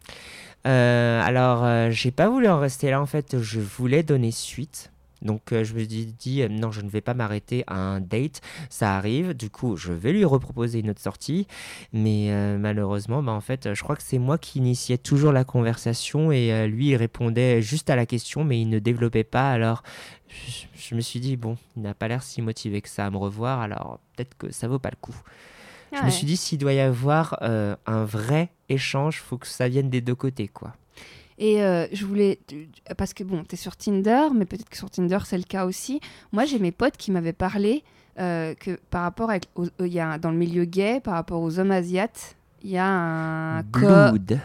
[0.64, 3.01] Alors, j'ai pas voulu en rester là.
[3.01, 4.89] En fait, je voulais donner suite.
[5.23, 8.01] Donc, euh, je me suis dit, euh, non, je ne vais pas m'arrêter à un
[8.01, 8.41] date.
[8.68, 9.35] Ça arrive.
[9.35, 11.47] Du coup, je vais lui reproposer une autre sortie.
[11.93, 15.45] Mais euh, malheureusement, bah, en fait, je crois que c'est moi qui initiais toujours la
[15.45, 16.33] conversation.
[16.33, 19.51] Et lui, il répondait juste à la question, mais il ne développait pas.
[19.51, 19.83] Alors,
[20.29, 23.11] je, je me suis dit, bon, il n'a pas l'air si motivé que ça à
[23.11, 23.61] me revoir.
[23.61, 25.16] Alors, peut-être que ça vaut pas le coup.
[25.93, 29.91] Je me suis dit, s'il doit y avoir un vrai échange, faut que ça vienne
[29.91, 30.73] des deux côtés, quoi.
[31.43, 32.38] Et euh, je voulais.
[32.99, 36.01] Parce que bon, t'es sur Tinder, mais peut-être que sur Tinder, c'est le cas aussi.
[36.32, 37.82] Moi, j'ai mes potes qui m'avaient parlé
[38.18, 39.45] euh, que par rapport avec.
[39.57, 42.76] aux- Il y a, dans le milieu gay, par rapport aux hommes asiates, il y
[42.78, 44.38] a un code.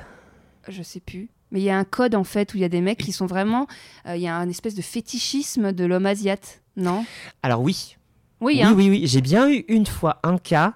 [0.69, 1.27] Je sais plus.
[1.51, 3.11] Mais il y a un code en fait où il y a des mecs qui
[3.11, 3.67] sont vraiment.
[4.07, 7.05] euh, Il y a un espèce de fétichisme de l'homme asiate, non?
[7.43, 7.97] Alors oui,
[8.45, 9.07] Oui, oui, hein oui, oui.
[9.07, 10.75] J'ai bien eu une fois un cas.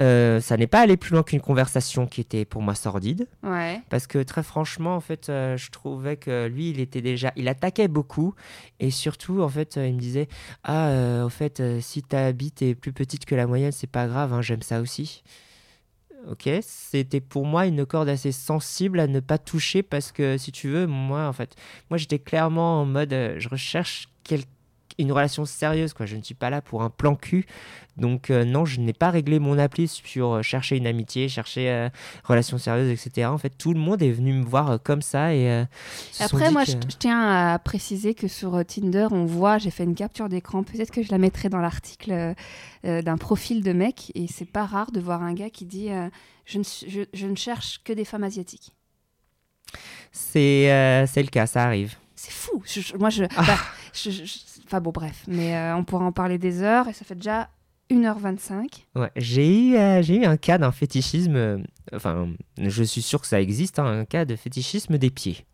[0.00, 3.28] euh, ça n'est pas allé plus loin qu'une conversation qui était pour moi sordide.
[3.42, 3.82] Ouais.
[3.90, 7.46] Parce que très franchement, en fait, euh, je trouvais que lui, il était déjà, il
[7.48, 8.34] attaquait beaucoup,
[8.78, 10.28] et surtout, en fait, euh, il me disait,
[10.64, 14.32] ah, au fait, si ta bite est plus petite que la moyenne, c'est pas grave,
[14.32, 15.22] hein, j'aime ça aussi.
[16.30, 20.52] ok, c'était pour moi une corde assez sensible à ne pas toucher parce que si
[20.52, 21.54] tu veux, moi en fait,
[21.90, 24.44] moi j'étais clairement en mode, je recherche quel-
[25.00, 26.06] une relation sérieuse quoi.
[26.06, 27.46] Je ne suis pas là pour un plan cul,
[27.96, 31.70] donc euh, non, je n'ai pas réglé mon appli sur euh, chercher une amitié, chercher
[31.70, 31.88] euh,
[32.24, 33.26] relation sérieuse, etc.
[33.28, 35.64] En fait, tout le monde est venu me voir euh, comme ça et
[36.20, 39.84] Après, moi, que- je, je tiens à préciser que sur Tinder, on voit, j'ai fait
[39.84, 42.34] une capture d'écran, peut-être que je la mettrai dans l'article
[42.84, 45.88] d'un profil de mec, et c'est pas rare de voir un gars qui dit
[46.46, 48.72] je, ne, je- je ne cherche que des femmes asiatiques.
[50.12, 51.96] c'est euh, le cas, ça arrive.
[52.16, 52.62] C'est fou.
[52.66, 53.42] Je- je- moi, je, Ah.
[53.46, 53.58] bah,
[54.70, 57.48] Enfin bon, bref, mais euh, on pourra en parler des heures, et ça fait déjà
[57.90, 58.84] 1h25.
[58.94, 61.58] Ouais, j'ai eu, euh, j'ai eu un cas d'un fétichisme, euh,
[61.92, 65.44] enfin, je suis sûr que ça existe, hein, un cas de fétichisme des pieds.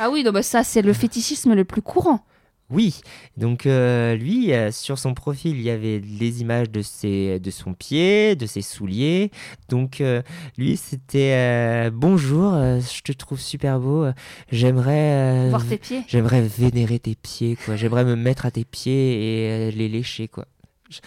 [0.00, 2.24] Ah oui, non, bah ça, c'est le fétichisme le plus courant.
[2.70, 3.00] Oui,
[3.36, 7.50] donc euh, lui, euh, sur son profil, il y avait les images de, ses, de
[7.50, 9.30] son pied, de ses souliers.
[9.68, 10.22] Donc euh,
[10.56, 14.06] lui, c'était bonjour, je te trouve super beau,
[14.50, 15.50] j'aimerais...
[15.50, 16.02] Voir tes pieds.
[16.08, 17.76] J'aimerais vénérer tes pieds, quoi.
[17.76, 20.46] J'aimerais me mettre à tes pieds et les lécher, quoi.
[20.88, 21.00] Je-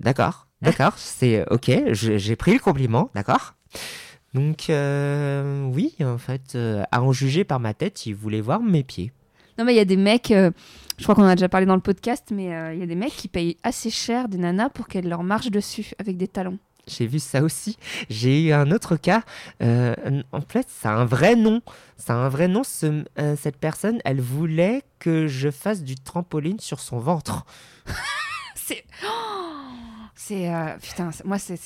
[0.00, 3.54] D'accord, d'accord, c'est ok, j'ai pris le compliment, d'accord.
[4.32, 6.56] Donc, oui, en fait,
[6.90, 9.12] à en juger par ma tête, il voulait voir mes pieds.
[9.58, 10.50] Non, mais il y a des mecs, euh,
[10.98, 12.86] je crois qu'on en a déjà parlé dans le podcast, mais euh, il y a
[12.86, 16.28] des mecs qui payent assez cher des nanas pour qu'elles leur marchent dessus avec des
[16.28, 16.58] talons.
[16.88, 17.76] J'ai vu ça aussi.
[18.10, 19.22] J'ai eu un autre cas.
[19.62, 19.94] euh,
[20.32, 21.60] en fait, ça a un vrai nom.
[21.96, 22.64] Ça a un vrai nom.
[22.64, 27.44] Ce- euh, cette personne, elle voulait que je fasse du trampoline sur son ventre.
[28.56, 28.84] C'est.
[29.04, 29.08] Oh
[30.26, 30.48] c'est.
[30.52, 31.58] euh, putain, moi, c'est.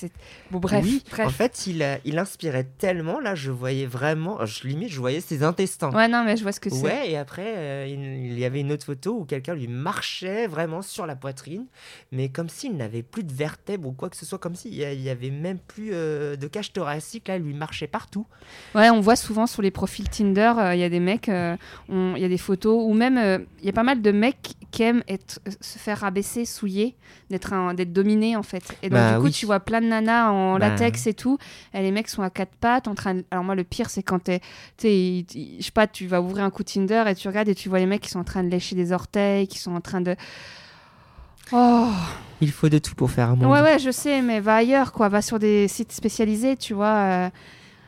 [0.50, 0.84] Bon, bref.
[0.84, 1.26] oui, bref.
[1.26, 3.20] en fait, il, euh, il inspirait tellement.
[3.20, 4.44] Là, je voyais vraiment.
[4.46, 5.90] Je, limite, je voyais ses intestins.
[5.92, 6.82] Ouais, non, mais je vois ce que c'est.
[6.82, 10.46] Ouais, et après, euh, il, il y avait une autre photo où quelqu'un lui marchait
[10.46, 11.66] vraiment sur la poitrine,
[12.12, 15.08] mais comme s'il n'avait plus de vertèbres ou quoi que ce soit, comme s'il y
[15.10, 18.26] avait même plus euh, de cage thoracique, là, il lui marchait partout.
[18.74, 21.56] Ouais, on voit souvent sur les profils Tinder, euh, il y a des mecs, euh,
[21.88, 24.54] il y a des photos, ou même euh, il y a pas mal de mecs
[24.70, 26.96] qui aiment être, euh, se faire rabaisser, souiller,
[27.30, 28.64] d'être d'être dominés en fait.
[28.82, 29.30] Et donc Bah du coup, oui.
[29.32, 30.70] tu vois plein de nanas en Bah.
[30.70, 31.36] latex et tout,
[31.74, 33.24] et les mecs sont à quatre pattes en train de...
[33.30, 34.40] Alors moi, le pire, c'est quand t'es,
[34.78, 34.88] tu
[35.58, 37.78] je sais pas, tu vas ouvrir un coup Tinder et tu regardes et tu vois
[37.80, 40.16] les mecs qui sont en train de lécher des orteils, qui sont en train de...
[41.52, 41.90] Oh
[42.40, 43.50] Il faut de tout pour faire un monde.
[43.52, 45.08] Ouais, ouais, je sais, mais va ailleurs, quoi.
[45.08, 46.86] Va sur des sites spécialisés, tu vois.
[46.96, 47.30] euh.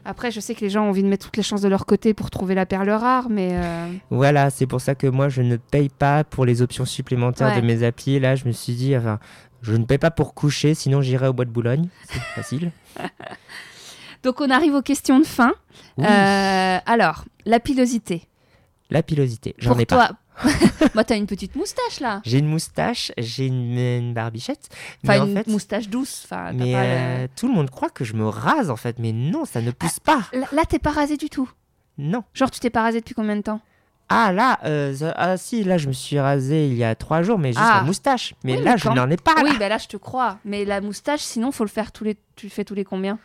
[0.04, 1.84] Après, je sais que les gens ont envie de mettre toutes les chances de leur
[1.84, 5.42] côté pour trouver la perle rare, mais euh, Voilà, c'est pour ça que moi, je
[5.42, 7.60] ne paye pas pour les options supplémentaires Ouais.
[7.60, 8.18] de mes applis.
[8.18, 9.18] Là, je me suis dit, enfin,
[9.62, 11.88] je ne paye pas pour coucher, sinon j'irai au bois de Boulogne.
[12.08, 12.70] C'est facile.
[14.22, 15.52] donc on arrive aux questions de fin.
[15.96, 18.22] Oui, Euh, alors, la pilosité.
[18.90, 20.08] la pilosité, j'en ai pas.
[20.08, 20.16] toi,
[20.94, 22.20] moi, t'as une petite moustache là.
[22.24, 24.68] J'ai une moustache, j'ai une, une barbichette.
[25.04, 26.22] Enfin, mais en une fait, moustache douce.
[26.24, 28.98] Enfin, mais pas le- euh, tout le monde croit que je me rase en fait,
[29.00, 30.22] mais non, ça ne pousse pas.
[30.32, 31.50] Là, là, t'es pas rasé du tout.
[31.98, 32.22] Non.
[32.34, 33.60] Genre, tu t'es pas rasé depuis combien de temps?
[34.10, 37.22] Ah là, euh, ça- ah si, là je me suis rasé il y a trois
[37.22, 37.78] jours, mais juste Ah.
[37.80, 38.34] la moustache.
[38.44, 39.34] Mais Oui, là, mais je quand- n'en ai pas.
[39.34, 39.42] là.
[39.44, 40.38] Oui, ben là, je te crois.
[40.44, 42.16] Mais la moustache, sinon, faut le faire tous les.
[42.36, 43.18] Tu le fais tous les combien?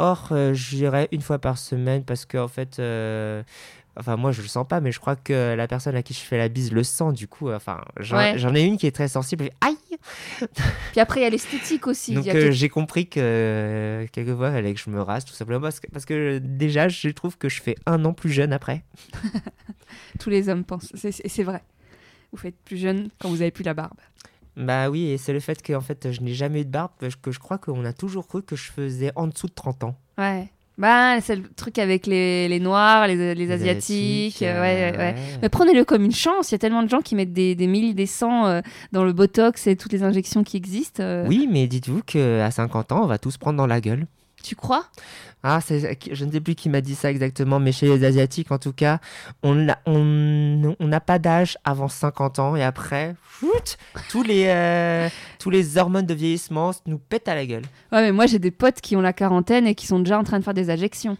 [0.00, 3.42] Or, euh, j'irai une fois par semaine parce que en fait, euh,
[3.98, 6.20] enfin moi je le sens pas, mais je crois que la personne à qui je
[6.20, 7.12] fais la bise le sent.
[7.12, 8.36] Du coup, euh, enfin, j'en Ouais.
[8.60, 9.50] ai une qui est très sensible.
[9.60, 9.76] Aïe.
[10.92, 12.14] Puis après, il y a l'esthétique aussi.
[12.14, 15.60] Donc euh, j'ai compris que euh, quelquefois il fallait que je me rase tout simplement
[15.60, 18.84] parce que, parce que déjà je trouve que je fais un an plus jeune après.
[20.18, 20.92] Tous les hommes pensent.
[20.94, 21.62] C'est- vrai.
[22.32, 23.96] Vous faites plus jeune quand vous avez plus la barbe.
[24.56, 26.90] Bah oui, et c'est le fait que en fait je n'ai jamais eu de barbe
[26.98, 29.84] parce que je crois qu'on a toujours cru que je faisais en dessous de 30
[29.84, 29.96] ans.
[30.18, 30.48] Ouais.
[30.78, 34.42] Bah, c'est le truc avec les, les noirs, les, les asiatiques.
[34.42, 35.14] euh, ouais, ouais, ouais.
[35.42, 36.50] Mais prenez-le comme une chance.
[36.50, 38.60] Il y a tellement de gens qui mettent des, des milles, des cents euh,
[38.92, 41.02] dans le botox et toutes les injections qui existent.
[41.02, 41.26] euh.
[41.28, 44.06] Oui, mais dites-vous qu'à 50 ans, on va tous prendre dans la gueule.
[44.48, 44.86] Tu crois?
[45.42, 48.50] Ah, c'est- je ne sais plus qui m'a dit ça exactement, mais chez les Asiatiques,
[48.50, 48.98] en tout cas,
[49.42, 53.76] on n'a on, on n'a pas d'âge avant 50 ans et après, chut,
[54.08, 57.64] tous les, euh, tous les hormones de vieillissement nous pètent à la gueule.
[57.92, 60.24] Ouais, mais moi j'ai des potes qui ont la quarantaine et qui sont déjà en
[60.24, 61.18] train de faire des injections.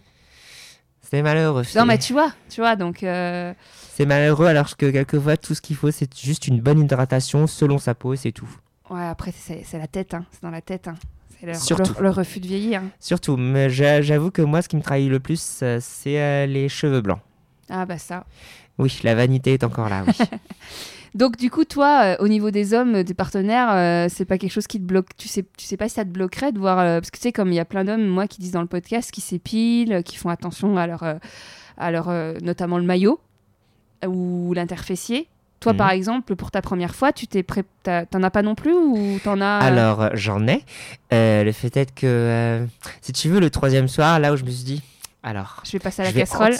[1.01, 1.63] C'est malheureux.
[1.75, 3.03] Non, mais tu vois, tu vois, donc.
[3.03, 3.53] euh,
[3.93, 7.77] C'est malheureux alors que quelquefois, tout ce qu'il faut, c'est juste une bonne hydratation selon
[7.77, 8.49] sa peau et c'est tout.
[8.89, 10.25] Ouais, après, c'est c'est la tête, hein.
[10.31, 10.87] c'est dans la tête.
[10.87, 10.95] Hein.
[11.53, 11.93] Surtout.
[11.97, 12.81] le- le refus de vieillir.
[12.99, 16.45] Surtout, mais j'a- j'avoue que moi, ce qui me trahit le plus, euh, c'est euh,
[16.45, 17.19] les cheveux blancs.
[17.69, 18.25] Ah, bah ça.
[18.77, 20.13] Oui, la vanité est encore là, oui.
[21.15, 24.51] Donc, du coup, toi, euh, au niveau des hommes, des partenaires, euh, c'est pas quelque
[24.51, 25.07] chose qui te bloque.
[25.17, 26.77] Tu sais, tu sais pas si ça te bloquerait de voir.
[26.79, 28.61] euh, parce que tu sais, comme il y a plein d'hommes, moi, qui disent dans
[28.61, 31.03] le podcast, qui s'épilent, qui font attention à leur.
[31.77, 32.09] à leur
[32.43, 33.19] notamment le maillot
[34.05, 35.27] ou l'interfessier.
[35.59, 35.77] Toi, Mhm.
[35.77, 37.63] par exemple, pour ta première fois, tu t'es pré...
[37.83, 40.63] t'en as pas non plus ou t'en as Alors, euh, j'en ai.
[41.13, 42.65] Euh, le fait est que, euh,
[43.01, 44.81] si tu veux, le troisième soir, là où je me suis dit,
[45.21, 46.53] alors, Je vais passer à la je vais casserole.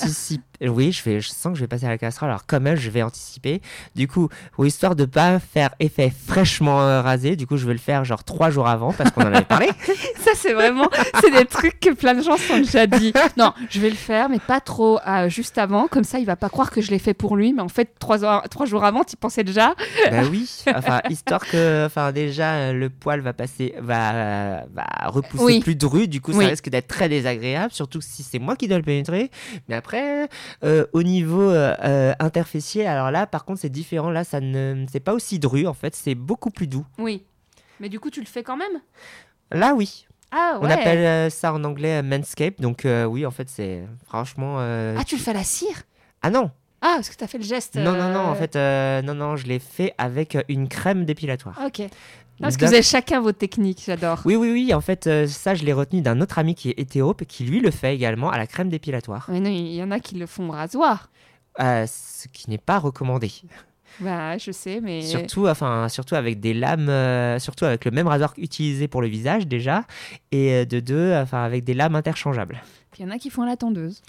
[0.61, 2.29] Oui, je, vais, je sens que je vais passer à la casserole.
[2.29, 3.61] Alors, quand même, je vais anticiper.
[3.95, 7.73] Du coup, pour histoire de pas faire effet fraîchement euh, rasé, du coup, je vais
[7.73, 9.69] le faire genre trois jours avant parce qu'on en avait parlé.
[10.19, 10.89] Ça, c'est vraiment,
[11.21, 13.13] c'est des trucs que plein de gens sont déjà dit.
[13.37, 15.87] Non, je vais le faire, mais pas trop euh, juste avant.
[15.87, 17.53] Comme ça, il va pas croire que je l'ai fait pour lui.
[17.53, 19.73] Mais en fait, trois, heures- trois jours avant, tu pensais déjà.
[20.11, 25.59] bah oui, enfin, histoire que, enfin, déjà, le poil va passer, va, va repousser Oui.
[25.61, 26.07] plus dru.
[26.07, 29.31] Du coup, ça risque d'être très désagréable, surtout si c'est moi qui dois le pénétrer.
[29.69, 30.27] Mais après,
[30.63, 34.09] euh, au niveau euh, euh, interfessier, alors là, par contre, c'est différent.
[34.09, 35.67] Là, ça ne, c'est pas aussi dru.
[35.67, 36.85] En fait, c'est beaucoup plus doux.
[36.97, 37.23] Oui.
[37.79, 38.81] Mais du coup, tu le fais quand même?
[39.51, 40.05] Là, oui.
[40.31, 40.67] Ah ouais.
[40.67, 42.59] On appelle euh, ça en anglais manscape.
[42.61, 44.57] Donc, oui, en fait, c'est franchement.
[44.59, 45.83] Ah, tu le fais à la cire?
[46.21, 46.51] Ah non,
[46.81, 47.75] Ah, parce que t'as fait le geste.
[47.75, 48.19] non, non, non.
[48.27, 51.59] En fait, non, non, je l'ai fait avec une crème dépilatoire.
[51.65, 51.81] Ok.
[52.39, 54.21] Parce que vous avez chacun vos techniques, j'adore.
[54.25, 54.73] Oui, oui, oui.
[54.73, 57.59] En fait, euh, ça, je l'ai retenu d'un autre ami qui est hétérope, qui lui
[57.59, 60.25] le fait également à la crème dépilatoire, Mais non, il y en a qui le
[60.25, 61.09] font au rasoir.
[61.59, 63.31] Euh, ce qui n'est pas recommandé.
[63.99, 65.01] Bah, je sais, mais.
[65.01, 69.07] Surtout, enfin, surtout avec des lames, euh, surtout avec le même rasoir utilisé pour le
[69.07, 69.83] visage déjà,
[70.31, 72.61] et de deux, enfin, avec des lames interchangeables.
[72.97, 74.01] Il y en a qui font à la tondeuse.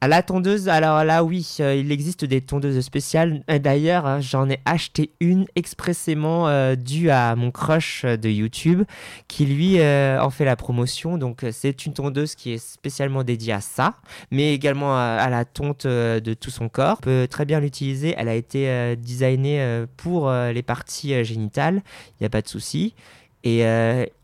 [0.00, 3.42] La tondeuse, alors là, oui, euh, il existe des tondeuses spéciales.
[3.48, 8.84] D'ailleurs, hein, j'en ai acheté une expressément euh, due à mon crush euh, de YouTube,
[9.26, 11.18] qui lui en fait la promotion.
[11.18, 13.94] Donc, c'est une tondeuse qui est spécialement dédiée à ça,
[14.30, 16.98] mais également à, la tonte de tout son corps.
[17.00, 18.14] On peut très bien l'utiliser.
[18.16, 21.82] Elle a été designée pour les parties génitales.
[22.12, 22.94] Il n'y a pas de souci.
[23.44, 23.64] Et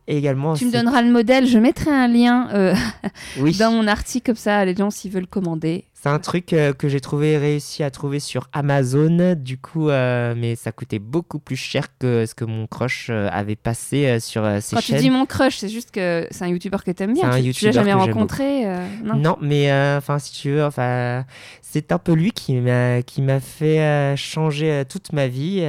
[0.06, 0.54] également.
[0.54, 2.74] Tu me donneras le modèle, je mettrai un lien euh,
[3.38, 3.56] Oui.
[3.58, 5.84] dans mon article, comme ça, les gens, s'ils veulent commander.
[5.94, 10.34] C'est un truc euh, que j'ai trouvé réussi à trouver sur Amazon, du coup, euh,
[10.36, 14.76] mais ça coûtait beaucoup plus cher que ce que mon crush avait passé sur ses
[14.76, 15.00] Quand tu chaînes.
[15.00, 17.30] dis mon crush, c'est juste que c'est un youtubeur que t'aimes bien.
[17.30, 18.66] Un Tu, tu l'as jamais rencontré
[19.02, 19.16] non.
[19.16, 21.24] Non, mais enfin, si tu veux, enfin,
[21.62, 25.64] c'est un peu lui qui m'a qui m'a fait changer toute ma vie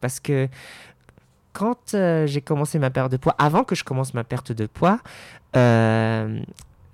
[0.00, 0.48] parce que
[1.56, 4.66] quand euh, j'ai commencé ma perte de poids, avant que je commence ma perte de
[4.66, 5.00] poids,
[5.56, 6.38] euh,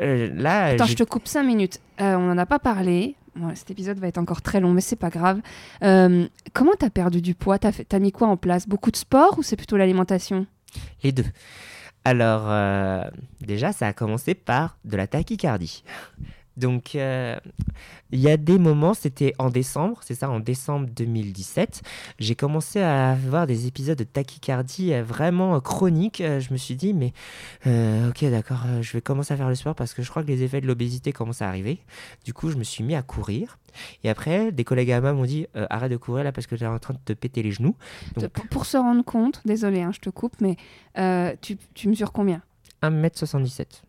[0.01, 1.81] euh, là, Attends, je te coupe 5 minutes.
[1.99, 3.17] On n'en a pas parlé.
[3.35, 5.41] Bon, cet épisode va être encore très long, mais c'est pas grave.
[5.81, 7.59] Comment t'as perdu du poids?
[7.59, 8.69] T'as fait- mis quoi en place?
[8.69, 10.47] Beaucoup de sport ou c'est plutôt l'alimentation?
[11.03, 11.27] Les deux.
[12.05, 12.49] Alors,
[13.41, 15.83] déjà, ça a commencé par de la tachycardie.
[16.57, 17.37] Donc, euh,
[18.11, 21.83] il y a des moments, c'était en décembre, c'est ça, en décembre 2017,
[22.19, 26.23] j'ai commencé à avoir des épisodes de tachycardie euh, vraiment euh, chroniques.
[26.23, 27.13] Je me suis dit, mais
[27.67, 30.29] euh, ok, d'accord, je vais commencer à faire le sport parce que je crois que
[30.29, 31.79] les effets de l'obésité commencent à arriver.
[32.25, 33.59] Du coup, je me suis mis à courir.
[34.05, 36.55] Et après, des collègues à moi m'ont dit, euh, arrête de courir là parce que
[36.55, 37.75] tu es en train de te péter les genoux.
[38.17, 40.57] Donc, Pour, pour se rendre compte, désolé, hein, je te coupe, mais
[41.41, 42.43] tu, tu mesures combien?
[42.83, 43.83] 1m77,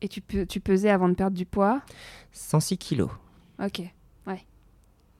[0.00, 1.80] Et tu, peux, tu pesais avant de perdre du poids?
[2.32, 3.10] 106 kilos.
[3.62, 3.82] Ok.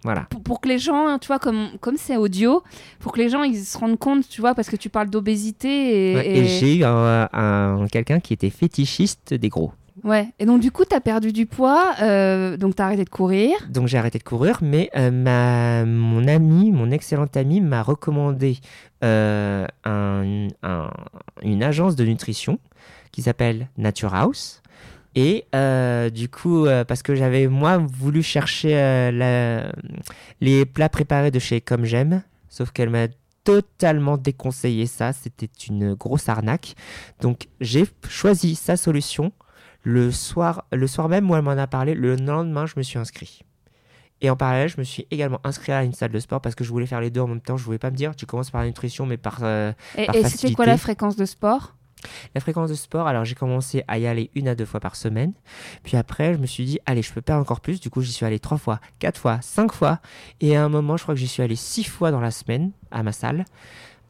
[0.05, 0.27] Voilà.
[0.31, 2.63] Pour, pour que les gens, hein, tu vois, comme comme c'est audio,
[3.01, 6.13] pour que les gens ils se rendent compte, tu vois, parce que tu parles d'obésité
[6.13, 9.73] et, Ouais, et- et j'ai eu un, un- quelqu'un qui était fétichiste des gros.
[10.05, 10.29] Ouais.
[10.39, 13.53] Et donc du coup, t'as perdu du poids, euh, donc t'as arrêté de courir.
[13.71, 18.59] Donc j'ai arrêté de courir, mais euh, ma, mon ami, mon excellente ami, m'a recommandé
[19.05, 20.91] euh, un- un-
[21.43, 22.59] une agence de nutrition
[23.13, 24.63] qui s'appelle Nature House.
[25.15, 25.47] Et
[26.13, 29.11] du coup, parce que j'avais moi voulu chercher
[30.41, 33.09] les plats préparés de chez Comme J'aime, sauf qu'elle m'a
[33.43, 35.13] totalement déconseillé ça.
[35.13, 36.75] C'était une grosse arnaque.
[37.21, 39.33] Donc j'ai choisi sa solution.
[39.91, 42.99] Le soir, le soir même où elle m'en a parlé, le lendemain, je me suis
[42.99, 43.41] inscrit.
[44.21, 46.63] Et en parallèle, je me suis également inscrit à une salle de sport parce que
[46.63, 47.57] je voulais faire les deux en même temps.
[47.57, 50.15] Je voulais pas me dire, tu commences par la nutrition, mais par euh, Et, Par
[50.17, 51.75] et c'était quoi la fréquence de sport?
[52.35, 53.07] La fréquence de sport.
[53.09, 55.33] Alors j'ai commencé à y aller une à deux fois par semaine.
[55.85, 57.81] Puis après, je me suis dit, allez, je peux perdre encore plus.
[57.81, 60.01] Du coup, j'y suis allé trois fois, quatre fois, cinq fois.
[60.43, 62.73] Et à un moment, je crois que j'y suis allé six fois dans la semaine
[62.91, 63.47] à ma salle.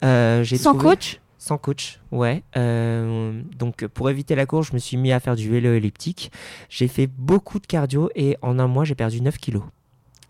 [0.03, 1.21] Euh, Sans trouvé- coach?
[1.39, 2.43] Sans coach, ouais.
[2.57, 6.33] Euh, donc pour éviter la course, je me suis mis à faire du vélo elliptique.
[6.67, 9.63] J'ai fait beaucoup de cardio et en un mois, j'ai perdu 9 kilos.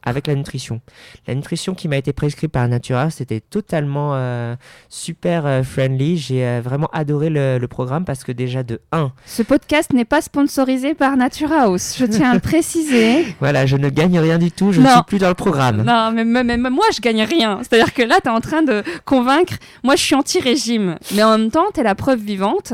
[0.04, 0.80] Avec la nutrition.
[1.28, 4.56] La nutrition qui m'a été prescrite par Natura, c'était totalement euh,
[4.88, 6.18] super euh, friendly.
[6.18, 10.06] J'ai euh, vraiment adoré le, le programme parce que déjà de 1, Ce podcast n'est
[10.06, 13.26] pas sponsorisé par Nature House, je tiens à le préciser.
[13.42, 15.84] voilà, je ne gagne rien du tout, je ne suis plus dans le programme.
[15.84, 17.60] Non, mais, mais moi, je gagne rien.
[17.62, 19.56] C'est-à-dire que là, tu es en train de convaincre.
[19.84, 20.98] Moi, je suis anti-régime.
[21.14, 22.74] Mais en même temps, tu es la preuve vivante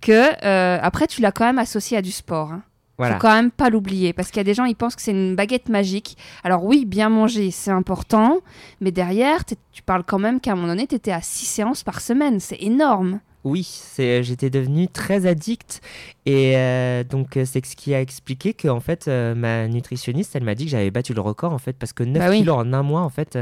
[0.00, 2.52] que, après, tu l'as quand même associé à du sport.
[2.52, 2.62] hein.
[3.00, 3.14] Voilà.
[3.14, 5.12] Faut quand même pas l'oublier parce qu'il y a des gens ils pensent que c'est
[5.12, 6.18] une baguette magique.
[6.44, 8.38] Alors oui, bien manger, c'est important,
[8.82, 11.82] mais derrière, tu parles quand même qu'à un moment donné, tu étais à 6 séances
[11.82, 13.20] par semaine, c'est énorme.
[13.42, 15.80] Oui, c'est, j'étais devenu très addict
[16.26, 20.36] et euh, donc euh, c'est ce qui a expliqué que en fait euh, ma nutritionniste
[20.36, 22.40] elle m'a dit que j'avais battu le record en fait parce que 9 Bah oui.
[22.40, 23.38] kilos en un mois en fait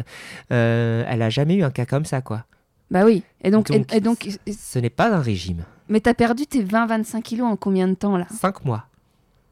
[0.53, 2.45] euh, elle a jamais eu un cas comme ça quoi.
[2.93, 3.25] Bah oui.
[3.43, 5.65] Et donc, et- Donc, et, donc Ce n'est pas un régime.
[5.89, 8.27] mais t'as perdu tes 20-25 kilos en combien de temps là?
[8.31, 8.85] 5 mois.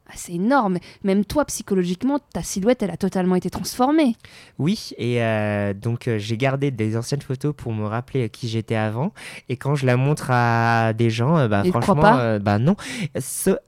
[0.08, 0.78] Ah, C'est énorme.
[1.02, 4.14] Même toi, psychologiquement, ta silhouette, elle a totalement été transformée.
[4.58, 8.76] Oui, et euh, donc euh, j'ai gardé des anciennes photos pour me rappeler qui j'étais
[8.76, 9.12] avant.
[9.48, 12.58] Et quand je la montre à des gens, euh, bah, Ils franchement, pas euh, bah
[12.60, 12.76] non.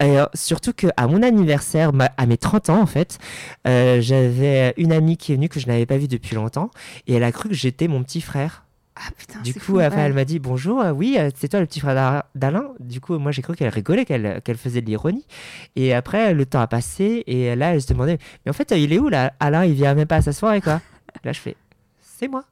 [0.02, 3.18] Euh, surtout que à mon anniversaire, ma- à mes 30 ans en fait,
[3.66, 6.70] euh, j'avais une amie qui est venue que je n'avais pas vue depuis longtemps,
[7.08, 8.64] et elle a cru que j'étais mon petit frère.
[9.00, 9.78] Ah putain, Du coup, fou.
[9.78, 10.02] après, Ouais.
[10.06, 12.72] elle m'a dit bonjour, euh, oui, euh, c'est toi le petit frère d'A- d'Alain.
[12.80, 15.24] Du coup, moi j'ai cru qu'elle rigolait, qu'elle faisait de l'ironie.
[15.76, 18.76] Et après, le temps a passé et là, elle se demandait, mais en fait, euh,
[18.78, 19.32] il est où là?
[19.38, 20.80] Alain, il vient même pas à sa soirée quoi?
[21.24, 21.56] là, je fais,
[22.00, 22.44] c'est moi.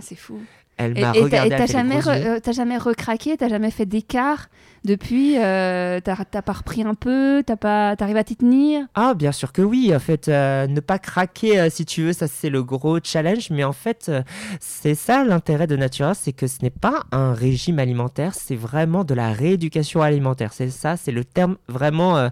[0.00, 0.40] C'est fou.
[0.78, 3.48] Elle Et m'a et t'as- regardé et t'as jamais, re- euh, t'as jamais recraqué, t'as
[3.48, 4.46] jamais fait d'écart
[4.84, 8.86] depuis euh, T'as t'as pas repris un peu T'as pas, T'arrives à t'y tenir?
[8.94, 9.92] Ah, bien sûr que oui.
[9.94, 13.50] En fait, euh, ne pas craquer, euh, si tu veux, ça c'est le gros challenge.
[13.50, 14.10] Mais en fait,
[14.60, 19.02] c'est ça l'intérêt de Natura, c'est que ce n'est pas un régime alimentaire, c'est vraiment
[19.02, 20.52] de la rééducation alimentaire.
[20.52, 22.28] C'est ça, c'est le terme vraiment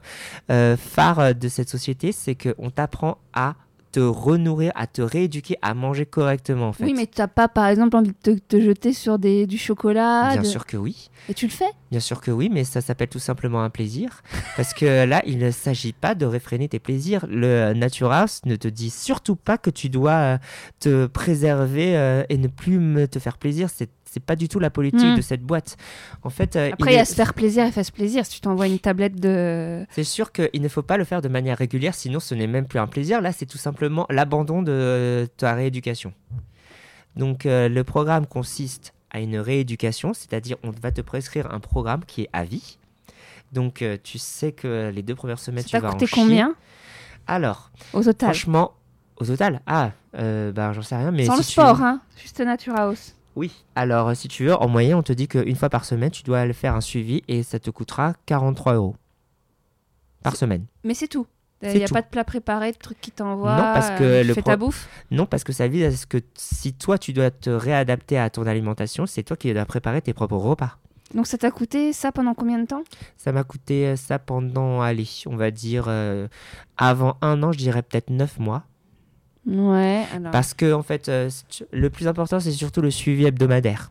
[0.49, 3.55] phare de cette société, c'est qu'on t'apprend à
[3.97, 6.85] te renourrir, à te rééduquer, à manger correctement en fait.
[6.85, 10.33] Oui, mais t'as pas, par exemple, envie de te, te jeter sur des, du chocolat
[10.33, 11.09] Bien de- sûr que oui.
[11.31, 11.71] Et tu le fais?
[11.91, 14.23] Bien sûr que oui, mais ça s'appelle tout simplement un plaisir.
[14.59, 17.25] Parce que là, il ne s'agit pas de réfréner tes plaisirs.
[17.27, 20.39] Le Naturehouse ne te dit surtout pas que tu dois euh,
[20.79, 23.71] te préserver euh, et ne plus te faire plaisir.
[23.75, 25.17] C'est c'est pas du tout la politique Mm.
[25.17, 25.77] de cette boîte.
[26.23, 28.25] En fait, euh, Après, il y est- a se faire plaisir et faire plaisir.
[28.25, 29.85] Si tu t'envoies une tablette de.
[29.91, 32.67] c'est sûr qu'il ne faut pas le faire de manière régulière, sinon ce n'est même
[32.67, 33.21] plus un plaisir.
[33.21, 36.15] Là, c'est tout simplement l'abandon de ta rééducation.
[37.15, 42.05] Donc, euh, le programme consiste à une rééducation, c'est-à-dire on va te prescrire un programme
[42.07, 42.79] qui est à vie.
[43.53, 46.23] Donc, euh, tu sais que les deux premières semaines, tu vas en coûté chier.
[46.23, 46.55] combien?
[47.27, 48.73] Alors, au total franchement,
[49.19, 52.01] au total, ah, euh, bah, j'en sais rien, mais Sans si le tu- sport, hein
[52.21, 53.16] Juste Nature House.
[53.37, 53.53] Oui.
[53.75, 56.41] Alors, si tu veux, en moyenne, on te dit qu'une fois par semaine, tu dois
[56.41, 58.97] aller faire un suivi et ça te coûtera 43 euros
[60.23, 60.65] par semaine.
[60.85, 61.27] Mais c'est tout.
[61.63, 61.95] Il n'y a tout.
[61.95, 63.57] pas de plat préparé, de trucs qui t'envoient.
[63.57, 64.89] Non, parce que euh, tu le fais pro- ta bouffe.
[65.11, 68.29] Non, parce que ça vise à ce que si toi tu dois te réadapter à
[68.29, 70.77] ton alimentation, c'est toi qui dois préparer tes propres repas.
[71.15, 72.83] Donc ça t'a coûté ça pendant combien de temps?
[73.17, 76.29] Ça m'a coûté euh, ça pendant, allez, on va dire, euh,
[76.77, 78.65] avant un an, je dirais peut-être neuf mois.
[79.47, 80.33] Ouais, alors.
[80.33, 81.31] Parce que, en fait, euh,
[81.73, 83.91] le plus important, c'est surtout le suivi hebdomadaire.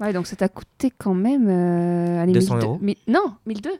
[0.00, 1.48] Ouais, donc ça t'a coûté quand même.
[1.48, 2.80] Euh, allez, 200 1200 euros.
[3.06, 3.70] Non, 1002.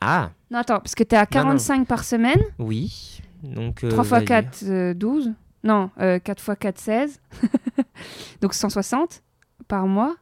[0.00, 1.42] Ah, Non, attends, parce que t'es à Non, non.
[1.48, 2.40] 45 par semaine.
[2.58, 3.20] oui.
[3.42, 4.26] Donc, euh, 3 fois vas-y.
[4.26, 5.32] 4, euh, 12.
[5.64, 7.20] Non, euh, 4 fois 4, 16.
[8.40, 9.20] donc 160
[9.66, 10.14] par mois.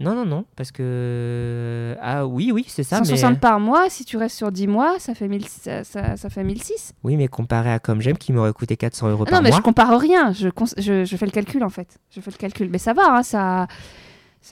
[0.00, 1.96] Non, non, non, parce que.
[2.00, 2.98] Ah, oui, oui, c'est ça.
[2.98, 3.38] 160 mais...
[3.38, 6.44] par mois, si tu restes sur 10 mois, ça fait, 1000, ça, ça, ça fait
[6.44, 6.92] 1006.
[7.02, 9.50] Oui, mais comparé à Comme J'aime, qui m'aurait coûté 400 euros Ah par non, mais
[9.50, 9.58] mois.
[9.58, 10.32] je compare rien.
[10.32, 11.98] Je, cons- je, je fais le calcul en fait.
[12.10, 12.68] Je fais le calcul.
[12.70, 13.66] Mais ça va, hein, ça.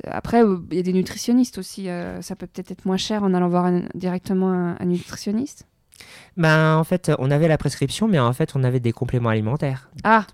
[0.09, 1.89] Après, euh, il y a des nutritionnistes aussi.
[1.89, 5.67] euh, ça peut peut-être être moins cher en allant voir un- directement un, un nutritionniste.
[6.37, 9.91] Ben, en fait, on avait la prescription, mais en fait, on avait des compléments alimentaires.
[10.05, 10.27] Ah,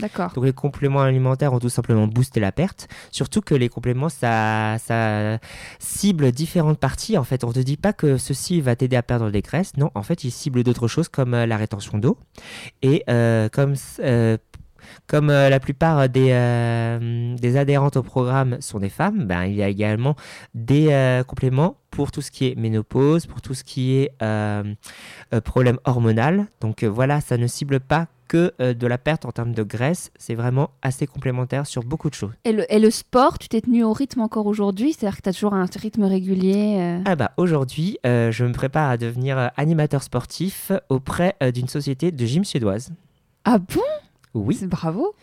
[0.00, 0.32] d'accord.
[0.32, 2.88] Donc les compléments alimentaires ont tout simplement boosté la perte.
[3.10, 5.38] Surtout que les compléments, ça, ça
[5.78, 7.18] cible différentes parties.
[7.18, 9.76] En fait, on te dit pas que ceci va t'aider à perdre des graisses.
[9.76, 12.18] Non, en fait, ils ciblent d'autres choses comme euh, la rétention d'eau.
[12.82, 14.36] Et euh, comme, euh,
[15.06, 19.54] comme euh, la plupart des, euh, des adhérentes au programme sont des femmes, ben, il
[19.54, 20.16] y a également
[20.54, 24.62] des euh, compléments pour tout ce qui est ménopause, pour tout ce qui est euh,
[25.34, 26.46] euh, problème hormonal.
[26.60, 29.64] Donc euh, voilà, ça ne cible pas que euh, de la perte en termes de
[29.64, 32.30] graisse, c'est vraiment assez complémentaire sur beaucoup de choses.
[32.44, 34.92] Et le, et le sport, tu t'es tenu au rythme encore aujourd'hui?
[34.92, 38.52] C'est-à-dire que tu as toujours un rythme régulier euh, Ah bah aujourd'hui, euh, je me
[38.52, 42.92] prépare à devenir euh, animateur sportif auprès euh, d'une société de gym suédoise.
[43.44, 43.82] Ah bon?
[44.34, 45.14] Oui, C'est bravo.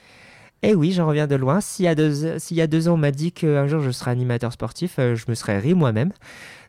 [0.63, 1.61] et oui, j'en reviens de loin.
[1.61, 3.91] S'il y a deux, s'il y a deux ans, on m'a dit qu'un jour je
[3.91, 6.11] serais animateur sportif, euh, je me serais ri moi-même.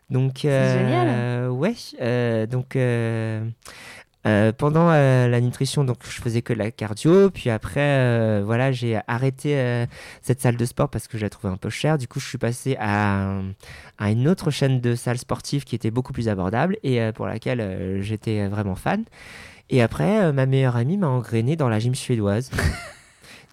[0.09, 1.51] Donc, euh, génial.
[1.51, 2.75] Ouais, euh, donc
[4.57, 7.29] pendant la nutrition, donc je faisais que de la cardio.
[7.29, 9.85] Puis après, voilà, j'ai arrêté
[10.21, 11.97] cette salle de sport parce que je la trouvais un peu chère.
[11.97, 13.39] Du coup, je suis passé à,
[13.97, 17.99] à une autre chaîne de salles sportives qui était beaucoup plus abordable et pour laquelle
[18.01, 19.03] j'étais vraiment fan.
[19.69, 22.51] Et après, euh, ma meilleure amie m'a engrainé dans la gym suédoise.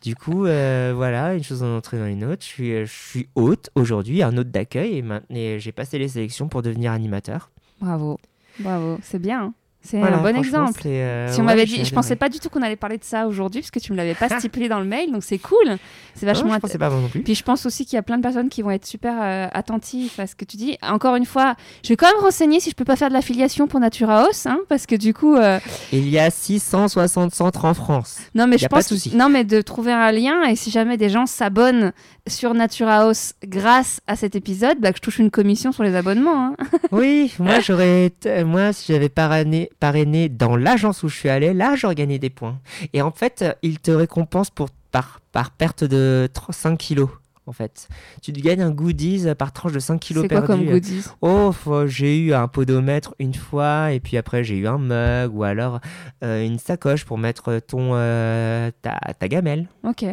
[0.02, 2.42] Du coup, euh, voilà, une chose en entraînant une autre.
[2.42, 5.98] Je suis, euh, je suis hôte aujourd'hui, un hôte d'accueil, et maintenant et j'ai passé
[5.98, 7.50] les sélections pour devenir animateur.
[7.80, 8.20] Bravo.
[8.60, 8.98] Bravo.
[9.02, 9.52] C'est bien.
[9.86, 10.82] C'est Voilà, un bon exemple.
[10.86, 12.98] euh, Si on ouais, m'avait j'ai dit, je pensais pas du tout qu'on allait parler
[12.98, 15.38] de ça aujourd'hui, parce que tu me l'avais pas stipulé dans le mail, donc c'est
[15.38, 15.76] cool.
[16.14, 17.22] C'est vachement je int- pensais pas non plus.
[17.22, 19.46] Puis je pense aussi qu'il y a plein de personnes qui vont être super euh,
[19.52, 20.76] attentives à ce que tu dis.
[20.82, 21.54] Encore une fois,
[21.84, 24.46] je vais quand même renseigner si je peux pas faire de l'affiliation pour Natura House,
[24.46, 25.58] hein, parce que du coup, euh,
[25.92, 28.18] Il y a 660 centres en France.
[28.34, 30.56] non mais Y je a pas de pense, non mais de trouver un lien et
[30.56, 31.92] si jamais des gens s'abonnent
[32.28, 35.94] sur Natura House grâce à cet épisode, bah, que je touche une commission sur les
[35.94, 36.46] abonnements.
[36.48, 36.56] hein.
[36.90, 38.12] Oui, moi j'aurais,
[38.44, 42.30] moi si j'avais parrainé, parrainé dans l'agence où je suis allé, là j'aurais gagné des
[42.30, 42.58] points.
[42.92, 47.10] Et en fait, euh, ils te récompensent pour par, par perte de 3 5 kilos.
[47.48, 47.88] En fait,
[48.22, 51.04] tu te gagnes un goodies par tranche de 5 kilos C'est quoi comme goodies?
[51.20, 51.52] Oh,
[51.86, 55.78] j'ai eu un podomètre une fois, et puis après j'ai eu un mug ou alors
[56.24, 59.68] euh, une sacoche pour mettre ton euh, ta, ta gamelle.
[59.84, 60.04] Ok.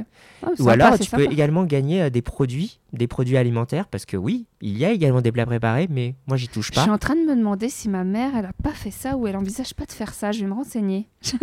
[0.46, 4.06] Oh, Ou sympa, alors tu peux également gagner euh, des produits, des produits alimentaires, parce
[4.06, 6.82] que oui, il y a également des plats préparés, mais moi j'y touche Je pas.
[6.82, 9.26] suis en train de me demander si ma mère, elle a pas fait ça ou
[9.26, 10.32] elle envisage pas de faire ça.
[10.32, 11.08] Je vais me renseigner.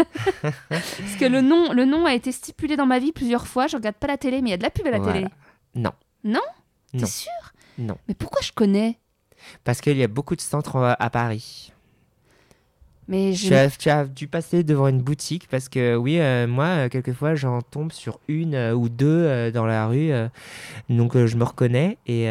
[0.69, 3.67] Parce que le nom, le nom a été stipulé dans ma vie plusieurs fois.
[3.67, 5.12] Je regarde pas la télé, mais il y a de la pub à la Voilà.
[5.15, 5.27] télé.
[5.75, 5.93] Non.
[6.25, 6.41] Non?
[6.93, 7.31] T'es sûr?
[7.79, 7.97] Non.
[8.09, 8.99] Mais pourquoi je connais?
[9.65, 11.73] Parce qu'il y a beaucoup de centres euh, à Paris.
[13.11, 13.49] Mais je.
[13.49, 16.89] Tu as, tu as dû passer devant une boutique parce que oui, euh, moi, euh,
[16.89, 20.13] quelquefois, j'en tombe sur une euh, ou deux euh, dans la rue.
[20.89, 22.27] donc, je me reconnais et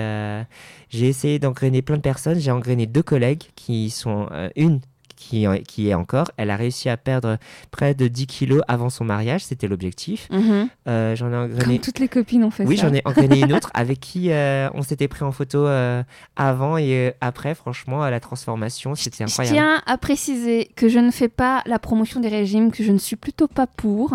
[0.90, 2.40] j'ai essayé d'engrainer plein de personnes.
[2.40, 4.80] J'ai engrainé deux collègues qui sont une
[5.20, 6.32] qui, qui est encore.
[6.38, 7.38] Elle a réussi à perdre
[7.72, 9.44] près de 10 kilos avant son mariage.
[9.44, 10.28] C'était l'objectif.
[10.32, 10.70] Mhm.
[10.88, 11.80] Euh, j'en ai Comme engrainé.
[11.80, 12.88] toutes les copines ont fait Oui, ça.
[12.88, 16.02] j'en ai engrainé une autre avec qui euh, on s'était pris en photo euh,
[16.36, 17.54] avant et euh, après.
[17.54, 19.56] Franchement, la transformation, c'était Je incroyable.
[19.58, 22.98] tiens à préciser que je ne fais pas la promotion des régimes, que je ne
[22.98, 24.14] suis plutôt pas pour,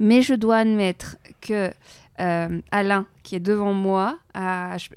[0.00, 1.70] mais je dois admettre que
[2.18, 4.18] euh, Alain, qui est devant moi,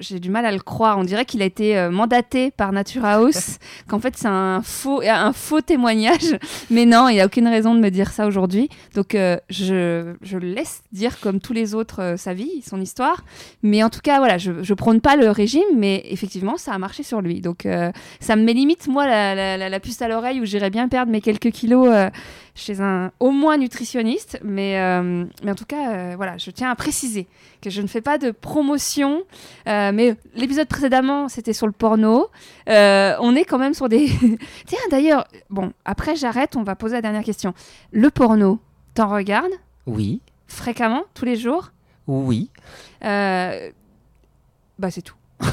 [0.00, 0.98] j'ai du mal à le croire.
[0.98, 3.58] On dirait qu'il a été euh, mandaté par Natura House,
[3.88, 6.36] qu'en fait c'est un faux, un faux témoignage.
[6.70, 8.68] Mais non, il n'y a aucune raison de me dire ça aujourd'hui.
[8.94, 12.80] Donc euh, je, je le laisse dire comme tous les autres euh, sa vie, son
[12.80, 13.24] histoire.
[13.64, 16.78] Mais en tout cas, voilà, je, je prône pas le régime, mais effectivement, ça a
[16.78, 17.40] marché sur lui.
[17.40, 17.90] Donc euh,
[18.20, 20.86] ça me met limite, moi, la, la- la- la puce à l'oreille où j'irais bien
[20.88, 22.10] perdre mes quelques kilos euh,
[22.54, 24.38] chez un au moins nutritionniste.
[24.44, 27.26] Mais, euh, mais en tout cas, euh, voilà, je tiens à préciser
[27.62, 29.22] que je ne fais pas de promotion.
[29.66, 32.28] euh, mais l'épisode précédemment, c'était sur le porno.
[32.68, 34.08] Euh, on est quand même sur des.
[34.66, 37.52] Tiens, d'ailleurs, bon, après j'arrête, on va poser la dernière question.
[37.90, 38.60] Le porno,
[38.94, 39.52] t'en regardes
[39.86, 41.72] Oui, fréquemment, tous les jours?
[42.06, 42.50] Oui.
[43.04, 43.70] euh,
[44.78, 45.14] Bah, c'est tout.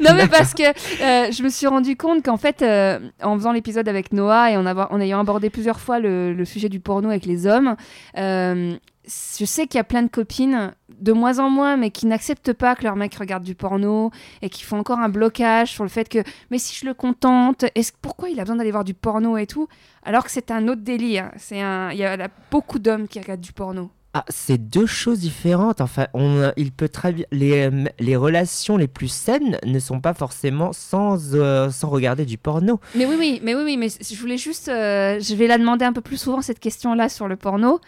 [0.00, 3.52] non, mais parce que euh, je me suis rendu compte qu'en fait, euh, en faisant
[3.52, 6.80] l'épisode avec Noah et en, avoir- en ayant abordé plusieurs fois le, le sujet du
[6.80, 7.74] porno avec les hommes,
[8.16, 8.74] euh,
[9.06, 12.52] je sais qu'il y a plein de copines, de moins en moins, mais qui n'acceptent
[12.52, 14.10] pas que leur mec regarde du porno
[14.42, 16.18] et qui font encore un blocage sur le fait que,
[16.50, 19.46] mais si je le contente, est-ce pourquoi il a besoin d'aller voir du porno et
[19.46, 19.68] tout
[20.02, 21.30] Alors que c'est un autre délire.
[21.36, 23.90] C'est un, il y a a beaucoup d'hommes qui regardent du porno.
[24.14, 25.82] Ah, c'est deux choses différentes.
[25.82, 27.26] Enfin, on, il peut très bien.
[27.30, 32.24] Les, euh, les relations les plus saines ne sont pas forcément sans, euh, sans regarder
[32.24, 32.80] du porno.
[32.94, 35.84] Mais oui, oui, mais oui, oui, mais je voulais juste, euh, je vais la demander
[35.84, 37.80] un peu plus souvent cette question-là sur le porno,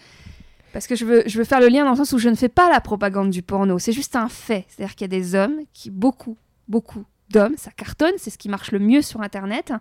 [0.73, 2.71] parce que je veux, faire le lien dans le sens où je ne fais pas
[2.71, 3.79] la propagande du porno.
[3.79, 6.37] C'est juste un fait, c'est-à-dire qu'il y a des hommes qui, beaucoup,
[6.69, 9.73] beaucoup d'hommes, ça cartonne, c'est ce qui marche le mieux sur Internet.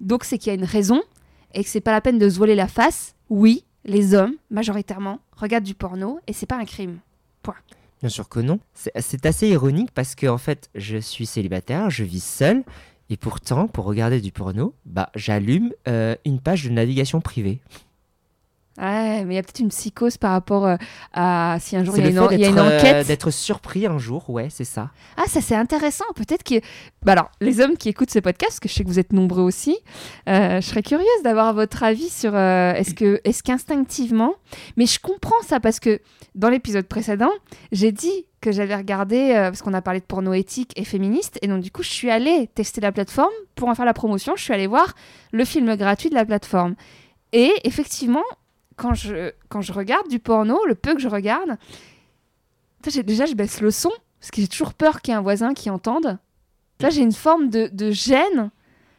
[0.00, 1.02] Donc c'est qu'il y a une raison
[1.54, 3.14] et que c'est pas la peine de se voiler la face.
[3.28, 6.98] Oui, les hommes, majoritairement, regardent du porno et c'est pas un crime.
[8.02, 8.58] Bien sûr que non.
[8.74, 12.64] C'est c'est assez ironique parce que en fait, je suis célibataire, je vis seul.
[13.10, 17.60] Et pourtant, pour regarder du porno, bah, j'allume euh, une page de navigation privée.
[18.78, 20.76] Ouais, mais il y a peut-être une psychose par rapport euh,
[21.12, 23.06] à si un jour il y a une, en- y a une euh, enquête.
[23.06, 24.90] d'être surpris un jour, ouais, c'est ça.
[25.18, 26.06] Ah, ça c'est intéressant.
[26.16, 26.54] Peut-être que.
[27.02, 29.12] Bah alors, les hommes qui écoutent ce podcast, parce que je sais que vous êtes
[29.12, 29.76] nombreux aussi,
[30.28, 34.34] euh, je serais curieuse d'avoir votre avis sur euh, est-ce que est-ce qu'instinctivement.
[34.78, 36.00] Mais je comprends ça parce que
[36.34, 37.30] dans l'épisode précédent,
[37.72, 41.38] j'ai dit que j'avais regardé, euh, parce qu'on a parlé de porno éthique et féministe,
[41.42, 44.32] et donc du coup, je suis allée tester la plateforme pour en faire la promotion.
[44.34, 44.94] Je suis allée voir
[45.30, 46.74] le film gratuit de la plateforme.
[47.34, 48.24] Et effectivement,
[48.82, 51.56] quand je, quand je regarde du porno, le peu que je regarde,
[52.82, 55.54] déjà, je baisse le son parce que j'ai toujours peur qu'il y ait un voisin
[55.54, 56.18] qui entende.
[56.80, 58.50] Là, j'ai une forme de, de gêne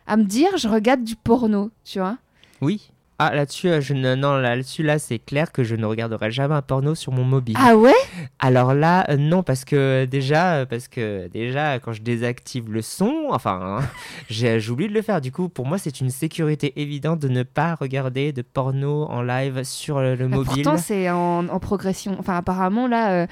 [0.07, 2.18] à me dire je regarde du porno, tu vois.
[2.61, 2.93] Oui.
[3.19, 4.15] Ah, là-dessus, euh, je ne...
[4.15, 7.56] non, là-dessus, là, c'est clair que je ne regarderai jamais un porno sur mon mobile.
[7.60, 7.94] Ah ouais?
[8.40, 12.81] Alors là, euh, non, parce que déjà, euh, parce que déjà, quand je désactive le
[12.81, 13.85] son, enfin, hein,
[14.30, 15.22] j'ai oublié de le faire.
[15.22, 19.22] Du coup, pour moi, c'est une sécurité évidente de ne pas regarder de porno en
[19.22, 20.64] live sur le, le Bah, mobile.
[20.64, 22.15] Pourtant, c'est en, en progression.
[22.19, 23.27] Enfin, apparemment, là, euh,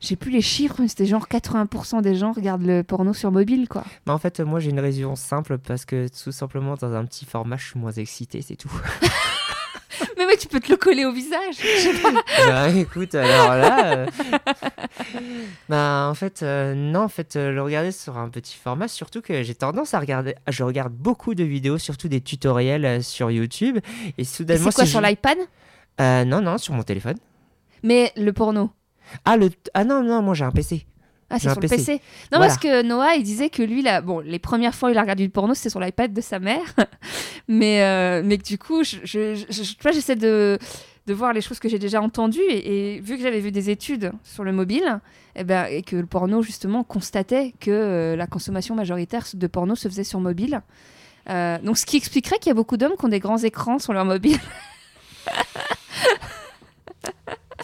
[0.00, 3.68] j'ai plus les chiffres, mais c'était genre 80% des gens regardent le porno sur mobile,
[3.68, 3.84] quoi.
[4.06, 7.24] Mais en fait, moi, j'ai une raison simple parce que tout simplement, dans un petit
[7.24, 8.70] format, je suis moins excité, c'est tout.
[10.18, 11.54] mais ouais, tu peux te le coller au visage.
[11.58, 12.12] Je sais pas.
[12.46, 13.96] bah, écoute, alors là.
[13.96, 14.06] euh,
[15.68, 19.22] bah, en fait, euh, non, en fait, euh, le regarder sur un petit format, surtout
[19.22, 20.34] que j'ai tendance à regarder.
[20.48, 23.78] Je regarde beaucoup de vidéos, surtout des tutoriels sur YouTube.
[24.18, 24.70] Et soudainement.
[24.70, 25.38] C'est quoi si sur je- l'iPad?
[26.00, 27.16] Euh, Non, non, sur mon téléphone.
[27.82, 28.70] Mais le porno?
[29.24, 29.50] Ah, le...
[29.74, 30.86] ah non, non, moi j'ai un PC.
[31.28, 31.76] Ah, c'est sur le PC.
[31.76, 31.92] PC.
[32.32, 32.46] Non, Voilà.
[32.46, 35.00] parce que Noah, il disait que lui, là, bon, les premières fois où il a
[35.00, 36.62] regardé du porno, c'était sur l'iPad de sa mère.
[37.48, 40.56] mais, euh, mais que du coup, je, je, je- je- tu vois, j'essaie de,
[41.08, 42.38] de voir les choses que j'ai déjà entendues.
[42.48, 45.00] Et, et vu que j'avais vu des études sur le mobile,
[45.34, 49.74] et, ben, et que le porno, justement, constatait que euh, la consommation majoritaire de porno
[49.74, 50.62] se faisait sur mobile.
[51.28, 53.80] Euh, donc, ce qui expliquerait qu'il y a beaucoup d'hommes qui ont des grands écrans
[53.80, 54.38] sur leur mobile.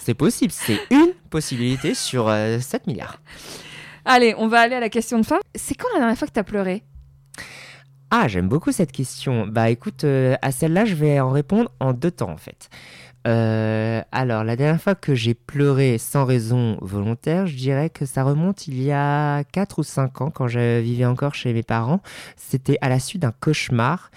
[0.05, 3.21] C'est possible, c'est une possibilité sur euh, 7 milliards.
[4.05, 5.39] Allez, on va aller à la question de fin.
[5.55, 6.83] C'est quand la dernière fois que tu as pleuré?
[8.11, 9.47] Ah, j'aime beaucoup cette question.
[9.47, 12.69] Bah écoute, euh, à celle-là, je vais en répondre en deux temps en fait.
[13.29, 18.25] Euh, alors, la dernière fois que j'ai pleuré sans raison volontaire, je dirais que ça
[18.25, 22.01] remonte il y a 4 ou 5 ans, quand je vivais encore chez mes parents.
[22.37, 24.11] C'était à la suite d'un cauchemar.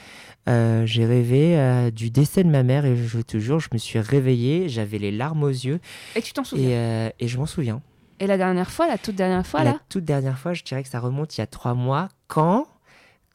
[0.48, 3.78] Euh, j'ai rêvé euh, du décès de ma mère et je te jure, je me
[3.80, 5.80] suis réveillé, j'avais les larmes aux yeux
[6.16, 7.82] Et tu t'en souviens et, euh, et je m'en souviens.
[8.20, 9.80] Et la dernière fois, la toute dernière fois, La là?
[9.90, 12.68] toute dernière fois, je dirais que ça remonte il y a trois mois, quand,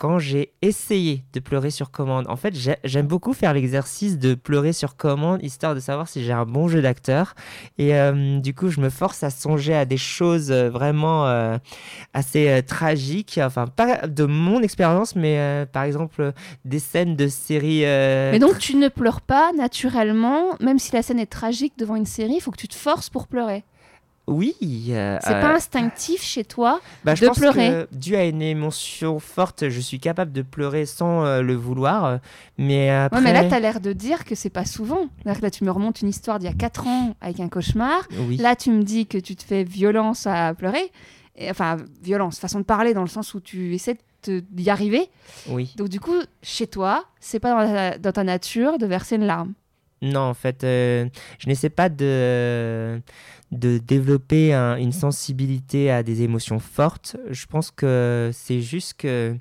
[0.01, 2.25] quand j'ai essayé de pleurer sur commande.
[2.31, 6.25] En fait, j'ai- j'aime beaucoup faire l'exercice de pleurer sur commande, histoire de savoir si
[6.25, 7.35] j'ai un bon jeu d'acteur.
[7.77, 11.59] Et euh, du coup, je me force à songer à des choses euh, vraiment euh,
[12.15, 13.39] assez euh, tragiques.
[13.43, 16.33] Enfin, pas de mon expérience, mais par exemple
[16.65, 17.81] des scènes de séries.
[17.83, 22.07] Mais donc tu ne pleures pas naturellement, même si la scène est tragique devant une
[22.07, 23.65] série, il faut que tu te forces pour pleurer.
[24.31, 24.55] Oui.
[24.91, 26.81] euh, C'est euh, pas instinctif chez toi.
[27.05, 27.69] Bah, je de pense pleurer.
[27.69, 32.05] que dû à une émotion forte, je suis capable de pleurer sans euh, le vouloir.
[32.05, 32.17] euh,
[32.57, 35.09] Mais après, Ouais, mais là, tu as l'air de dire que c'est pas souvent.
[35.25, 38.07] Là, tu me remontes une histoire d'il y a 4 ans avec un cauchemar.
[38.29, 38.37] oui.
[38.39, 40.91] Là, tu me dis que tu te fais violence à pleurer.
[41.37, 43.97] Et, enfin, violence, façon de parler, dans le sens où tu essaies
[44.27, 45.09] de d'y arriver.
[45.49, 45.73] oui.
[45.77, 49.25] Donc, du coup, chez toi, c'est pas dans ta, dans ta nature de verser une
[49.27, 49.55] larme.
[50.03, 51.07] Non, en fait, euh,
[51.39, 53.01] je n'essaie pas de,
[53.51, 57.17] de développer un- une sensibilité à des émotions fortes.
[57.31, 59.37] Je pense que c'est juste que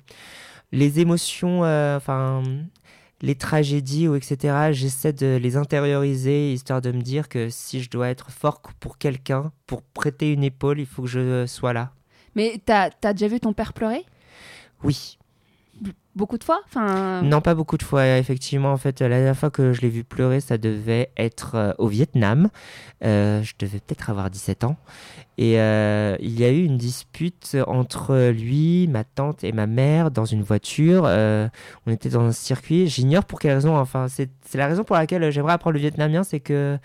[0.72, 2.42] les émotions, euh, enfin,
[3.22, 7.90] les tragédies ou etc., j'essaie de les intérioriser histoire de me dire que si je
[7.90, 11.92] dois être fort pour quelqu'un, pour prêter une épaule, il faut que je sois là.
[12.34, 14.04] Mais t'as as déjà vu ton père pleurer?
[14.82, 15.18] Oui.
[16.16, 18.18] Beaucoup de fois enfin, Non, pas beaucoup de fois.
[18.18, 21.72] Effectivement, en fait, la dernière fois que je l'ai vu pleurer, ça devait être euh,
[21.78, 22.50] au Vietnam.
[23.04, 24.76] Euh, je devais peut-être avoir 17 ans.
[25.38, 30.10] Et euh, il y a eu une dispute entre lui, ma tante et ma mère
[30.10, 31.04] dans une voiture.
[31.04, 32.88] On était dans un circuit.
[32.88, 33.76] J'ignore pour quelle raison.
[33.76, 36.76] Enfin, c'est la raison pour laquelle j'aimerais apprendre le vietnamien, c'est que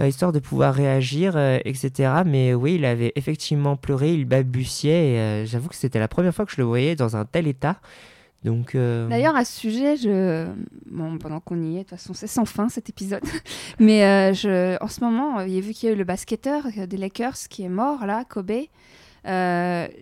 [0.00, 2.22] histoire de pouvoir réagir, etc.
[2.24, 5.42] Mais oui, il avait effectivement pleuré, il balbutiait.
[5.42, 7.80] Et j'avoue que c'était la première fois que je le voyais dans un tel état.
[8.44, 8.74] Donc.
[8.74, 10.46] euh, D'ailleurs, à ce sujet, je...
[11.20, 13.22] pendant qu'on y est, de toute façon, c'est sans fin cet épisode.
[13.80, 14.76] Mais euh, je...
[14.82, 17.68] en ce moment, euh, vu qu'il y a eu le basketteur des Lakers qui est
[17.70, 18.52] mort, là, Kobe.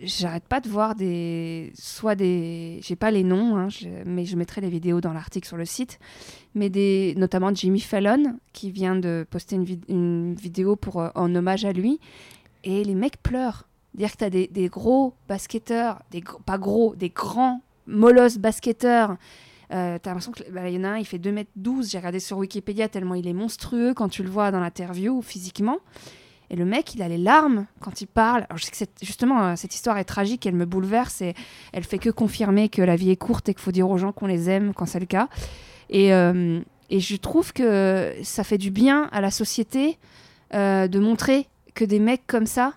[0.05, 1.73] J'arrête pas de voir des.
[1.74, 2.81] Soit des.
[2.82, 3.69] J'ai pas les noms, hein,
[4.05, 5.98] mais je mettrai les vidéos dans l'article sur le site.
[6.55, 7.14] Mais des.
[7.16, 11.73] Notamment Jimmy Fallon, qui vient de poster une, vid- une vidéo pour, en hommage à
[11.73, 12.01] lui.
[12.64, 13.69] Et les mecs pleurent.
[13.94, 19.16] Dire que tu as des, des gros basketteurs, des pas gros, des grands molosses basketteurs.
[19.72, 21.90] Euh, T'as l'impression qu'il y en a un, il fait 2m12.
[21.90, 25.78] J'ai regardé sur Wikipédia tellement il est monstrueux quand tu le vois dans l'interview physiquement.
[26.52, 28.44] Et le mec, il a les larmes quand il parle.
[28.50, 31.34] Alors, je sais que justement, euh, cette histoire est tragique, elle me bouleverse et
[31.72, 34.12] elle fait que confirmer que la vie est courte et qu'il faut dire aux gens
[34.12, 35.28] qu'on les aime quand c'est le cas.
[35.88, 36.60] Et, euh,
[36.90, 39.98] je trouve que ça fait du bien à la société
[40.52, 42.74] euh, de montrer que des mecs comme ça,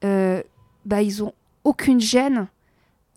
[0.00, 1.34] bah, ils ont
[1.64, 2.46] aucune gêne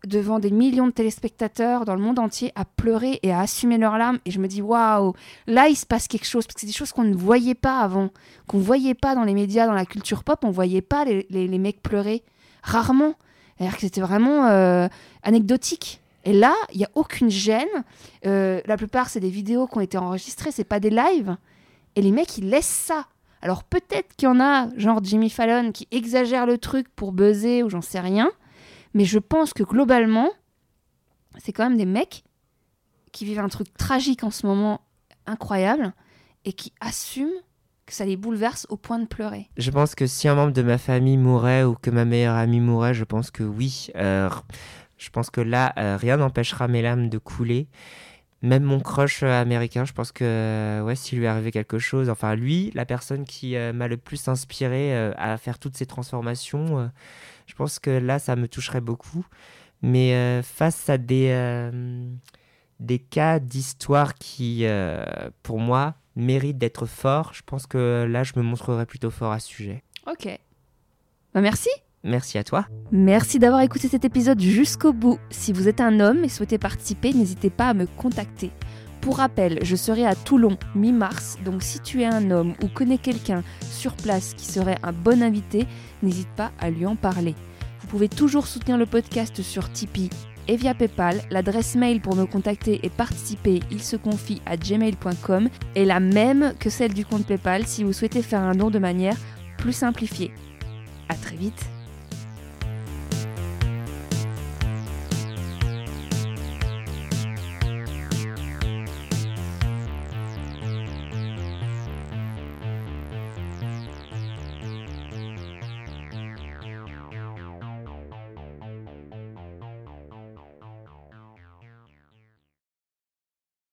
[0.06, 3.98] devant des millions de téléspectateurs dans le monde entier à pleurer et à assumer leurs
[3.98, 4.20] larmes.
[4.26, 5.14] Et je me dis, waouh,
[5.48, 6.46] là, il se passe quelque chose.
[6.46, 8.10] Parce que c'est des choses qu'on ne voyait pas avant,
[8.48, 10.40] qu'on ne voyait pas dans les médias, dans la culture pop.
[10.44, 12.24] On ne voyait pas les, les- mecs pleurer.
[12.64, 13.14] Rarement.
[13.58, 14.88] C'est-à-dire que c'était vraiment euh,
[15.24, 16.02] anecdotique.
[16.26, 17.68] Et là, il n'y a aucune gêne.
[18.26, 21.36] Euh, la plupart, c'est des vidéos qui ont été enregistrées, c'est pas des lives.
[21.96, 23.06] Et les mecs, ils laissent ça.
[23.42, 27.64] Alors peut-être qu'il y en a, genre Jimmy Fallon, qui exagère le truc pour buzzer
[27.64, 28.30] ou j'en sais rien.
[28.94, 30.30] Mais je pense que globalement,
[31.38, 32.24] c'est quand même des mecs
[33.12, 34.82] qui vivent un truc tragique en ce moment,
[35.26, 35.94] incroyable,
[36.46, 37.30] et qui assument
[37.86, 40.62] que ça les bouleverse au point de pleurer Je pense que si un membre de
[40.62, 43.90] ma famille mourait ou que ma meilleure amie mourait, je pense que oui.
[43.96, 44.30] Euh,
[44.98, 47.68] je pense que là, euh, rien n'empêchera mes larmes de couler.
[48.44, 52.36] Même mon crush euh, américain, je pense que ouais, s'il lui arrivait quelque chose, enfin
[52.36, 56.90] lui, la personne qui m'a le plus inspiré à faire toutes ces transformations,
[57.52, 59.26] je pense que là, ça me toucherait beaucoup.
[59.82, 61.70] Mais face à des,
[62.80, 64.66] des cas d'histoire qui,
[65.44, 69.40] pour moi, méritent d'être forts, je pense que là, je me montrerai plutôt fort à
[69.40, 69.84] ce sujet.
[70.08, 70.28] Ok.
[71.34, 71.70] Bah merci
[72.04, 72.66] Merci à toi.
[72.92, 75.20] Merci d'avoir écouté cet épisode jusqu'au bout.
[75.30, 78.52] Si vous êtes un homme et souhaitez participer, n'hésitez pas à me contacter.
[79.02, 83.00] Pour rappel, je serai à Toulon mi-mars, donc si tu es un homme ou connais
[83.00, 85.66] quelqu'un sur place qui serait un bon invité,
[86.04, 87.34] n'hésite pas à lui en parler.
[87.82, 90.12] Vous pouvez toujours soutenir le podcast sur Tipeee
[90.48, 91.20] et via PayPal.
[91.32, 96.54] L'adresse mail pour me contacter et participer, il se confie à gmail.com, est la même
[96.60, 99.18] que celle du compte PayPal si vous souhaitez faire un don de manière
[99.58, 100.32] plus simplifiée.
[101.10, 101.71] A très vite